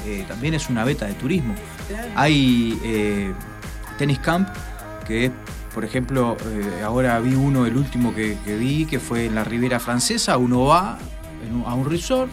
eh, 0.05 0.23
también 0.27 0.53
es 0.53 0.69
una 0.69 0.83
beta 0.85 1.05
de 1.07 1.13
turismo. 1.13 1.55
Claro. 1.89 2.07
Hay 2.15 2.79
tenis 3.97 4.19
camp, 4.19 4.47
que 5.07 5.25
es, 5.25 5.31
por 5.73 5.83
ejemplo, 5.85 6.37
eh, 6.45 6.81
ahora 6.83 7.19
vi 7.19 7.35
uno, 7.35 7.65
el 7.65 7.75
último 7.77 8.13
que, 8.13 8.37
que 8.45 8.55
vi, 8.57 8.85
que 8.85 8.99
fue 8.99 9.25
en 9.25 9.35
la 9.35 9.43
Riviera 9.43 9.79
Francesa. 9.79 10.37
Uno 10.37 10.65
va 10.65 10.97
un- 11.51 11.63
a 11.65 11.73
un 11.73 11.89
resort 11.89 12.31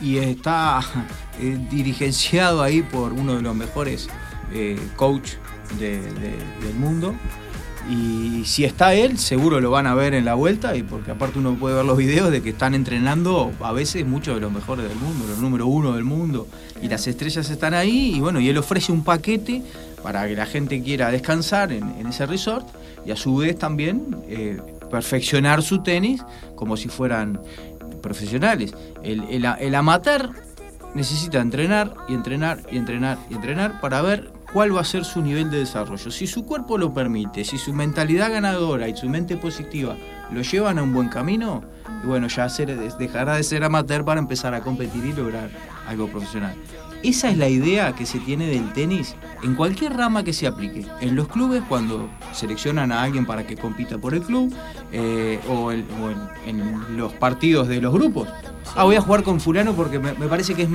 y 0.00 0.18
está 0.18 0.80
eh, 1.40 1.58
dirigenciado 1.70 2.62
ahí 2.62 2.82
por 2.82 3.12
uno 3.12 3.34
de 3.36 3.42
los 3.42 3.54
mejores 3.54 4.08
eh, 4.52 4.78
coach 4.96 5.32
de- 5.78 6.00
de- 6.00 6.36
del 6.62 6.74
mundo. 6.78 7.14
Y 7.90 8.44
si 8.46 8.64
está 8.64 8.94
él, 8.94 9.18
seguro 9.18 9.60
lo 9.60 9.70
van 9.70 9.86
a 9.86 9.94
ver 9.94 10.14
en 10.14 10.24
la 10.24 10.32
vuelta, 10.32 10.74
y 10.74 10.82
porque 10.82 11.10
aparte 11.10 11.38
uno 11.38 11.54
puede 11.56 11.74
ver 11.76 11.84
los 11.84 11.98
videos 11.98 12.30
de 12.30 12.40
que 12.40 12.48
están 12.48 12.74
entrenando 12.74 13.52
a 13.60 13.72
veces 13.72 14.06
muchos 14.06 14.36
de 14.36 14.40
los 14.40 14.50
mejores 14.50 14.88
del 14.88 14.96
mundo, 14.96 15.26
los 15.28 15.36
número 15.38 15.66
uno 15.66 15.92
del 15.92 16.04
mundo, 16.04 16.48
y 16.80 16.88
las 16.88 17.06
estrellas 17.06 17.50
están 17.50 17.74
ahí, 17.74 18.14
y 18.16 18.20
bueno, 18.20 18.40
y 18.40 18.48
él 18.48 18.56
ofrece 18.56 18.90
un 18.90 19.04
paquete 19.04 19.62
para 20.04 20.28
que 20.28 20.36
la 20.36 20.44
gente 20.44 20.82
quiera 20.82 21.10
descansar 21.10 21.72
en, 21.72 22.06
ese 22.06 22.26
resort, 22.26 22.68
y 23.06 23.10
a 23.10 23.16
su 23.16 23.36
vez 23.36 23.58
también 23.58 24.14
eh, 24.28 24.60
perfeccionar 24.90 25.62
su 25.62 25.82
tenis 25.82 26.22
como 26.56 26.76
si 26.76 26.90
fueran 26.90 27.40
profesionales. 28.02 28.74
El, 29.02 29.22
el, 29.30 29.46
el 29.58 29.74
amateur 29.74 30.28
necesita 30.94 31.40
entrenar 31.40 31.94
y 32.06 32.12
entrenar 32.12 32.60
y 32.70 32.76
entrenar 32.76 33.16
y 33.30 33.34
entrenar 33.34 33.80
para 33.80 34.02
ver 34.02 34.30
cuál 34.52 34.76
va 34.76 34.82
a 34.82 34.84
ser 34.84 35.06
su 35.06 35.22
nivel 35.22 35.50
de 35.50 35.60
desarrollo. 35.60 36.10
Si 36.10 36.26
su 36.26 36.44
cuerpo 36.44 36.76
lo 36.76 36.92
permite, 36.92 37.42
si 37.42 37.56
su 37.56 37.72
mentalidad 37.72 38.30
ganadora 38.30 38.86
y 38.86 38.94
su 38.94 39.08
mente 39.08 39.38
positiva 39.38 39.96
lo 40.32 40.42
llevan 40.42 40.78
a 40.78 40.82
un 40.82 40.92
buen 40.92 41.08
camino, 41.08 41.62
y 42.02 42.06
bueno, 42.06 42.28
ya 42.28 42.48
ser- 42.48 42.76
dejará 42.98 43.36
de 43.36 43.42
ser 43.42 43.64
amateur 43.64 44.04
para 44.04 44.20
empezar 44.20 44.54
a 44.54 44.60
competir 44.60 45.04
y 45.04 45.12
lograr 45.12 45.50
algo 45.88 46.08
profesional. 46.08 46.54
Esa 47.02 47.28
es 47.30 47.36
la 47.36 47.48
idea 47.50 47.94
que 47.94 48.06
se 48.06 48.18
tiene 48.18 48.46
del 48.46 48.72
tenis 48.72 49.14
en 49.42 49.54
cualquier 49.54 49.92
rama 49.94 50.24
que 50.24 50.32
se 50.32 50.46
aplique. 50.46 50.86
En 51.02 51.14
los 51.14 51.28
clubes, 51.28 51.62
cuando 51.68 52.08
seleccionan 52.32 52.90
a 52.92 53.02
alguien 53.02 53.26
para 53.26 53.46
que 53.46 53.56
compita 53.56 53.98
por 53.98 54.14
el 54.14 54.22
club, 54.22 54.54
eh, 54.90 55.38
o, 55.46 55.70
el- 55.70 55.84
o 56.02 56.10
en, 56.48 56.60
en 56.60 56.96
los 56.96 57.12
partidos 57.12 57.68
de 57.68 57.82
los 57.82 57.92
grupos. 57.92 58.26
Ah, 58.74 58.84
voy 58.84 58.96
a 58.96 59.02
jugar 59.02 59.22
con 59.22 59.38
fulano 59.38 59.74
porque 59.74 59.98
me, 59.98 60.14
me 60.14 60.26
parece 60.28 60.54
que 60.54 60.62
es, 60.62 60.68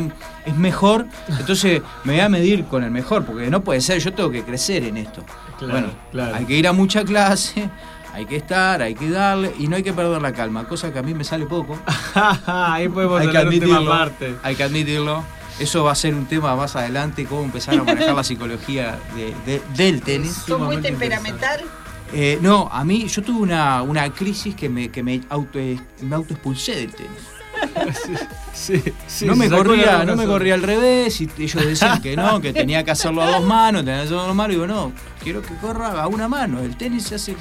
es 0.46 0.56
mejor, 0.56 1.08
entonces 1.40 1.82
me 2.04 2.14
voy 2.14 2.22
a 2.22 2.30
medir 2.30 2.64
con 2.66 2.84
el 2.84 2.92
mejor, 2.92 3.26
porque 3.26 3.50
no 3.50 3.64
puede 3.64 3.82
ser, 3.82 3.98
yo 4.00 4.14
tengo 4.14 4.30
que 4.30 4.44
crecer 4.44 4.84
en 4.84 4.98
esto. 4.98 5.24
Claro, 5.58 5.74
bueno, 5.74 5.88
claro. 6.12 6.36
hay 6.36 6.46
que 6.46 6.56
ir 6.56 6.68
a 6.68 6.74
mucha 6.74 7.04
clase, 7.04 7.68
hay 8.14 8.26
que 8.26 8.36
estar, 8.36 8.82
hay 8.82 8.96
que 8.96 9.10
darle 9.10 9.54
y 9.58 9.68
no 9.68 9.76
hay 9.76 9.84
que 9.84 9.94
perder 9.94 10.22
la 10.22 10.34
calma, 10.34 10.68
cosa 10.68 10.92
que 10.92 11.00
a 11.00 11.04
mí 11.04 11.14
me 11.14 11.24
sale 11.24 11.46
poco. 11.46 11.78
Ahí 12.46 12.88
podemos 12.90 13.22
hay 13.22 13.28
que 13.28 13.32
un 13.32 13.34
tema 13.34 13.48
admitirlo. 13.48 13.94
aparte. 13.94 14.36
Hay 14.44 14.56
que 14.56 14.64
admitirlo. 14.64 15.24
Eso 15.60 15.84
va 15.84 15.92
a 15.92 15.96
ser 15.96 16.16
un 16.16 16.26
tema 16.26 16.56
más 16.56 16.76
adelante, 16.76 17.26
cómo 17.26 17.44
empezar 17.44 17.78
a 17.78 17.84
manejar 17.84 18.16
la 18.16 18.24
psicología 18.24 18.98
de- 19.16 19.36
de- 19.46 19.62
del 19.76 20.02
tenis. 20.02 20.32
¿Sos 20.48 20.60
muy 20.60 20.78
temperamental? 20.78 21.62
Eh, 22.14 22.40
no, 22.42 22.70
a 22.72 22.84
mí 22.86 23.08
yo 23.08 23.22
tuve 23.22 23.42
una, 23.42 23.82
una 23.84 24.10
crisis 24.12 24.56
que 24.56 24.68
me, 24.70 24.90
que 24.90 25.04
me 25.04 25.22
auto 25.30 25.60
me 26.02 26.16
autoexpulsé 26.16 26.76
del 26.76 26.92
tenis. 26.94 27.20
Sí, 28.54 28.82
sí, 29.08 29.26
no 29.26 29.36
me 29.38 29.50
corría, 29.50 30.04
no 30.04 30.16
me 30.18 30.26
corría 30.26 30.54
al 30.54 30.62
revés 30.64 31.22
y 31.22 31.30
ellos 31.40 31.66
decían 31.66 32.02
que 32.02 32.16
no, 32.16 32.42
que 32.42 32.52
tenía 32.54 32.84
que 32.84 32.92
hacerlo 32.92 33.22
a 33.22 33.32
dos 33.32 33.44
manos, 33.46 33.82
tenía 33.84 33.98
que 34.02 34.04
hacerlo 34.04 34.22
a 34.24 34.28
dos 34.28 34.36
manos 34.36 34.52
y 34.52 34.56
digo, 34.56 34.68
no, 34.68 34.92
quiero 35.32 35.44
que 35.44 35.54
corra 35.58 36.02
a 36.02 36.08
una 36.08 36.28
mano. 36.28 36.60
El 36.60 36.76
tenis 36.76 37.04
se 37.04 37.16
hace 37.16 37.36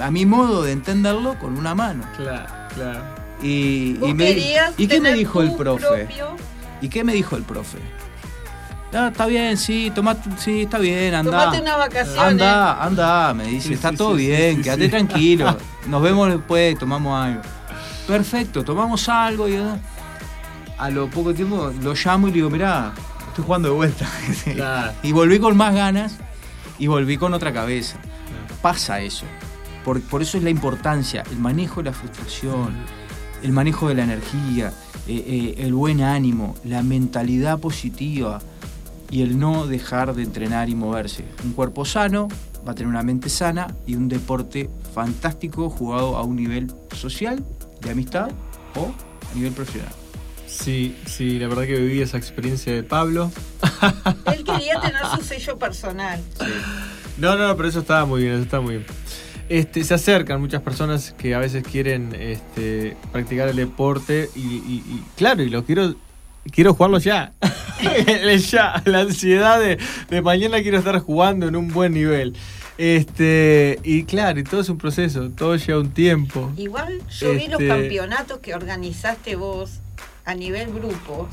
a- 0.00 0.06
a 0.06 0.10
mi 0.12 0.24
modo 0.24 0.62
de 0.62 0.70
entenderlo 0.70 1.36
con 1.40 1.58
una 1.58 1.74
mano. 1.74 2.04
Claro, 2.16 2.46
claro. 2.72 3.00
Y, 3.42 3.94
¿Vos 3.94 4.10
y 4.10 4.14
me- 4.14 4.26
querías 4.26 4.74
¿y 4.78 4.86
qué 4.86 5.00
me 5.00 5.12
dijo 5.12 5.42
el 5.42 5.52
profe? 5.56 6.04
propio- 6.06 6.36
¿Y 6.80 6.88
qué 6.88 7.02
me 7.02 7.14
dijo 7.14 7.34
el 7.34 7.42
profe? 7.42 7.78
Ah, 8.94 9.08
está 9.10 9.26
bien, 9.26 9.56
sí, 9.56 9.90
toma, 9.92 10.16
sí, 10.38 10.62
está 10.62 10.78
bien, 10.78 11.16
anda. 11.16 11.32
Tomate 11.32 11.60
unas 11.62 11.78
vacaciones. 11.78 12.18
Anda, 12.22 12.82
anda, 12.84 13.34
me 13.34 13.46
dice, 13.48 13.68
Sí, 13.68 13.74
está 13.74 13.90
sí, 13.90 13.96
todo 13.96 14.16
sí, 14.16 14.26
bien, 14.28 14.62
quédate 14.62 14.84
sí. 14.84 14.88
tranquilo. 14.90 15.56
Nos 15.88 16.00
vemos 16.02 16.28
después, 16.28 16.78
tomamos 16.78 17.20
algo. 17.24 17.42
Perfecto, 18.06 18.62
tomamos 18.64 19.08
algo 19.08 19.48
y 19.48 19.56
a 20.78 20.90
lo 20.90 21.08
poco 21.10 21.34
tiempo 21.34 21.72
lo 21.82 21.92
llamo 21.92 22.28
y 22.28 22.30
le 22.30 22.34
digo, 22.36 22.50
mirá, 22.50 22.92
estoy 23.28 23.44
jugando 23.44 23.68
de 23.70 23.74
vuelta. 23.74 24.06
Claro. 24.54 24.92
y 25.02 25.10
volví 25.10 25.40
con 25.40 25.56
más 25.56 25.74
ganas 25.74 26.18
y 26.78 26.86
volví 26.86 27.16
con 27.16 27.34
otra 27.34 27.52
cabeza. 27.52 27.98
Pasa 28.62 29.00
eso. 29.00 29.24
Por, 29.84 30.00
por 30.02 30.22
eso 30.22 30.36
es 30.36 30.44
la 30.44 30.50
importancia, 30.50 31.22
el 31.30 31.38
manejo 31.38 31.82
de 31.82 31.90
la 31.90 31.96
frustración, 31.96 32.74
el 33.42 33.52
manejo 33.52 33.88
de 33.88 33.94
la 33.94 34.04
energía, 34.04 34.72
eh, 35.06 35.24
eh, 35.26 35.54
el 35.58 35.72
buen 35.72 36.02
ánimo, 36.02 36.56
la 36.64 36.82
mentalidad 36.82 37.60
positiva 37.60 38.40
y 39.10 39.22
el 39.22 39.38
no 39.38 39.66
dejar 39.66 40.14
de 40.14 40.24
entrenar 40.24 40.68
y 40.68 40.74
moverse. 40.74 41.24
Un 41.44 41.52
cuerpo 41.52 41.84
sano 41.84 42.28
va 42.66 42.72
a 42.72 42.74
tener 42.74 42.88
una 42.88 43.04
mente 43.04 43.28
sana 43.28 43.72
y 43.86 43.94
un 43.94 44.08
deporte 44.08 44.68
fantástico 44.92 45.70
jugado 45.70 46.16
a 46.16 46.24
un 46.24 46.36
nivel 46.36 46.72
social, 46.92 47.44
de 47.80 47.90
amistad 47.90 48.30
o 48.74 48.92
a 49.30 49.34
nivel 49.34 49.52
profesional. 49.52 49.92
Sí, 50.48 50.96
sí, 51.06 51.38
la 51.38 51.48
verdad 51.48 51.64
que 51.64 51.78
viví 51.78 52.00
esa 52.00 52.16
experiencia 52.16 52.72
de 52.72 52.82
Pablo. 52.82 53.30
Él 54.34 54.44
quería 54.44 54.80
tener 54.80 55.00
su 55.14 55.22
sello 55.22 55.58
personal. 55.58 56.20
No, 57.18 57.36
no, 57.36 57.56
pero 57.56 57.68
eso 57.68 57.80
estaba 57.80 58.04
muy 58.04 58.22
bien, 58.22 58.34
eso 58.34 58.42
está 58.42 58.60
muy 58.60 58.76
bien. 58.76 58.86
Este, 59.48 59.84
se 59.84 59.94
acercan 59.94 60.40
muchas 60.40 60.60
personas 60.62 61.14
que 61.16 61.34
a 61.34 61.38
veces 61.38 61.62
quieren 61.64 62.14
este, 62.18 62.96
practicar 63.12 63.48
el 63.48 63.56
deporte 63.56 64.28
y, 64.34 64.40
y- 64.40 64.82
y, 64.88 65.02
claro, 65.16 65.42
y 65.42 65.50
lo 65.50 65.64
quiero 65.64 65.94
quiero 66.50 66.74
jugarlo 66.74 66.98
ya. 66.98 67.32
Ya, 68.50 68.82
la 68.86 69.00
ansiedad 69.00 69.60
de, 69.60 69.78
de 70.08 70.22
mañana 70.22 70.62
quiero 70.62 70.78
estar 70.78 70.98
jugando 71.00 71.46
en 71.46 71.56
un 71.56 71.68
buen 71.68 71.92
nivel. 71.92 72.34
Este, 72.78 73.78
y 73.84 74.04
claro, 74.04 74.40
y 74.40 74.44
todo 74.44 74.60
es 74.62 74.68
un 74.68 74.78
proceso, 74.78 75.28
todo 75.30 75.56
lleva 75.56 75.80
un 75.80 75.90
tiempo. 75.90 76.52
Igual 76.56 77.00
yo 77.10 77.32
vi 77.32 77.48
los 77.48 77.60
Este- 77.60 77.68
campeonatos 77.68 78.38
que 78.38 78.54
organizaste 78.54 79.36
vos 79.36 79.80
a 80.24 80.34
nivel 80.34 80.72
grupos 80.72 81.28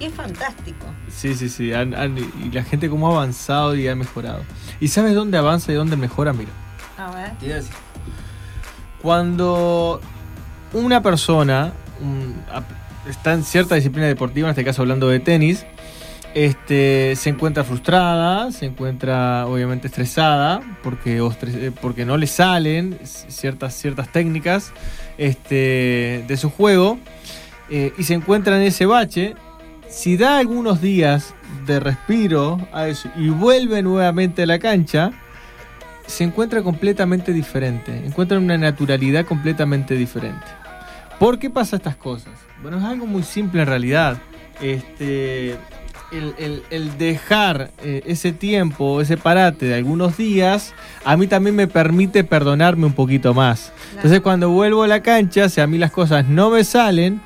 es 0.00 0.12
fantástico. 0.12 0.86
Sí, 1.08 1.34
sí, 1.34 1.48
sí. 1.48 1.72
han- 1.72 1.94
han- 1.94 2.16
y 2.18 2.50
la 2.52 2.62
gente 2.64 2.88
cómo 2.90 3.08
ha 3.08 3.12
avanzado 3.12 3.74
y 3.74 3.88
ha 3.88 3.94
mejorado. 3.96 4.42
¿Y 4.80 4.88
sabes 4.88 5.14
dónde 5.14 5.38
avanza 5.38 5.72
y 5.72 5.74
dónde 5.74 5.96
mejora? 5.96 6.32
Mira. 6.32 6.50
A 6.98 7.10
ver. 7.10 7.62
Cuando 9.02 10.00
una 10.72 11.02
persona 11.02 11.72
un- 12.00 12.34
está 13.08 13.32
en 13.34 13.44
cierta 13.44 13.74
disciplina 13.74 14.06
deportiva, 14.06 14.48
en 14.48 14.50
este 14.50 14.64
caso 14.64 14.82
hablando 14.82 15.08
de 15.08 15.20
tenis, 15.20 15.64
este, 16.34 17.14
se 17.16 17.30
encuentra 17.30 17.64
frustrada, 17.64 18.52
se 18.52 18.66
encuentra 18.66 19.46
obviamente 19.46 19.86
estresada 19.86 20.60
porque, 20.82 21.16
eh, 21.18 21.72
porque 21.80 22.04
no 22.04 22.16
le 22.18 22.26
salen 22.26 22.98
ciertas, 23.04 23.74
ciertas 23.74 24.10
técnicas 24.12 24.72
este, 25.16 26.24
de 26.28 26.36
su 26.36 26.50
juego 26.50 26.98
eh, 27.70 27.92
y 27.96 28.02
se 28.04 28.12
encuentra 28.14 28.56
en 28.56 28.62
ese 28.62 28.84
bache, 28.84 29.34
si 29.88 30.16
da 30.16 30.38
algunos 30.38 30.80
días 30.80 31.34
de 31.66 31.80
respiro 31.80 32.58
a 32.72 32.88
eso 32.88 33.08
y 33.16 33.28
vuelve 33.28 33.82
nuevamente 33.82 34.42
a 34.42 34.46
la 34.46 34.58
cancha, 34.58 35.10
se 36.06 36.24
encuentra 36.24 36.62
completamente 36.62 37.32
diferente, 37.32 38.04
encuentra 38.04 38.38
una 38.38 38.56
naturalidad 38.58 39.24
completamente 39.26 39.94
diferente. 39.94 40.44
¿Por 41.18 41.38
qué 41.38 41.50
pasa 41.50 41.76
estas 41.76 41.96
cosas? 41.96 42.32
Bueno, 42.62 42.78
es 42.78 42.84
algo 42.84 43.06
muy 43.06 43.22
simple 43.22 43.62
en 43.62 43.66
realidad. 43.68 44.18
Este, 44.60 45.52
el, 46.12 46.34
el- 46.38 46.62
el 46.70 46.98
dejar 46.98 47.70
eh, 47.82 48.02
ese 48.06 48.32
tiempo, 48.32 49.00
ese 49.00 49.16
parate 49.16 49.66
de 49.66 49.74
algunos 49.74 50.16
días, 50.16 50.74
a 51.04 51.16
mí 51.16 51.26
también 51.26 51.56
me 51.56 51.66
permite 51.66 52.22
perdonarme 52.22 52.86
un 52.86 52.92
poquito 52.92 53.34
más. 53.34 53.72
Entonces 53.94 54.20
cuando 54.20 54.50
vuelvo 54.50 54.82
a 54.82 54.88
la 54.88 55.02
cancha, 55.02 55.48
si 55.48 55.60
a 55.60 55.66
mí 55.66 55.78
las 55.78 55.90
cosas 55.90 56.26
no 56.28 56.50
me 56.50 56.62
salen, 56.64 57.20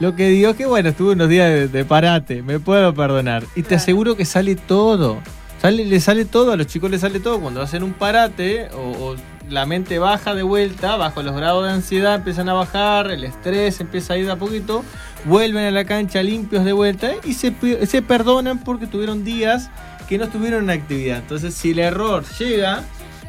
lo 0.00 0.14
que 0.16 0.28
digo 0.28 0.50
es 0.50 0.56
que 0.56 0.66
bueno, 0.66 0.88
estuve 0.90 1.12
unos 1.12 1.28
días 1.28 1.48
de, 1.50 1.68
de 1.68 1.84
parate, 1.84 2.42
me 2.42 2.58
puedo 2.60 2.94
perdonar. 2.94 3.44
Y 3.54 3.62
te 3.62 3.68
Claro. 3.68 3.76
aseguro 3.82 4.16
que 4.16 4.24
sale 4.24 4.54
todo. 4.56 5.18
Sale, 5.62 5.84
le 5.86 6.00
sale 6.00 6.24
todo, 6.26 6.52
a 6.52 6.56
los 6.56 6.66
chicos 6.66 6.90
les 6.90 7.00
sale 7.00 7.20
todo. 7.20 7.40
Cuando 7.40 7.62
hacen 7.62 7.82
un 7.82 7.94
parate 7.94 8.68
o, 8.74 9.12
o 9.12 9.16
la 9.48 9.64
mente 9.66 9.98
baja 9.98 10.34
de 10.34 10.42
vuelta, 10.42 10.96
bajo 10.96 11.22
los 11.22 11.34
grados 11.34 11.64
de 11.64 11.70
ansiedad 11.72 12.16
empiezan 12.16 12.48
a 12.50 12.52
bajar, 12.54 13.10
el 13.10 13.24
estrés 13.24 13.80
empieza 13.80 14.12
a 14.14 14.16
ir 14.18 14.26
de 14.26 14.32
a 14.32 14.36
poquito, 14.36 14.84
vuelven 15.24 15.64
a 15.64 15.70
la 15.70 15.84
cancha 15.84 16.22
limpios 16.22 16.64
de 16.66 16.72
vuelta 16.72 17.12
y 17.24 17.32
se, 17.34 17.54
se 17.86 18.02
perdonan 18.02 18.58
porque 18.62 18.86
tuvieron 18.86 19.24
días 19.24 19.70
que 20.08 20.18
no 20.18 20.24
estuvieron 20.24 20.64
en 20.64 20.70
actividad. 20.70 21.18
Entonces, 21.18 21.54
si 21.54 21.70
el 21.70 21.78
error 21.78 22.24
llega, 22.38 22.82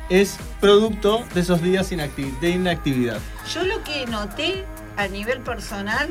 es 0.09 0.37
producto 0.59 1.23
de 1.33 1.39
esos 1.41 1.61
días 1.61 1.89
de 1.89 2.49
inactividad. 2.49 3.17
Yo 3.53 3.63
lo 3.63 3.81
que 3.83 4.05
noté 4.07 4.65
a 4.97 5.07
nivel 5.07 5.39
personal, 5.41 6.09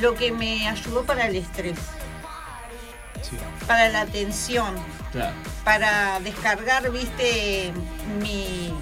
lo 0.00 0.14
que 0.14 0.32
me 0.32 0.68
ayudó 0.68 1.04
para 1.04 1.26
el 1.26 1.36
estrés, 1.36 1.78
para 3.66 3.88
la 3.88 4.06
tensión, 4.06 4.74
Claro. 5.12 5.34
para 5.64 6.20
descargar, 6.20 6.90
viste, 6.90 7.72
mi 8.20 8.72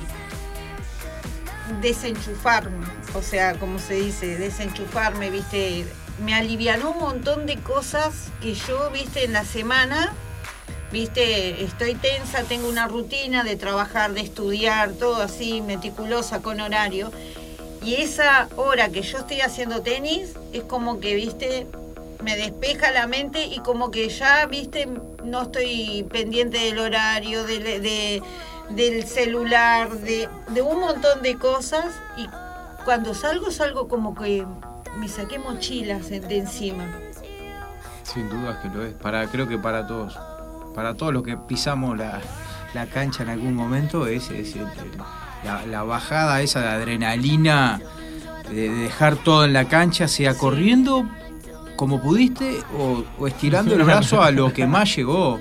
desenchufarme, 1.81 2.87
o 3.15 3.23
sea, 3.23 3.55
como 3.55 3.79
se 3.79 3.95
dice, 3.95 4.39
desenchufarme, 4.39 5.31
viste, 5.31 5.87
me 6.25 6.35
alivianó 6.35 6.91
un 6.93 6.99
montón 6.99 7.47
de 7.47 7.57
cosas 7.59 8.29
que 8.41 8.55
yo, 8.55 8.91
viste, 8.91 9.25
en 9.25 9.33
la 9.33 9.45
semana, 9.45 10.13
viste, 10.91 11.65
estoy 11.65 11.95
tensa, 11.95 12.43
tengo 12.45 12.69
una 12.69 12.89
rutina 12.89 13.45
de 13.45 13.57
trabajar, 13.57 14.13
de 14.13 14.21
estudiar, 14.21 14.93
todo 14.93 15.23
así, 15.23 15.61
meticulosa, 15.63 16.43
con 16.43 16.61
horario. 16.61 17.11
Y 17.83 17.95
esa 17.97 18.49
hora 18.57 18.89
que 18.91 19.03
yo 19.03 19.19
estoy 19.19 19.41
haciendo 19.41 19.83
tenis 19.83 20.35
es 20.53 20.63
como 20.63 21.01
que, 21.01 21.15
viste, 21.15 21.67
me 22.23 22.37
despeja 22.37 22.93
la 22.93 23.07
mente 23.07 23.45
y 23.47 23.59
como 23.61 23.91
que 23.91 24.09
ya, 24.09 24.47
viste, 24.47 24.89
no 25.25 25.43
estoy 25.43 26.07
pendiente 26.11 26.59
del 26.59 26.79
horario, 26.79 27.45
del, 27.45 27.63
de- 27.83 28.23
del 28.71 29.05
celular, 29.05 29.91
de, 29.91 30.29
de 30.49 30.63
un 30.63 30.79
montón 30.81 31.23
de 31.23 31.37
cosas. 31.37 31.87
Y 32.17 32.27
cuando 32.85 33.15
salgo, 33.15 33.51
salgo 33.51 33.89
como 33.89 34.15
que 34.15 34.47
me 34.99 35.09
saqué 35.09 35.39
mochilas 35.39 36.09
de 36.09 36.21
de 36.21 36.39
encima. 36.39 36.85
Sin 38.05 38.29
duda 38.29 38.61
que 38.63 38.69
lo 38.69 38.85
es. 38.85 38.95
Para, 38.95 39.27
creo 39.27 39.49
que 39.49 39.59
para 39.59 39.87
todos. 39.87 40.17
Para 40.75 40.95
todos 40.95 41.13
los 41.13 41.23
que 41.25 41.37
pisamos 41.37 41.99
la, 41.99 42.21
la 42.75 42.87
cancha 42.87 43.25
en 43.25 43.31
algún 43.31 43.55
momento, 43.55 44.07
es, 44.07 44.31
es 44.31 44.55
el- 44.55 44.67
la, 45.45 45.83
bajada 45.83 46.43
esa 46.43 46.61
de 46.61 46.69
adrenalina, 46.69 47.81
de, 48.51 48.69
de 48.69 48.75
dejar 48.75 49.17
todo 49.17 49.45
en 49.45 49.53
la 49.53 49.67
cancha, 49.67 50.09
sea 50.09 50.35
corriendo 50.37 51.09
como 51.77 52.01
pudiste 52.01 52.63
o, 52.79 53.27
estirando 53.27 53.75
el 53.75 53.83
brazo 53.83 54.23
a 54.23 54.31
lo 54.31 54.53
que 54.53 54.67
más 54.67 54.95
llegó. 54.95 55.41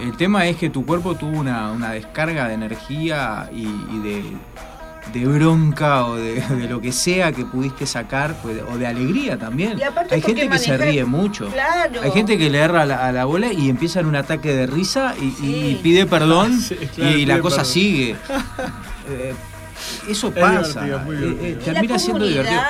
El 0.00 0.16
tema 0.16 0.46
es 0.46 0.56
que 0.56 0.70
tu 0.70 0.84
cuerpo 0.84 1.14
tuvo 1.14 1.38
una, 1.38 1.72
una 1.72 1.90
descarga 1.90 2.48
de 2.48 2.54
energía 2.54 3.48
y 3.52 3.64
de, 3.64 4.22
de 5.12 5.26
bronca 5.26 6.06
o 6.06 6.16
de, 6.16 6.40
de 6.48 6.68
lo 6.68 6.80
que 6.80 6.92
sea 6.92 7.32
que 7.32 7.44
pudiste 7.44 7.86
sacar, 7.86 8.36
pues, 8.42 8.60
o 8.72 8.78
de 8.78 8.86
alegría 8.86 9.38
también. 9.38 9.78
Hay 10.10 10.20
gente 10.22 10.48
que 10.48 10.58
se 10.58 10.76
ríe 10.76 11.04
mucho. 11.04 11.48
Claro. 11.48 12.00
Hay 12.02 12.10
gente 12.10 12.38
que 12.38 12.50
le 12.50 12.58
erra 12.58 12.82
a 12.82 12.86
la, 12.86 13.06
a 13.06 13.12
la 13.12 13.24
bola 13.24 13.52
y 13.52 13.68
empieza 13.68 14.00
en 14.00 14.06
un 14.06 14.16
ataque 14.16 14.52
de 14.52 14.66
risa 14.66 15.14
y, 15.20 15.74
pide 15.82 16.06
perdón 16.06 16.60
Sí, 16.60 16.76
claro, 16.94 17.18
y 17.18 17.26
la 17.26 17.40
cosa 17.40 17.58
perdón. 17.58 17.72
sigue. 17.72 18.16
Eh, 19.06 19.34
eso 20.08 20.28
Es 20.28 20.34
pasa. 20.34 20.84
divertido, 20.84 20.98
es 20.98 21.04
muy 21.04 21.16
eh, 21.16 21.38
eh, 21.42 21.58
termina 21.62 21.98
siendo 21.98 22.26
divertido. 22.26 22.60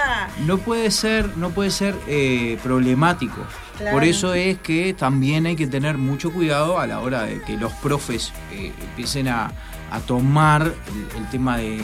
No 0.47 0.59
puede 0.59 0.91
ser, 0.91 1.37
no 1.37 1.51
puede 1.51 1.71
ser 1.71 1.95
eh, 2.09 2.59
problemático. 2.63 3.37
Claro. 3.79 3.97
Por 3.97 4.05
eso 4.05 4.35
es 4.35 4.59
que 4.59 4.95
también 4.95 5.47
hay 5.47 5.55
que 5.55 5.67
tener 5.67 5.97
mucho 5.99 6.33
cuidado 6.33 6.79
a 6.81 6.87
la 6.89 7.01
hora 7.01 7.23
de 7.23 7.41
que 7.43 7.57
los 7.57 7.73
profes 7.75 8.33
eh, 8.53 8.73
empiecen 8.81 9.29
a, 9.29 9.53
a 9.91 10.01
tomar 10.01 10.73
el, 11.17 11.29
tema 11.31 11.59
de, 11.59 11.81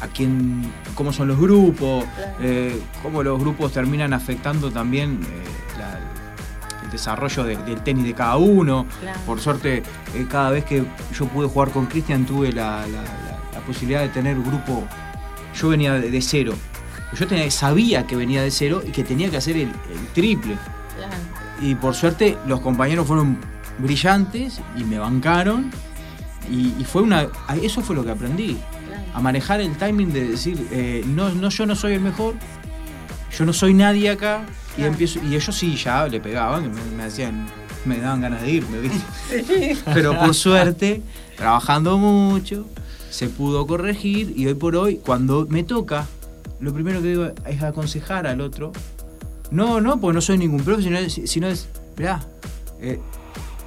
a 0.00 0.08
quién, 0.08 0.62
cómo 0.94 1.12
son 1.12 1.28
los 1.28 1.38
grupos, 1.38 2.04
eh, 2.40 2.80
cómo 3.02 3.22
los 3.22 3.38
grupos 3.38 3.72
terminan 3.72 4.12
afectando 4.12 4.70
también 4.70 5.20
eh, 5.22 5.56
el 6.84 6.90
desarrollo 6.90 7.44
del 7.44 7.80
tenis 7.82 8.04
de 8.04 8.14
cada 8.14 8.36
uno. 8.36 8.86
Por 9.26 9.40
suerte, 9.40 9.82
eh, 10.14 10.26
cada 10.30 10.50
vez 10.50 10.64
que 10.64 10.84
yo 11.18 11.26
pude 11.26 11.48
jugar 11.48 11.70
con 11.70 11.86
Cristian 11.86 12.24
tuve 12.24 12.52
la, 12.52 12.84
posibilidad 13.66 14.02
de 14.02 14.10
tener 14.10 14.40
grupo. 14.40 14.84
Yo 15.60 15.68
venía 15.70 15.94
de, 15.94 16.22
cero. 16.22 16.54
Yo 17.18 17.26
tenía, 17.26 17.50
sabía 17.50 18.06
que 18.06 18.14
venía 18.14 18.42
de 18.42 18.52
cero 18.52 18.80
y 18.86 18.92
que 18.92 19.02
tenía 19.02 19.28
que 19.28 19.38
hacer 19.38 19.56
el, 19.56 19.72
triple. 20.14 20.56
Y 21.60 21.74
por 21.74 21.94
suerte 21.94 22.38
los 22.46 22.60
compañeros 22.60 23.08
fueron 23.08 23.38
brillantes 23.78 24.60
y 24.76 24.84
me 24.84 24.98
bancaron. 24.98 25.72
Y, 26.48 26.84
fue 26.84 27.02
una. 27.02 27.26
Eso 27.60 27.80
fue 27.80 27.96
lo 27.96 28.04
que 28.04 28.12
aprendí. 28.12 28.56
A 29.16 29.20
manejar 29.20 29.62
el 29.62 29.74
timing 29.78 30.12
de 30.12 30.28
decir, 30.28 30.68
eh, 30.70 31.02
no, 31.06 31.30
no, 31.30 31.48
yo 31.48 31.64
no 31.64 31.74
soy 31.74 31.94
el 31.94 32.02
mejor, 32.02 32.34
yo 33.36 33.46
no 33.46 33.54
soy 33.54 33.72
nadie 33.72 34.10
acá. 34.10 34.44
Y 34.76 34.82
empiezo, 34.82 35.20
y 35.24 35.34
ellos 35.34 35.56
sí 35.56 35.74
ya 35.74 36.06
le 36.06 36.20
pegaban, 36.20 36.70
me, 36.94 37.02
hacían, 37.02 37.46
me 37.86 37.96
daban 37.96 38.20
ganas 38.20 38.42
de 38.42 38.50
irme, 38.50 38.78
¿viste? 38.78 39.78
Pero 39.94 40.18
por 40.18 40.34
suerte, 40.34 41.00
trabajando 41.34 41.96
mucho, 41.96 42.66
se 43.08 43.30
pudo 43.30 43.66
corregir 43.66 44.34
y 44.36 44.48
hoy 44.48 44.54
por 44.54 44.76
hoy, 44.76 44.96
cuando 44.96 45.46
me 45.48 45.64
toca, 45.64 46.06
lo 46.60 46.74
primero 46.74 47.00
que 47.00 47.08
digo 47.08 47.30
es 47.46 47.62
aconsejar 47.62 48.26
al 48.26 48.42
otro. 48.42 48.72
No, 49.50 49.80
no, 49.80 49.98
porque 49.98 50.16
no 50.16 50.20
soy 50.20 50.36
ningún 50.36 50.62
profe, 50.62 50.82
sino, 50.82 51.48
es, 51.48 51.68
mirá, 51.96 52.20
eh, 52.82 53.00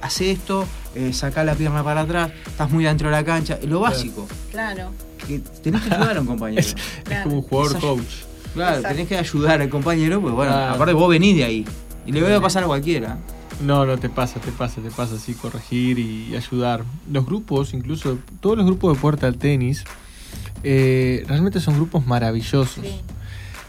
hace 0.00 0.30
esto, 0.30 0.64
eh, 0.94 1.12
saca 1.12 1.42
la 1.42 1.56
pierna 1.56 1.82
para 1.82 2.02
atrás, 2.02 2.30
estás 2.46 2.70
muy 2.70 2.84
dentro 2.84 3.08
de 3.08 3.16
la 3.16 3.24
cancha, 3.24 3.58
lo 3.64 3.80
básico. 3.80 4.28
Claro. 4.52 4.92
Que 5.26 5.38
tenés 5.62 5.82
que 5.82 5.94
ayudar 5.94 6.16
a 6.16 6.20
un 6.20 6.26
compañero. 6.26 6.60
es, 6.66 6.74
como 7.22 7.36
un 7.36 7.42
jugador 7.42 7.80
coach. 7.80 8.14
Claro, 8.54 8.82
tenés 8.82 9.08
que 9.08 9.16
ayudar 9.16 9.60
al 9.60 9.68
compañero, 9.68 10.20
pues 10.20 10.34
bueno, 10.34 10.52
aparte 10.52 10.92
vos 10.92 11.08
venís 11.08 11.36
de 11.36 11.44
ahí. 11.44 11.64
Y 12.06 12.12
le 12.12 12.22
voy 12.22 12.32
a 12.32 12.40
pasar 12.40 12.64
a 12.64 12.66
cualquiera. 12.66 13.18
No, 13.62 13.84
no, 13.84 13.98
te 13.98 14.08
pasa, 14.08 14.40
te 14.40 14.52
pasa, 14.52 14.80
te 14.80 14.90
pasa 14.90 15.16
así, 15.16 15.34
corregir 15.34 15.98
y 15.98 16.34
ayudar. 16.34 16.82
Los 17.10 17.26
grupos, 17.26 17.74
incluso 17.74 18.18
todos 18.40 18.56
los 18.56 18.66
grupos 18.66 18.94
de 18.94 19.00
puerta 19.00 19.26
al 19.26 19.36
tenis, 19.36 19.84
eh, 20.62 21.24
realmente 21.26 21.60
son 21.60 21.74
grupos 21.74 22.06
maravillosos. 22.06 22.84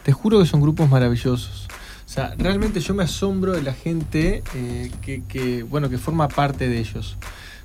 Te 0.03 0.11
juro 0.13 0.39
que 0.39 0.45
son 0.45 0.61
grupos 0.61 0.89
maravillosos. 0.89 1.67
O 2.05 2.13
sea, 2.13 2.35
realmente 2.37 2.79
yo 2.79 2.93
me 2.93 3.03
asombro 3.03 3.53
de 3.53 3.61
la 3.61 3.73
gente 3.73 4.43
eh, 4.55 4.91
que, 5.01 5.63
bueno, 5.63 5.89
que 5.89 5.97
forma 5.97 6.27
parte 6.27 6.67
de 6.67 6.79
ellos. 6.79 7.17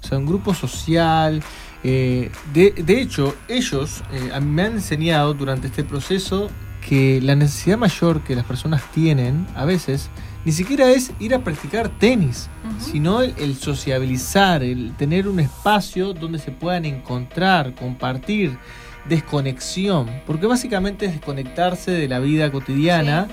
O 0.02 0.06
sea, 0.06 0.18
un 0.18 0.26
grupo 0.26 0.54
social. 0.54 1.42
Eh, 1.84 2.30
de, 2.52 3.00
hecho, 3.00 3.34
ellos 3.48 4.02
eh, 4.12 4.40
me 4.40 4.62
han 4.62 4.72
enseñado 4.72 5.34
durante 5.34 5.68
este 5.68 5.84
proceso 5.84 6.50
que 6.88 7.20
la 7.20 7.34
necesidad 7.34 7.78
mayor 7.78 8.22
que 8.22 8.34
las 8.34 8.44
personas 8.44 8.82
tienen 8.92 9.46
a 9.54 9.64
veces 9.64 10.08
ni 10.44 10.52
siquiera 10.52 10.88
es 10.90 11.10
ir 11.18 11.34
a 11.34 11.40
practicar 11.40 11.88
tenis, 11.88 12.48
sino 12.78 13.20
el, 13.20 13.56
sociabilizar, 13.56 14.62
el 14.62 14.94
tener 14.96 15.26
un 15.26 15.40
espacio 15.40 16.12
donde 16.12 16.38
se 16.38 16.52
puedan 16.52 16.84
encontrar, 16.84 17.74
compartir, 17.74 18.56
desconexión, 19.08 20.08
porque 20.24 20.46
básicamente 20.46 21.06
es 21.06 21.12
desconectarse 21.14 21.90
de 21.90 22.06
la 22.06 22.20
vida 22.20 22.52
cotidiana 22.52 23.26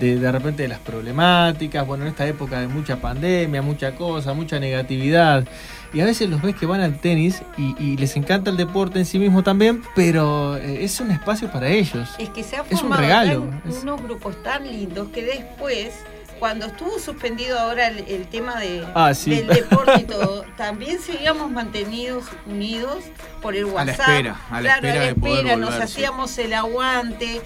de, 0.00 0.18
de 0.18 0.32
repente 0.32 0.62
de 0.62 0.68
las 0.68 0.78
problemáticas, 0.78 1.86
bueno, 1.86 2.04
en 2.04 2.10
esta 2.10 2.26
época 2.26 2.60
de 2.60 2.68
mucha 2.68 2.96
pandemia, 2.96 3.60
mucha 3.60 3.94
cosa, 3.94 4.32
mucha 4.32 4.58
negatividad. 4.58 5.46
Y 5.94 6.00
a 6.00 6.04
veces 6.04 6.28
los 6.28 6.42
ves 6.42 6.56
que 6.56 6.66
van 6.66 6.80
al 6.80 6.98
tenis 6.98 7.42
y, 7.56 7.96
les 7.96 8.16
encanta 8.16 8.50
el 8.50 8.56
deporte 8.56 8.98
en 8.98 9.06
sí 9.06 9.18
mismo 9.18 9.44
también, 9.44 9.82
pero 9.94 10.56
eh, 10.56 10.84
es 10.84 10.98
un 11.00 11.12
espacio 11.12 11.50
para 11.50 11.68
ellos. 11.68 12.10
Es 12.18 12.30
que 12.30 12.42
se 12.42 12.56
ha 12.56 12.64
formado 12.64 12.76
es 12.76 12.82
un 12.82 12.92
regalo. 12.92 13.50
unos 13.82 14.02
grupos 14.02 14.42
tan 14.42 14.66
lindos 14.66 15.08
que 15.10 15.22
después 15.22 15.94
cuando 16.38 16.66
estuvo 16.66 16.98
suspendido 16.98 17.58
ahora 17.58 17.88
el, 17.88 18.26
tema 18.26 18.60
de, 18.60 18.86
ah, 18.94 19.12
del 19.24 19.46
deporte 19.46 20.00
y 20.00 20.04
todo, 20.04 20.44
también 20.56 21.00
seguíamos 21.00 21.50
mantenidos 21.50 22.26
unidos 22.46 23.04
por 23.40 23.54
el 23.54 23.64
WhatsApp. 23.66 23.78
A 23.80 23.84
la 23.84 24.14
espera, 24.14 24.40
a 24.50 24.60
la 24.60 24.74
espera, 24.74 25.00
de 25.00 25.14
poder 25.14 25.58
nos 25.58 25.74
hacíamos 25.74 26.36
el 26.38 26.52
aguante. 26.54 27.40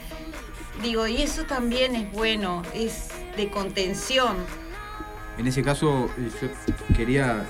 Digo, 0.83 1.07
y 1.07 1.23
eso 1.23 1.45
también 1.45 1.95
es 1.97 2.11
bueno, 2.13 2.63
es 2.75 3.09
de 3.37 3.51
contención. 3.51 4.37
En 5.37 5.47
ese 5.47 5.63
caso, 5.63 6.11
eh, 6.19 6.31
yo 6.43 6.97
quería, 6.97 7.45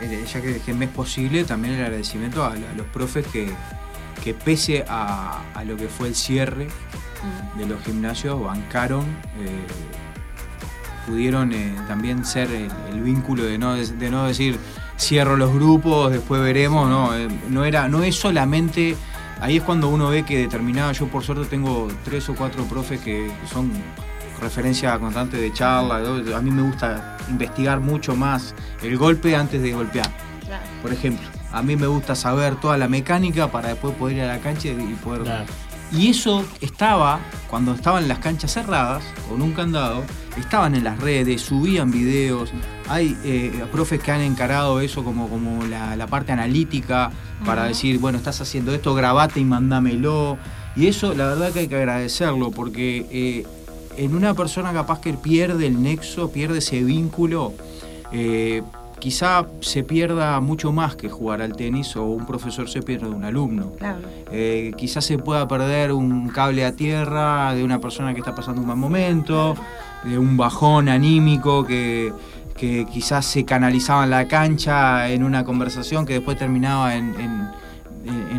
ya 0.00 0.40
que, 0.40 0.60
que 0.60 0.74
me 0.74 0.86
es 0.86 0.90
posible, 0.90 1.44
también 1.44 1.74
el 1.74 1.84
agradecimiento 1.84 2.44
a, 2.44 2.54
los 2.76 2.86
profes 2.86 3.26
que, 3.26 3.50
que 4.22 4.34
pese 4.34 4.84
a, 4.88 5.42
lo 5.66 5.76
que 5.76 5.88
fue 5.88 6.08
el 6.08 6.14
cierre 6.14 6.66
mm. 6.66 7.58
de 7.58 7.66
los 7.66 7.82
gimnasios, 7.82 8.40
bancaron, 8.42 9.04
eh, 9.40 9.66
pudieron 11.06 11.52
también 11.86 12.24
ser 12.24 12.50
el, 12.50 13.02
vínculo 13.02 13.44
de 13.44 13.58
no, 13.58 13.74
de 13.74 14.10
no 14.10 14.26
decir 14.26 14.58
cierro 14.98 15.36
los 15.36 15.52
grupos, 15.54 16.12
después 16.12 16.42
veremos, 16.42 16.88
no, 16.88 17.10
no, 17.48 17.64
era, 17.64 17.88
no 17.88 18.02
es 18.02 18.16
solamente 18.16 18.96
ahí 19.40 19.58
es 19.58 19.62
cuando 19.62 19.88
uno 19.88 20.10
ve 20.10 20.24
que 20.24 20.38
determinada, 20.38 20.92
yo 20.92 21.06
por 21.08 21.22
suerte 21.24 21.46
tengo 21.46 21.88
tres 22.04 22.28
o 22.28 22.34
cuatro 22.34 22.64
profes 22.64 23.00
que 23.00 23.30
son 23.50 23.70
referencia 24.40 24.98
constante 24.98 25.36
de 25.36 25.52
charla, 25.52 25.96
a 26.36 26.40
mí 26.40 26.50
me 26.50 26.62
gusta 26.62 27.16
investigar 27.28 27.80
mucho 27.80 28.16
más 28.16 28.54
el 28.82 28.96
golpe 28.96 29.36
antes 29.36 29.62
de 29.62 29.72
golpear. 29.72 30.10
Por 30.82 30.92
ejemplo, 30.92 31.26
a 31.52 31.62
mí 31.62 31.76
me 31.76 31.86
gusta 31.86 32.14
saber 32.14 32.56
toda 32.56 32.78
la 32.78 32.88
mecánica 32.88 33.50
para 33.50 33.68
después 33.68 33.94
poder 33.94 34.16
ir 34.16 34.22
a 34.22 34.28
la 34.28 34.38
cancha 34.38 34.68
y 34.68 34.96
poder... 35.02 35.46
Y 35.90 36.08
eso 36.10 36.44
estaba, 36.60 37.18
cuando 37.48 37.72
estaban 37.72 38.08
las 38.08 38.18
canchas 38.18 38.52
cerradas, 38.52 39.02
con 39.26 39.40
un 39.40 39.52
candado, 39.52 40.04
estaban 40.36 40.74
en 40.74 40.84
las 40.84 41.00
redes, 41.00 41.40
subían 41.40 41.90
videos. 41.90 42.52
Hay 42.88 43.16
eh, 43.24 43.64
profes 43.72 44.02
que 44.02 44.12
han 44.12 44.20
encarado 44.20 44.80
eso 44.80 45.02
como, 45.02 45.28
como 45.30 45.64
la, 45.64 46.06
parte 46.06 46.32
analítica 46.32 47.10
para 47.46 47.64
decir, 47.64 47.98
bueno, 47.98 48.18
estás 48.18 48.38
haciendo 48.42 48.74
esto, 48.74 48.94
grabate 48.94 49.40
y 49.40 49.44
mándamelo. 49.44 50.36
Y 50.76 50.88
eso 50.88 51.14
la 51.14 51.26
verdad 51.26 51.52
que 51.52 51.60
hay 51.60 51.68
que 51.68 51.76
agradecerlo, 51.76 52.50
porque 52.50 53.06
eh, 53.10 53.46
en 53.98 54.14
una 54.14 54.34
persona 54.34 54.72
capaz 54.72 55.00
que 55.00 55.12
pierde 55.12 55.66
el 55.66 55.82
nexo, 55.82 56.30
pierde 56.30 56.58
ese 56.58 56.82
vínculo, 56.82 57.52
eh, 58.12 58.62
quizá 58.98 59.46
se 59.60 59.82
pierda 59.82 60.40
mucho 60.40 60.72
más 60.72 60.96
que 60.96 61.08
jugar 61.08 61.42
al 61.42 61.54
tenis 61.56 61.96
o 61.96 62.04
un 62.04 62.24
profesor 62.24 62.68
se 62.68 62.82
pierde 62.82 63.08
de 63.08 63.14
un 63.14 63.24
alumno. 63.24 63.72
Claro. 63.78 63.98
Eh, 64.30 64.72
quizás 64.76 65.04
se 65.04 65.18
pueda 65.18 65.46
perder 65.48 65.92
un 65.92 66.28
cable 66.28 66.64
a 66.64 66.72
tierra 66.72 67.54
de 67.54 67.64
una 67.64 67.80
persona 67.80 68.12
que 68.14 68.20
está 68.20 68.34
pasando 68.34 68.60
un 68.60 68.68
mal 68.68 68.76
momento, 68.76 69.56
de 70.04 70.16
un 70.18 70.36
bajón 70.36 70.88
anímico 70.88 71.64
que, 71.64 72.12
quizás 72.56 73.24
se 73.24 73.44
canalizaba 73.44 74.02
en 74.02 74.10
la 74.10 74.26
cancha 74.26 75.08
en 75.10 75.22
una 75.22 75.44
conversación 75.44 76.04
que 76.04 76.14
después 76.14 76.36
terminaba 76.36 76.96
en, 76.96 77.14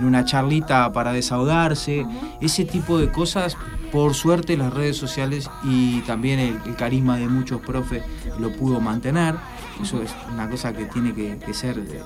una 0.03 0.25
charlita 0.25 0.91
para 0.91 1.13
desahogarse. 1.13 2.05
Ese 2.41 2.65
tipo 2.65 2.97
de 2.97 3.09
cosas, 3.09 3.55
por 3.91 4.13
suerte, 4.13 4.57
las 4.57 4.73
redes 4.73 4.97
sociales 4.97 5.49
y 5.63 6.01
también 6.01 6.39
el 6.39 6.75
carisma 6.75 7.17
de 7.17 7.27
muchos 7.27 7.61
profes 7.61 8.03
lo 8.39 8.51
pudo 8.51 8.79
mantener. 8.79 9.35
Eso 9.81 10.01
es 10.01 10.13
una 10.31 10.49
cosa 10.49 10.73
que 10.73 10.85
tiene 10.85 11.13
que, 11.13 11.53
ser 11.53 11.79
eh, 11.79 12.01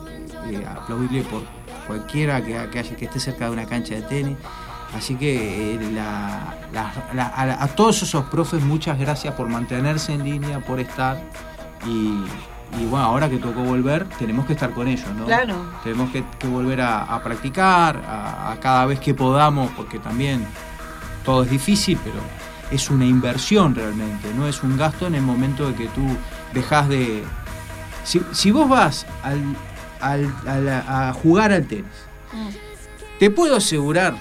eh, 0.51 0.65
aplaudible 0.65 1.23
por 1.23 1.41
cualquiera 1.87 2.43
que, 2.43 2.57
haya, 2.57 2.95
que 2.95 3.05
esté 3.05 3.19
cerca 3.19 3.45
de 3.45 3.51
una 3.51 3.65
cancha 3.65 3.95
de 3.95 4.03
tenis. 4.03 4.37
Así 4.95 5.15
que 5.15 5.73
eh, 5.73 5.99
a, 5.99 7.67
todos 7.75 8.03
esos 8.03 8.25
profes, 8.25 8.63
muchas 8.63 8.99
gracias 8.99 9.33
por 9.33 9.47
mantenerse 9.49 10.13
en 10.13 10.23
línea, 10.23 10.59
por 10.59 10.79
estar. 10.79 11.19
Y, 11.87 12.13
bueno, 12.85 13.05
ahora 13.05 13.27
que 13.27 13.37
tocó 13.37 13.61
volver, 13.61 14.07
tenemos 14.19 14.45
que 14.45 14.53
estar 14.53 14.71
con 14.71 14.87
ellos, 14.87 15.07
¿no? 15.15 15.25
Claro. 15.25 15.55
Tenemos 15.83 16.11
que, 16.11 16.23
volver 16.47 16.81
a, 16.81 17.19
practicar, 17.23 18.03
a, 18.07 18.55
cada 18.61 18.85
vez 18.85 18.99
que 18.99 19.15
podamos, 19.15 19.71
porque 19.71 19.97
también 19.97 20.45
todo 21.23 21.43
es 21.43 21.49
difícil, 21.49 21.97
pero 22.03 22.17
es 22.71 22.89
una 22.89 23.05
inversión 23.05 23.75
realmente, 23.75 24.33
no 24.35 24.47
es 24.47 24.63
un 24.63 24.77
gasto 24.77 25.07
en 25.07 25.15
el 25.15 25.21
momento 25.21 25.67
de 25.67 25.75
que 25.75 25.87
tú 25.89 26.01
dejas 26.53 26.89
de, 26.89 27.23
si, 28.03 28.51
vos 28.51 28.67
vas 28.67 29.05
a 30.01 31.13
jugar 31.13 31.51
al 31.51 31.65
tenis, 31.65 31.85
mm. 32.31 32.49
te 33.19 33.29
puedo 33.29 33.57
asegurar 33.57 34.15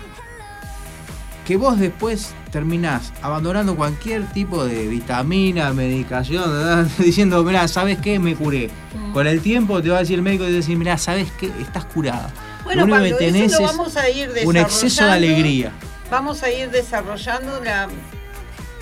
que 1.47 1.57
vos 1.57 1.79
después 1.79 2.35
terminás 2.51 3.13
abandonando 3.23 3.75
cualquier 3.75 4.25
tipo 4.33 4.65
de 4.65 4.87
vitamina, 4.87 5.73
medicación, 5.73 6.89
diciendo, 6.99 7.43
mira, 7.43 7.67
¿sabes 7.67 7.99
qué? 7.99 8.19
Me 8.19 8.37
curé. 8.37 8.71
Mm. 8.95 9.13
Con 9.13 9.27
el 9.27 9.41
tiempo 9.41 9.83
te 9.83 9.91
va 9.91 9.97
a 9.97 10.01
decir 10.01 10.17
el 10.17 10.23
médico 10.23 10.45
y 10.45 10.49
te 10.49 10.53
va 10.53 10.59
a 10.59 10.67
decir, 10.67 10.99
¿sabes 10.99 11.33
qué? 11.33 11.51
Estás 11.61 11.87
curado. 11.87 12.29
Bueno, 12.65 12.87
lo 12.87 12.95
único 12.95 13.19
que 13.19 13.25
tenés 13.25 13.59
vamos 13.59 13.97
a 13.97 14.09
ir 14.09 14.31
un 14.45 14.57
exceso 14.57 15.05
de 15.05 15.11
alegría. 15.11 15.73
Vamos 16.13 16.43
a 16.43 16.51
ir 16.51 16.71
desarrollando 16.71 17.59
la 17.65 17.89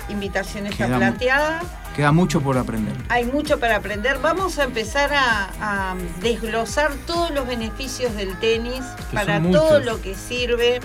invitación 0.09 0.67
está 0.67 0.85
planteada 0.87 1.61
queda 1.95 2.11
mucho 2.11 2.41
por 2.41 2.57
aprender. 2.57 2.93
Hay 3.07 3.23
mucho 3.23 3.57
para 3.57 3.77
aprender. 3.77 4.19
Vamos 4.19 4.59
a 4.59 4.65
empezar 4.65 5.13
a, 5.13 5.49
a 5.61 5.95
desglosar 6.21 6.93
todos 7.07 7.31
los 7.31 7.47
beneficios 7.47 8.13
del 8.15 8.37
tenis 8.39 8.83
Que 9.09 9.15
para 9.15 9.41
todo 9.41 9.79
lo 9.79 10.01
que 10.01 10.13
sirve, 10.13 10.81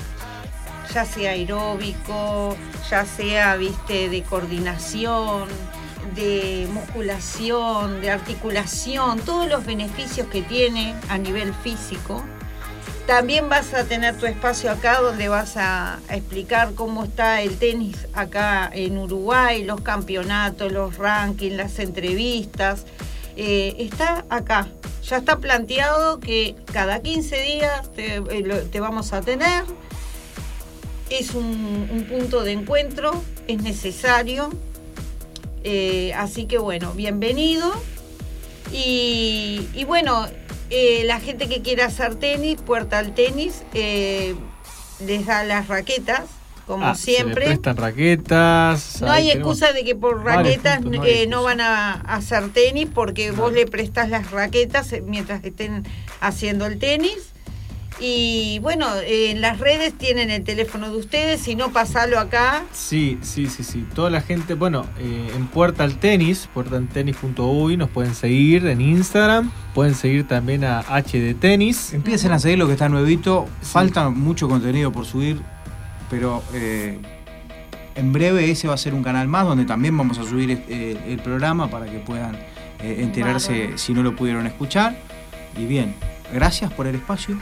ya 0.95 1.05
sea 1.05 1.33
aeróbico, 1.33 2.57
ya 2.89 3.05
sea, 3.05 3.57
viste, 3.57 4.09
de 4.09 4.23
coordinación, 4.23 5.49
de 6.15 6.69
musculación, 6.73 8.01
de 8.01 8.11
articulación, 8.11 9.19
todos 9.21 9.49
los 9.49 9.67
beneficios 9.67 10.29
que 10.29 10.43
tiene 10.43 10.95
a 11.09 11.19
nivel 11.19 11.53
físico. 11.55 12.25
También 13.07 13.49
vas 13.49 13.73
a 13.73 13.85
tener 13.85 14.19
tu 14.19 14.27
espacio 14.27 14.69
acá 14.69 15.01
donde 15.01 15.29
vas 15.29 15.57
a, 15.57 16.01
explicar 16.11 16.75
cómo 16.75 17.05
está 17.05 17.41
el 17.41 17.57
tenis 17.57 17.97
acá 18.13 18.69
en 18.73 18.99
Uruguay, 18.99 19.63
los 19.63 19.81
campeonatos, 19.83 20.73
los 20.73 20.99
rankings, 20.99 21.57
las 21.57 21.79
entrevistas. 21.79 22.85
Eh, 23.37 23.77
está 23.79 24.25
acá. 24.29 24.67
Ya 25.05 25.19
está 25.19 25.39
planteado 25.39 26.19
que 26.19 26.57
cada 26.73 27.01
15 27.01 27.43
días 27.43 27.93
te, 27.93 28.17
eh, 28.17 28.67
te 28.73 28.81
vamos 28.81 29.13
a 29.13 29.21
tener. 29.21 29.63
Es 31.09 31.35
un, 31.35 31.89
un 31.93 32.07
punto 32.09 32.43
de 32.43 32.53
encuentro, 32.53 33.23
es 33.47 33.63
necesario. 33.63 34.51
Eh, 35.63 36.13
así 36.15 36.47
que 36.47 36.59
bueno, 36.59 36.93
bienvenido. 36.93 37.73
Y 38.73 39.85
bueno, 39.87 40.27
eh, 40.71 41.03
la 41.05 41.21
gente 41.21 41.49
que 41.49 41.63
quiera 41.63 41.87
hacer 41.87 42.15
tenis, 42.17 42.61
Puerta 42.61 42.99
al 42.99 43.15
Tenis, 43.15 43.63
eh, 43.75 44.35
les 45.05 45.27
da 45.27 45.45
las 45.45 45.69
raquetas, 45.69 46.23
como 46.67 46.87
Ah, 46.87 46.95
se 46.95 47.13
siempre. 47.15 47.45
prestan 47.47 47.77
raquetas. 47.77 49.01
No 49.01 49.11
hay 49.13 49.31
excusa 49.31 49.73
de 49.73 49.85
que 49.85 49.95
por 49.95 50.25
raquetas 50.25 50.83
puntos, 50.83 51.01
no 51.01 51.05
eh, 51.05 51.27
no 51.29 51.43
van 51.45 51.61
a 51.61 51.93
hacer 51.93 52.49
tenis 52.51 52.89
porque 52.93 53.31
vos 53.31 53.53
le 53.53 53.67
prestás 53.67 54.09
las 54.09 54.31
raquetas 54.31 54.93
eh, 54.93 55.01
mientras 55.03 55.45
estén 55.45 55.85
haciendo 56.21 56.67
el 56.67 56.79
tenis. 56.79 57.33
Y 57.99 58.59
bueno, 58.61 58.87
en 59.05 59.41
las 59.41 59.59
redes 59.59 59.95
tienen 59.97 60.31
el 60.31 60.45
teléfono 60.45 60.91
de 60.91 60.97
ustedes, 60.97 61.41
si 61.41 61.55
no, 61.55 61.73
pasalo 61.73 62.19
acá. 62.19 62.65
Sí, 62.73 63.19
sí, 63.23 63.47
sí, 63.47 63.65
sí. 63.65 63.87
Toda 63.95 64.11
la 64.11 64.21
gente, 64.21 64.55
bueno, 64.55 64.85
eh, 64.99 65.31
en 65.35 65.47
Puerta 65.47 65.85
al 65.85 65.99
Tenis, 65.99 66.49
puertaltenis.uy, 66.53 67.77
nos 67.77 67.89
pueden 67.89 68.15
seguir 68.15 68.67
en 68.67 68.81
Instagram. 68.81 69.51
Pueden 69.75 69.95
seguir 69.95 70.29
también 70.29 70.65
a 70.65 70.81
HD 70.81 71.35
Tenis. 71.39 71.95
Empiecen 71.95 72.33
a 72.33 72.39
seguir 72.39 72.59
lo 72.59 72.67
que 72.67 72.75
está 72.75 72.89
nuevito. 72.89 73.49
Falta 73.63 74.11
mucho 74.11 74.49
contenido 74.49 74.93
por 74.93 75.07
subir, 75.07 75.41
pero 76.11 76.43
eh, 76.53 76.99
en 77.97 78.13
breve 78.13 78.51
ese 78.51 78.69
va 78.69 78.75
a 78.75 78.79
ser 78.79 78.95
un 78.95 79.03
canal 79.03 79.27
más 79.27 79.47
donde 79.47 79.65
también 79.65 79.97
vamos 79.97 80.19
a 80.19 80.25
subir 80.25 80.51
eh, 80.69 80.99
el 81.09 81.19
programa 81.19 81.69
para 81.69 81.87
que 81.87 81.99
puedan 81.99 82.37
eh, 82.81 82.99
enterarse 83.01 83.73
si 83.77 83.93
no 83.95 84.03
lo 84.03 84.15
pudieron 84.15 84.47
escuchar. 84.47 84.97
Y 85.57 85.67
bien, 85.67 85.95
gracias 86.33 86.73
por 86.73 86.87
el 86.87 86.95
espacio. 86.95 87.39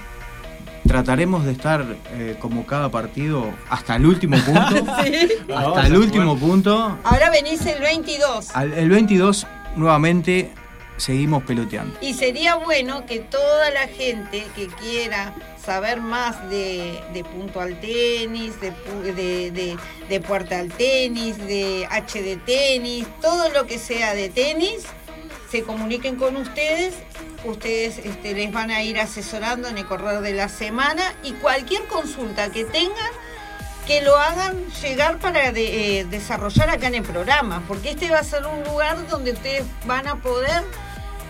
Trataremos 0.99 1.45
de 1.45 1.51
estar 1.51 1.85
eh, 2.13 2.37
como 2.39 2.65
cada 2.67 2.89
partido 2.89 3.53
hasta 3.69 3.97
el 3.97 4.07
último 4.07 4.37
punto. 4.39 4.77
Sí. 5.05 5.29
Hasta 5.53 5.89
el 5.89 5.97
último 5.97 6.39
punto. 6.39 6.97
Ahora 7.03 7.31
venís 7.31 7.67
el 7.67 7.81
22. 7.83 8.55
Al- 8.55 8.73
el 8.75 8.89
22 8.91 9.45
nuevamente 9.75 10.53
seguimos 10.97 11.43
peloteando. 11.43 11.99
Y 12.01 12.15
sería 12.15 12.55
bueno 12.55 13.07
que 13.07 13.19
toda 13.19 13.73
la 13.73 13.89
gente 13.89 14.47
que 14.55 14.69
quiera 14.69 15.35
saber 15.67 16.01
más 16.01 16.49
de, 16.49 17.01
de 17.13 17.25
punto 17.25 17.61
al 17.61 17.81
tenis, 17.81 18.61
de, 18.61 18.71
pu- 18.71 19.03
de, 19.03 19.51
de- 19.51 19.77
de 20.09 20.21
puerta 20.21 20.61
al 20.61 20.69
tenis, 20.69 21.37
de 21.39 21.89
HD 21.91 22.37
tenis, 22.47 23.05
todo 23.21 23.49
lo 23.51 23.67
que 23.67 23.81
sea 23.81 24.15
de 24.15 24.29
tenis, 24.29 24.85
se 25.51 25.63
comuniquen 25.63 26.17
con 26.17 26.37
ustedes. 26.37 26.95
Ustedes 27.45 27.99
este, 27.99 28.33
les 28.35 28.53
van 28.53 28.71
a 28.71 28.83
ir 28.83 28.99
asesorando 28.99 29.69
en 29.69 29.79
el 29.79 29.87
correr 29.87 30.21
de 30.21 30.33
la 30.33 30.49
semana 30.49 31.03
y 31.23 31.33
cualquier 31.33 31.85
consulta 31.85 32.51
que 32.51 32.65
tengan, 32.65 33.13
que 33.87 34.01
lo 34.01 34.17
hagan 34.17 34.57
llegar 34.83 35.19
para 35.19 35.53
de- 35.53 36.01
eh, 36.01 36.05
desarrollar 36.07 36.71
acá 36.71 36.87
en 36.87 36.95
el 36.97 37.03
programa, 37.03 37.63
porque 37.69 37.91
este 37.91 38.11
va 38.11 38.19
a 38.21 38.25
ser 38.25 38.47
un 38.47 38.65
lugar 38.65 39.07
donde 39.09 39.33
ustedes 39.33 39.65
van 39.87 40.07
a 40.09 40.17
poder 40.17 40.63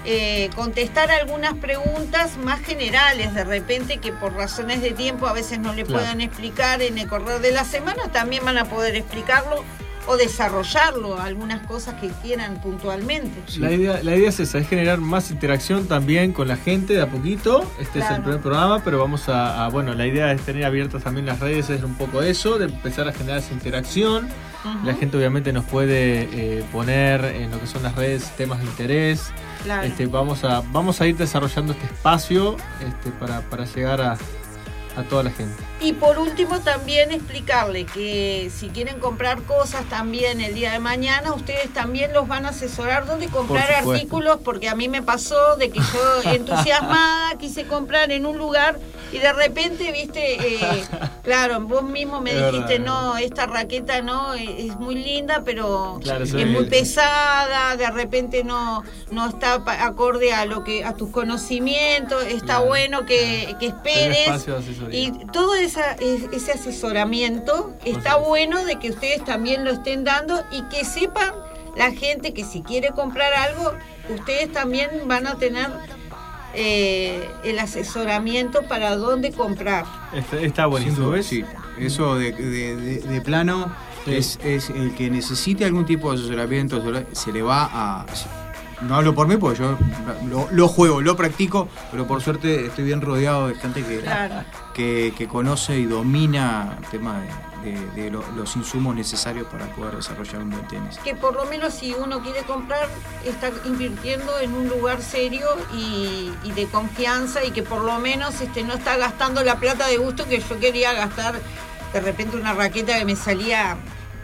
eh, 0.06 0.50
contestar 0.54 1.10
algunas 1.10 1.54
preguntas 1.54 2.36
más 2.36 2.60
generales, 2.60 3.32
de 3.34 3.42
repente 3.42 3.96
que 3.98 4.12
por 4.12 4.34
razones 4.34 4.82
de 4.82 4.90
tiempo 4.90 5.26
a 5.26 5.32
veces 5.32 5.58
no 5.58 5.72
le 5.72 5.82
Claro. 5.84 6.00
puedan 6.00 6.20
explicar 6.20 6.82
en 6.82 6.98
el 6.98 7.08
correr 7.08 7.40
de 7.40 7.52
la 7.52 7.64
semana, 7.64 8.12
también 8.12 8.44
van 8.44 8.58
a 8.58 8.66
poder 8.66 8.96
explicarlo 8.96 9.64
o 10.07 10.16
desarrollarlo, 10.16 11.18
algunas 11.18 11.66
cosas 11.66 11.94
que 12.00 12.09
quieran 12.22 12.61
puntualmente. 12.61 13.42
La, 13.59 13.72
idea, 13.72 14.00
la 14.02 14.16
idea 14.16 14.28
es 14.28 14.38
esa, 14.40 14.59
es 14.59 14.68
generar 14.68 14.98
más 14.98 15.30
interacción 15.30 15.86
también 15.86 16.32
con 16.32 16.46
la 16.48 16.57
gente 16.57 16.92
de 16.94 17.02
a 17.02 17.07
poquito. 17.09 17.64
Este 17.80 18.00
es 18.00 18.11
el 18.11 18.20
primer 18.22 18.40
programa, 18.40 18.82
pero 18.84 18.98
vamos 18.98 19.28
a, 19.28 19.64
a- 19.64 19.68
bueno, 19.70 19.94
la 19.94 20.07
idea 20.07 20.30
es 20.32 20.42
tener 20.42 20.64
abiertas 20.64 21.02
también 21.05 21.26
las 21.26 21.40
redes, 21.40 21.70
es 21.70 21.82
un 21.82 21.94
poco 21.94 22.22
eso, 22.22 22.59
de 22.59 22.66
empezar 22.66 23.09
a 23.09 23.12
generar 23.12 23.38
esa 23.38 23.52
interacción. 23.55 24.28
La 24.82 24.94
gente 24.94 25.18
obviamente 25.18 25.52
nos 25.52 25.66
puede 25.66 26.22
eh, 26.32 26.64
poner 26.72 27.22
en 27.26 27.50
lo 27.50 27.61
que 27.61 27.66
son 27.66 27.82
las 27.82 27.94
redes 27.96 28.30
temas 28.36 28.61
de 28.61 28.64
interés. 28.64 29.30
claro. 29.62 29.82
Este, 29.86 30.07
vamos, 30.07 30.42
a, 30.44 30.62
vamos 30.72 31.02
a 31.02 31.07
ir 31.07 31.16
desarrollando 31.18 31.72
este 31.74 31.84
espacio 31.84 32.57
este, 32.86 33.11
para, 33.11 33.42
para 33.42 33.66
llegar 33.66 34.00
a, 34.00 34.12
a 34.96 35.02
toda 35.11 35.22
la 35.22 35.30
gente. 35.30 35.62
Y 35.85 35.93
por 35.93 36.18
último 36.18 36.61
también 36.61 37.12
explicarle 37.12 37.85
que 37.85 38.51
si 38.57 38.68
quieren 38.70 38.99
comprar 39.01 39.43
cosas 39.43 39.85
también 39.91 40.41
el 40.41 40.55
día 40.55 40.72
de 40.72 40.78
mañana, 40.78 41.35
ustedes 41.35 41.70
también 41.74 42.14
los 42.14 42.26
van 42.26 42.47
a 42.47 42.51
asesorar 42.51 43.05
dónde 43.05 43.28
comprar 43.28 43.70
artículos, 43.70 44.39
porque 44.43 44.70
a 44.70 44.74
mí 44.74 44.89
me 44.89 45.03
pasó 45.03 45.57
de 45.57 45.68
que 45.68 45.80
yo 45.80 46.30
entusiasmada 46.32 47.37
quise 47.39 47.66
comprar 47.66 48.11
en 48.12 48.24
un 48.24 48.39
lugar 48.39 48.78
y 49.12 49.18
de 49.18 49.32
repente, 49.32 49.93
viste, 49.93 50.55
eh, 50.57 50.85
claro, 51.22 51.61
vos 51.61 51.85
mismo 51.85 52.20
me 52.20 52.30
Es 52.32 52.51
dijiste, 52.51 52.78
verdad, 52.78 52.87
no, 52.87 53.16
esta 53.16 53.47
raqueta 53.47 54.03
no, 54.03 54.35
es 54.35 54.49
es 54.64 54.76
muy 54.76 54.97
linda, 54.97 55.43
pero 55.45 56.01
Claro, 56.03 56.24
es 56.24 56.47
muy 56.47 56.64
pesada, 56.64 57.76
de 57.76 57.91
repente 57.91 58.43
no, 58.43 58.82
no 59.11 59.28
está 59.28 59.62
acorde 59.85 60.32
a 60.32 60.47
lo 60.47 60.64
que 60.64 60.85
a 60.85 60.95
tus 60.95 61.11
conocimientos, 61.11 62.24
está 62.24 62.45
Claro. 62.55 62.66
bueno 62.66 63.07
que, 63.07 63.55
esperes. 63.61 64.47
Y 64.91 65.12
todo 65.32 65.55
esa, 65.77 65.93
ese 66.33 66.53
asesoramiento 66.53 67.75
está 67.85 68.16
bueno 68.16 68.64
de 68.64 68.77
que 68.79 68.91
ustedes 68.91 69.25
también 69.25 69.64
lo 69.64 69.70
estén 69.72 70.05
dando 70.05 70.43
y 70.51 70.62
que 70.68 70.85
sepan 70.85 71.33
la 71.77 71.91
gente 71.93 72.33
que 72.33 72.45
si 72.45 72.62
quiere 72.62 72.91
comprar 72.91 73.33
algo, 73.35 73.72
ustedes 74.16 74.53
también 74.53 74.89
van 75.07 75.27
a 75.27 75.35
tener 75.37 75.68
eh, 76.55 77.29
el 77.43 77.59
asesoramiento 77.59 78.62
para 78.68 78.97
dónde 78.97 79.33
comprar. 79.33 79.85
Está, 80.14 80.41
está 80.41 80.66
buenísimo. 80.66 81.12
Eso 81.79 82.14
de, 82.16 82.31
de- 82.33 82.77
de- 82.77 82.99
de 83.01 83.20
plano 83.20 83.75
Sí. 84.05 84.14
es, 84.14 84.39
es 84.45 84.68
el 84.70 84.95
que 84.95 85.09
necesite 85.11 85.64
algún 85.64 85.87
tipo 85.87 86.12
de 86.12 86.18
asesoramiento, 86.18 86.81
se 87.12 87.33
le 87.33 87.41
va 87.43 87.68
a... 87.72 88.07
No 88.87 88.97
hablo 88.97 89.14
por 89.14 89.26
mí 89.26 89.37
porque 89.37 89.59
yo 89.61 89.76
lo, 90.28 90.49
lo 90.51 90.68
juego, 90.68 91.01
lo 91.01 91.16
practico, 91.16 91.68
pero 91.91 92.07
por 92.07 92.20
suerte 92.22 92.66
estoy 92.66 92.85
bien 92.85 93.01
rodeado 93.01 93.49
de 93.49 93.55
gente 93.55 93.82
que, 93.82 94.01
Claro. 94.01 94.45
que, 94.74 95.14
que 95.16 95.26
conoce 95.26 95.78
y 95.78 95.85
domina 95.87 96.76
el 96.78 96.87
tema 96.89 97.20
de, 97.62 97.70
de- 97.70 97.91
de 98.03 98.11
lo- 98.11 98.24
los 98.37 98.55
insumos 98.57 98.95
necesarios 98.95 99.47
para 99.47 99.66
poder 99.74 99.97
desarrollar 99.97 100.43
un 100.43 100.51
buen 100.51 100.68
tenis. 100.68 100.99
Que 101.03 101.14
por 101.14 101.35
lo 101.35 101.47
menos 101.47 101.72
si 101.72 101.95
uno 101.95 102.20
quiere 102.20 102.43
comprar, 102.43 102.89
está 103.24 103.51
invirtiendo 103.64 104.39
en 104.41 104.53
un 104.53 104.68
lugar 104.68 105.01
serio 105.01 105.49
y, 105.74 106.30
y 106.43 106.53
de 106.53 106.66
confianza 106.66 107.43
y 107.45 107.53
que 107.53 107.62
por 107.62 107.82
lo 107.82 107.99
menos 107.99 108.39
este, 108.43 108.62
no 108.64 108.74
está 108.74 108.97
gastando 108.99 109.43
la 109.43 109.57
plata 109.57 109.87
de 109.87 109.97
gusto 109.97 110.26
que 110.26 110.41
yo 110.41 110.61
quería 110.61 110.93
gastar 110.93 111.41
de 111.93 112.01
repente 112.01 112.37
una 112.37 112.53
raqueta 112.53 112.99
que 112.99 113.05
me 113.05 113.16
salía 113.16 113.76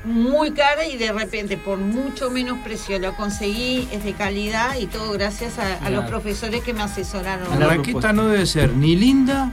muy 0.04 0.52
cara 0.52 0.86
y 0.86 0.96
de 0.96 1.12
repente 1.12 1.56
por 1.58 1.78
mucho 1.78 2.30
menos 2.30 2.58
precio 2.64 2.98
lo 2.98 3.14
conseguí, 3.16 3.88
es 3.92 4.02
de 4.04 4.14
calidad 4.14 4.76
y 4.76 4.86
todo 4.86 5.12
gracias 5.12 5.58
a, 5.58 5.76
a 5.84 5.90
los 5.90 6.06
profesores 6.06 6.62
que 6.62 6.72
me 6.72 6.82
asesoraron. 6.82 7.58
La 7.60 7.66
raqueta 7.66 8.12
no 8.12 8.28
debe 8.28 8.46
ser 8.46 8.72
ni 8.72 8.96
linda 8.96 9.50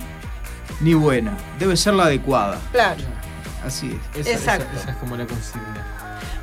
ni 0.80 0.94
buena, 0.94 1.34
debe 1.60 1.76
ser 1.76 1.96
la 1.96 2.04
adecuada. 2.06 2.60
Claro. 2.72 3.02
Así 3.66 3.98
es. 4.16 4.28
Esa, 4.28 4.30
esa- 4.30 4.56
Exacto. 4.56 4.78
esa 4.80 4.92
es 4.92 4.98
como 4.98 5.18
la 5.18 5.26
consigna. 5.26 5.86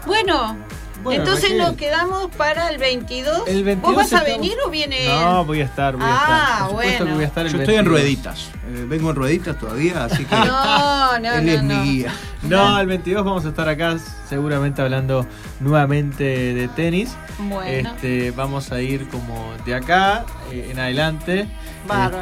Bueno, 0.07 0.57
Bueno, 1.03 1.23
entonces 1.23 1.51
Raquel. 1.51 1.59
nos 1.59 1.77
quedamos 1.77 2.31
para 2.37 2.69
el 2.71 2.79
22. 2.79 3.47
El 3.49 3.65
22 3.65 3.95
¿Vos 3.95 4.11
vas 4.11 4.13
a 4.21 4.25
venir 4.25 4.55
o 4.65 4.71
viene? 4.71 5.07
No, 5.09 5.45
voy 5.45 5.61
a 5.61 5.65
estar, 5.65 5.97
voy 5.97 6.05
a 6.05 6.09
Ah, 6.09 6.53
estar. 6.55 6.67
Por 6.67 6.75
bueno. 6.75 7.05
que 7.07 7.13
voy 7.13 7.25
a 7.25 7.27
estar 7.27 7.47
el 7.47 7.53
Yo 7.53 7.59
estoy 7.59 7.75
en 7.75 7.85
22. 7.85 8.01
rueditas, 8.01 8.51
eh, 8.69 8.87
vengo 8.89 9.11
en 9.11 9.17
rueditas 9.17 9.59
todavía, 9.59 10.05
así 10.05 10.25
que 10.25 10.35
No, 10.37 11.19
no, 11.19 11.33
él 11.35 11.45
no, 11.47 11.53
es 11.53 11.63
no. 11.63 11.75
mi 11.75 11.91
guía. 11.91 12.15
No, 12.43 12.79
el 12.81 12.87
22 12.87 13.25
vamos 13.25 13.45
a 13.45 13.49
estar 13.49 13.69
acá 13.69 13.97
seguramente 14.29 14.81
hablando 14.83 15.27
nuevamente 15.61 16.25
de 16.25 16.69
tenis. 16.69 17.15
Bueno. 17.39 17.91
Este, 17.91 18.31
vamos 18.31 18.71
a 18.73 18.81
ir 18.81 19.09
como 19.09 19.53
de 19.67 19.75
acá 19.75 20.25
eh, 20.53 20.69
en 20.71 20.79
adelante. 20.79 21.49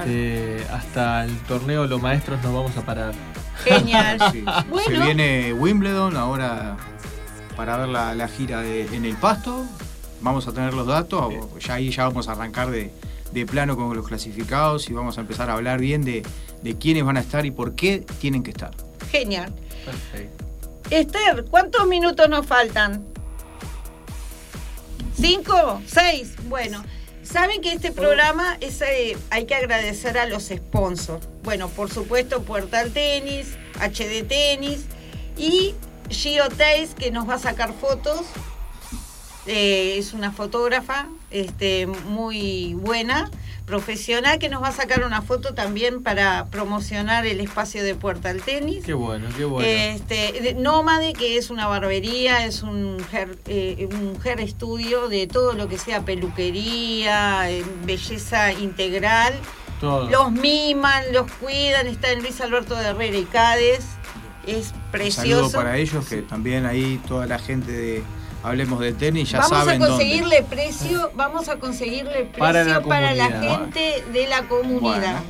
Este, 0.01 0.65
hasta 0.73 1.25
el 1.25 1.37
torneo 1.41 1.87
Los 1.87 2.01
Maestros 2.03 2.43
nos 2.43 2.53
vamos 2.53 2.77
a 2.77 2.81
parar. 2.83 3.13
Genial. 3.65 4.19
Sí. 4.33 4.45
Bueno. 4.69 4.89
Se 4.89 5.05
viene 5.05 5.53
Wimbledon 5.53 6.17
ahora 6.17 6.77
para 7.57 7.77
ver 7.77 7.89
la, 7.89 8.15
la 8.15 8.29
gira 8.29 8.61
de- 8.63 8.87
en 8.95 9.05
el 9.05 9.17
pasto 9.17 9.65
vamos 10.21 10.47
a 10.47 10.53
tener 10.53 10.73
los 10.75 10.87
datos, 10.87 11.33
ya 11.61 11.75
ahí 11.75 11.91
ya 11.91 12.05
vamos 12.05 12.29
a 12.29 12.33
arrancar 12.33 12.71
de, 12.71 12.91
plano 13.47 13.77
con 13.77 13.95
los 13.97 14.07
clasificados 14.07 14.89
y 14.89 14.93
vamos 14.93 15.19
a 15.19 15.23
empezar 15.23 15.51
a 15.51 15.55
hablar 15.55 15.81
bien 15.81 16.05
de, 16.05 16.23
de 16.63 16.79
quiénes 16.79 17.03
van 17.05 17.17
a 17.17 17.21
estar 17.21 17.45
y 17.47 17.51
por 17.51 17.75
qué 17.75 18.05
tienen 18.21 18.43
que 18.43 18.51
estar. 18.51 18.71
Genial. 19.11 19.53
Perfecto. 19.85 20.45
Esther, 20.91 21.45
¿cuántos 21.51 21.87
minutos 21.89 22.29
nos 22.29 22.47
faltan? 22.47 23.05
¿Cinco? 25.19 25.81
¿Seis? 25.87 26.35
Bueno, 26.49 26.85
saben 27.23 27.61
que 27.61 27.73
este 27.73 27.93
programa 27.93 28.57
es, 28.61 28.81
eh, 28.83 29.17
hay 29.31 29.45
que 29.47 29.55
agradecer 29.55 30.19
a 30.19 30.27
los 30.27 30.45
sponsors. 30.45 31.29
Bueno, 31.43 31.69
por 31.69 31.91
supuesto, 31.91 32.43
Puertal 32.43 32.91
Tenis, 32.93 33.49
HD 33.81 34.23
Tenis 34.27 34.85
y 35.37 35.75
Gio 36.13 36.45
que 36.99 37.11
nos 37.11 37.29
va 37.29 37.35
a 37.35 37.39
sacar 37.39 37.73
fotos. 37.73 38.21
Eh, 39.47 39.97
es 39.99 40.13
una 40.13 40.31
fotógrafa 40.31 41.09
este, 41.31 41.87
muy 41.87 42.75
buena 42.75 43.29
profesional 43.67 44.39
que 44.39 44.49
nos 44.49 44.63
va 44.63 44.69
a 44.69 44.73
sacar 44.73 45.05
una 45.05 45.23
foto 45.23 45.55
también 45.55 46.03
para 46.03 46.47
promocionar 46.47 47.27
el 47.27 47.41
espacio 47.41 47.83
de 47.83 47.95
Puerta 47.95 48.31
al 48.31 48.43
Tenis. 48.43 48.85
Qué 48.85 48.93
bueno, 48.93 49.29
qué 49.37 49.45
bueno. 49.45 49.67
Este, 49.67 50.55
Nómade, 50.55 51.13
que 51.13 51.39
es 51.39 51.51
una 51.51 51.67
barbería, 51.67 52.45
es 52.45 52.63
un 52.63 52.99
hair, 53.13 53.39
eh, 53.47 53.89
un 53.91 54.19
hair 54.23 54.41
estudio 54.41 55.09
de 55.09 55.27
todo 55.27 55.55
lo 55.55 55.69
que 55.69 55.79
sea 55.79 56.03
peluquería, 56.03 57.51
eh, 57.51 57.65
belleza 57.85 58.53
integral. 58.53 59.35
Los 59.81 60.31
miman, 60.31 61.13
los 61.13 61.31
cuidan, 61.33 61.89
está 61.89 62.13
en 62.13 62.21
Luis 62.21 62.41
Alberto 62.41 62.77
de 62.77 62.87
Herrera 62.87 63.17
y 63.17 63.25
Cádiz. 63.25 63.81
Es 64.47 64.73
precioso. 64.91 65.45
Un 65.45 65.51
saludo 65.51 65.53
para 65.53 65.77
ellos, 65.77 66.07
que 66.07 66.23
también 66.23 66.67
ahí 66.67 67.01
toda 67.07 67.27
la 67.27 67.39
gente 67.39 67.73
de 67.73 68.03
hablemos 68.43 68.81
de 68.81 68.93
tenis, 68.93 69.31
ya 69.31 69.43
saben 69.43 69.79
Vamos 69.79 69.89
a 69.89 69.93
conseguirle 69.93 70.43
precio, 70.43 71.11
vamos 71.15 71.49
a 71.49 71.59
conseguirle 71.59 72.25
precio 72.33 72.39
para 72.39 73.15
la, 73.15 73.31
gente 73.31 74.05
de 74.13 74.27
la 74.27 74.43
comunidad. 74.49 75.23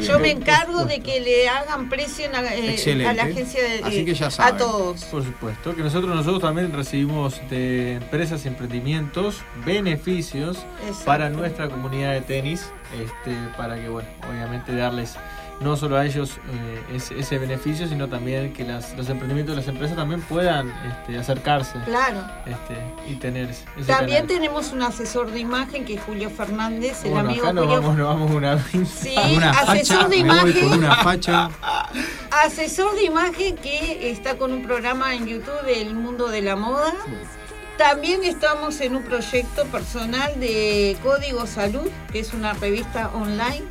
Yo 0.00 0.18
me 0.18 0.30
encargo 0.30 0.84
de 0.86 1.00
que 1.00 1.20
le 1.20 1.48
hagan 1.48 1.88
precio 1.88 2.26
eh, 2.26 3.06
a 3.06 3.12
la 3.12 3.22
agencia 3.24 3.62
de, 3.62 3.82
Así 3.84 4.04
que 4.04 4.14
ya 4.14 4.30
saben. 4.30 4.54
a 4.54 4.58
todos. 4.58 5.04
Por 5.04 5.22
supuesto, 5.22 5.76
que 5.76 5.82
nosotros 5.82 6.14
nosotros 6.14 6.40
también 6.40 6.72
recibimos 6.72 7.40
de 7.50 7.94
empresas 7.94 8.44
y 8.44 8.48
emprendimientos 8.48 9.42
beneficios 9.66 10.64
para 11.04 11.28
nuestra 11.28 11.68
comunidad 11.68 12.12
de 12.12 12.22
tenis, 12.22 12.70
este, 12.94 13.36
para 13.56 13.76
que 13.76 13.88
bueno, 13.88 14.08
obviamente 14.28 14.74
darles 14.74 15.16
no 15.60 15.76
solo 15.76 15.96
a 15.96 16.06
ellos 16.06 16.38
eh, 16.52 16.98
ese, 17.16 17.38
beneficio, 17.38 17.88
sino 17.88 18.08
también 18.08 18.52
que 18.52 18.64
los 18.64 19.08
emprendimientos 19.08 19.54
de 19.54 19.62
las 19.62 19.68
empresas 19.68 19.96
también 19.96 20.20
puedan 20.22 20.72
este, 20.86 21.18
acercarse 21.18 21.78
claro. 21.84 22.24
este, 22.46 23.10
y 23.10 23.16
tener 23.16 23.50
ese 23.50 23.64
También 23.86 24.26
tenemos 24.26 24.72
un 24.72 24.82
asesor 24.82 25.30
de 25.30 25.40
imagen 25.40 25.84
que 25.84 25.94
es 25.94 26.02
Julio 26.02 26.30
Fernández, 26.30 27.04
el 27.04 27.16
amigo 27.16 27.46
acá 27.46 27.60
Julio. 27.60 27.80
Vamos, 27.80 27.98
vamos 27.98 28.30
una, 28.30 28.58
sí, 28.86 29.14
asesor 29.16 30.08
de 30.08 30.16
imagen. 30.18 30.72
una 30.72 30.96
facha. 30.96 31.50
asesor 32.44 32.94
de 32.94 33.04
imagen 33.04 33.56
que 33.56 34.10
está 34.10 34.38
con 34.38 34.52
un 34.52 34.62
programa 34.62 35.14
en 35.14 35.26
YouTube 35.26 35.62
del 35.66 35.94
mundo 35.94 36.28
de 36.28 36.42
la 36.42 36.56
moda. 36.56 36.94
También 37.76 38.24
estamos 38.24 38.80
en 38.80 38.96
un 38.96 39.04
proyecto 39.04 39.64
personal 39.66 40.38
de 40.40 40.96
Código 41.02 41.46
Salud, 41.46 41.88
que 42.10 42.18
es 42.18 42.34
una 42.34 42.52
revista 42.52 43.10
online 43.14 43.64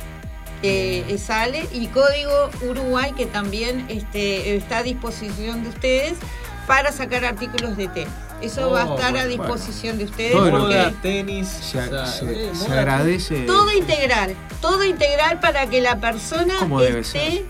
eh, 0.62 1.18
sale 1.24 1.68
y 1.72 1.86
Código 1.88 2.50
Uruguay 2.68 3.12
que 3.16 3.26
también 3.26 3.86
este, 3.88 4.56
está 4.56 4.78
a 4.78 4.82
disposición 4.82 5.62
de 5.62 5.70
ustedes 5.70 6.14
para 6.66 6.92
sacar 6.92 7.24
artículos 7.24 7.76
de 7.76 7.88
tenis. 7.88 8.12
Eso 8.40 8.70
va 8.70 8.82
a 8.82 8.86
oh, 8.86 8.94
estar 8.94 9.16
a 9.16 9.26
disposición 9.26 9.98
de 9.98 10.04
ustedes. 10.04 10.32
Todo 10.32 10.92
tenis, 11.02 11.48
se, 11.48 11.78
eh, 11.78 12.52
agradece. 12.70 13.46
Todo 13.46 13.72
integral, 13.72 14.36
todo 14.60 14.84
integral 14.84 15.40
para 15.40 15.66
que 15.66 15.80
la 15.80 15.98
persona 15.98 16.54
esté 16.98 17.44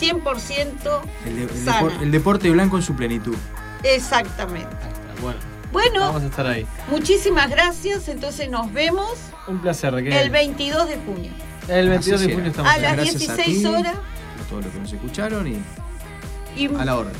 100% 0.00 1.00
el, 1.26 1.50
sana. 1.50 1.92
el 2.00 2.10
deporte 2.10 2.50
blanco 2.50 2.76
en 2.76 2.82
su 2.82 2.94
plenitud. 2.96 3.36
Exactamente. 3.82 4.74
Bueno. 5.20 5.38
Bueno, 5.74 6.00
vamos 6.00 6.22
a 6.22 6.26
estar 6.26 6.46
ahí. 6.46 6.64
Muchísimas 6.88 7.50
gracias. 7.50 8.08
Entonces 8.08 8.48
nos 8.48 8.72
vemos. 8.72 9.18
Un 9.48 9.58
placer, 9.58 9.92
El 9.92 10.30
22 10.30 10.88
de 10.88 10.96
junio. 10.98 11.32
El 11.68 11.88
22 11.88 12.20
de 12.20 12.34
junio 12.34 12.50
estamos 12.50 12.72
A 12.72 12.78
las 12.78 12.96
16 12.96 13.64
horas. 13.64 13.94
A 13.94 14.48
todos 14.48 14.64
los 14.64 14.72
que 14.72 14.80
nos 14.80 14.92
escucharon 14.92 15.46
y, 15.46 16.66
a 16.78 16.84
la 16.84 16.96
hora. 16.96 17.10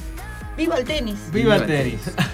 Viva 0.56 0.76
el 0.76 0.84
tenis. 0.84 1.18
Viva, 1.32 1.56
el 1.56 1.66
tenis. 1.66 2.00
sé 2.02 2.12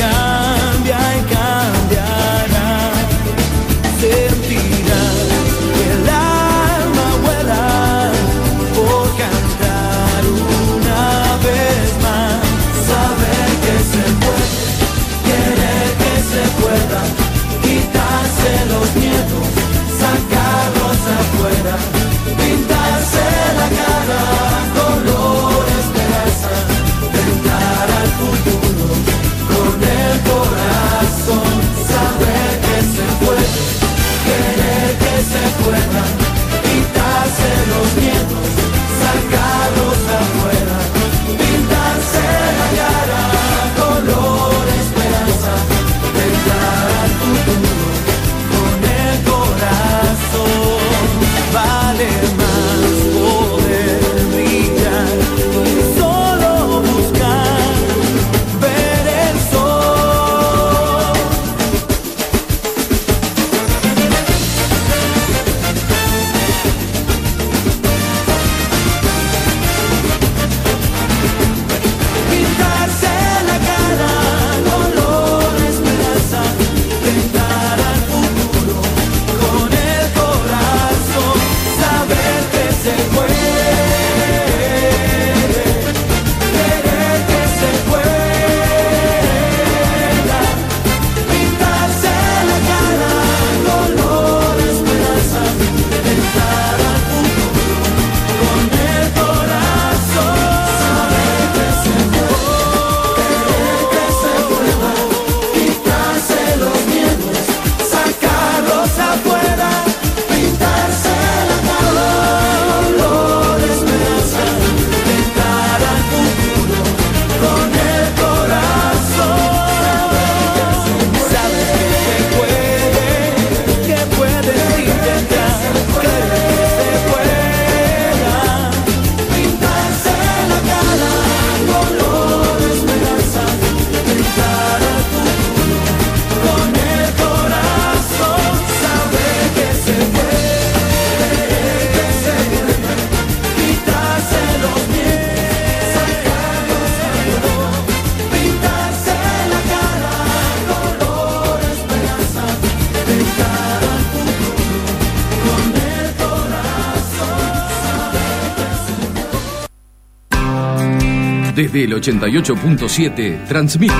Desde 161.71 161.85
el 161.85 161.93
88.7 161.93 163.47
transmite. 163.47 163.93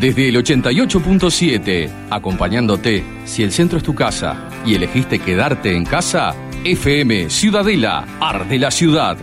Desde 0.00 0.30
el 0.30 0.36
88.7, 0.36 1.90
acompañándote, 2.08 3.04
si 3.26 3.42
el 3.42 3.52
centro 3.52 3.76
es 3.76 3.84
tu 3.84 3.94
casa 3.94 4.48
y 4.64 4.74
elegiste 4.74 5.18
quedarte 5.18 5.76
en 5.76 5.84
casa, 5.84 6.34
FM 6.64 7.28
Ciudadela, 7.28 8.06
Arde 8.20 8.58
la 8.58 8.70
Ciudad. 8.70 9.18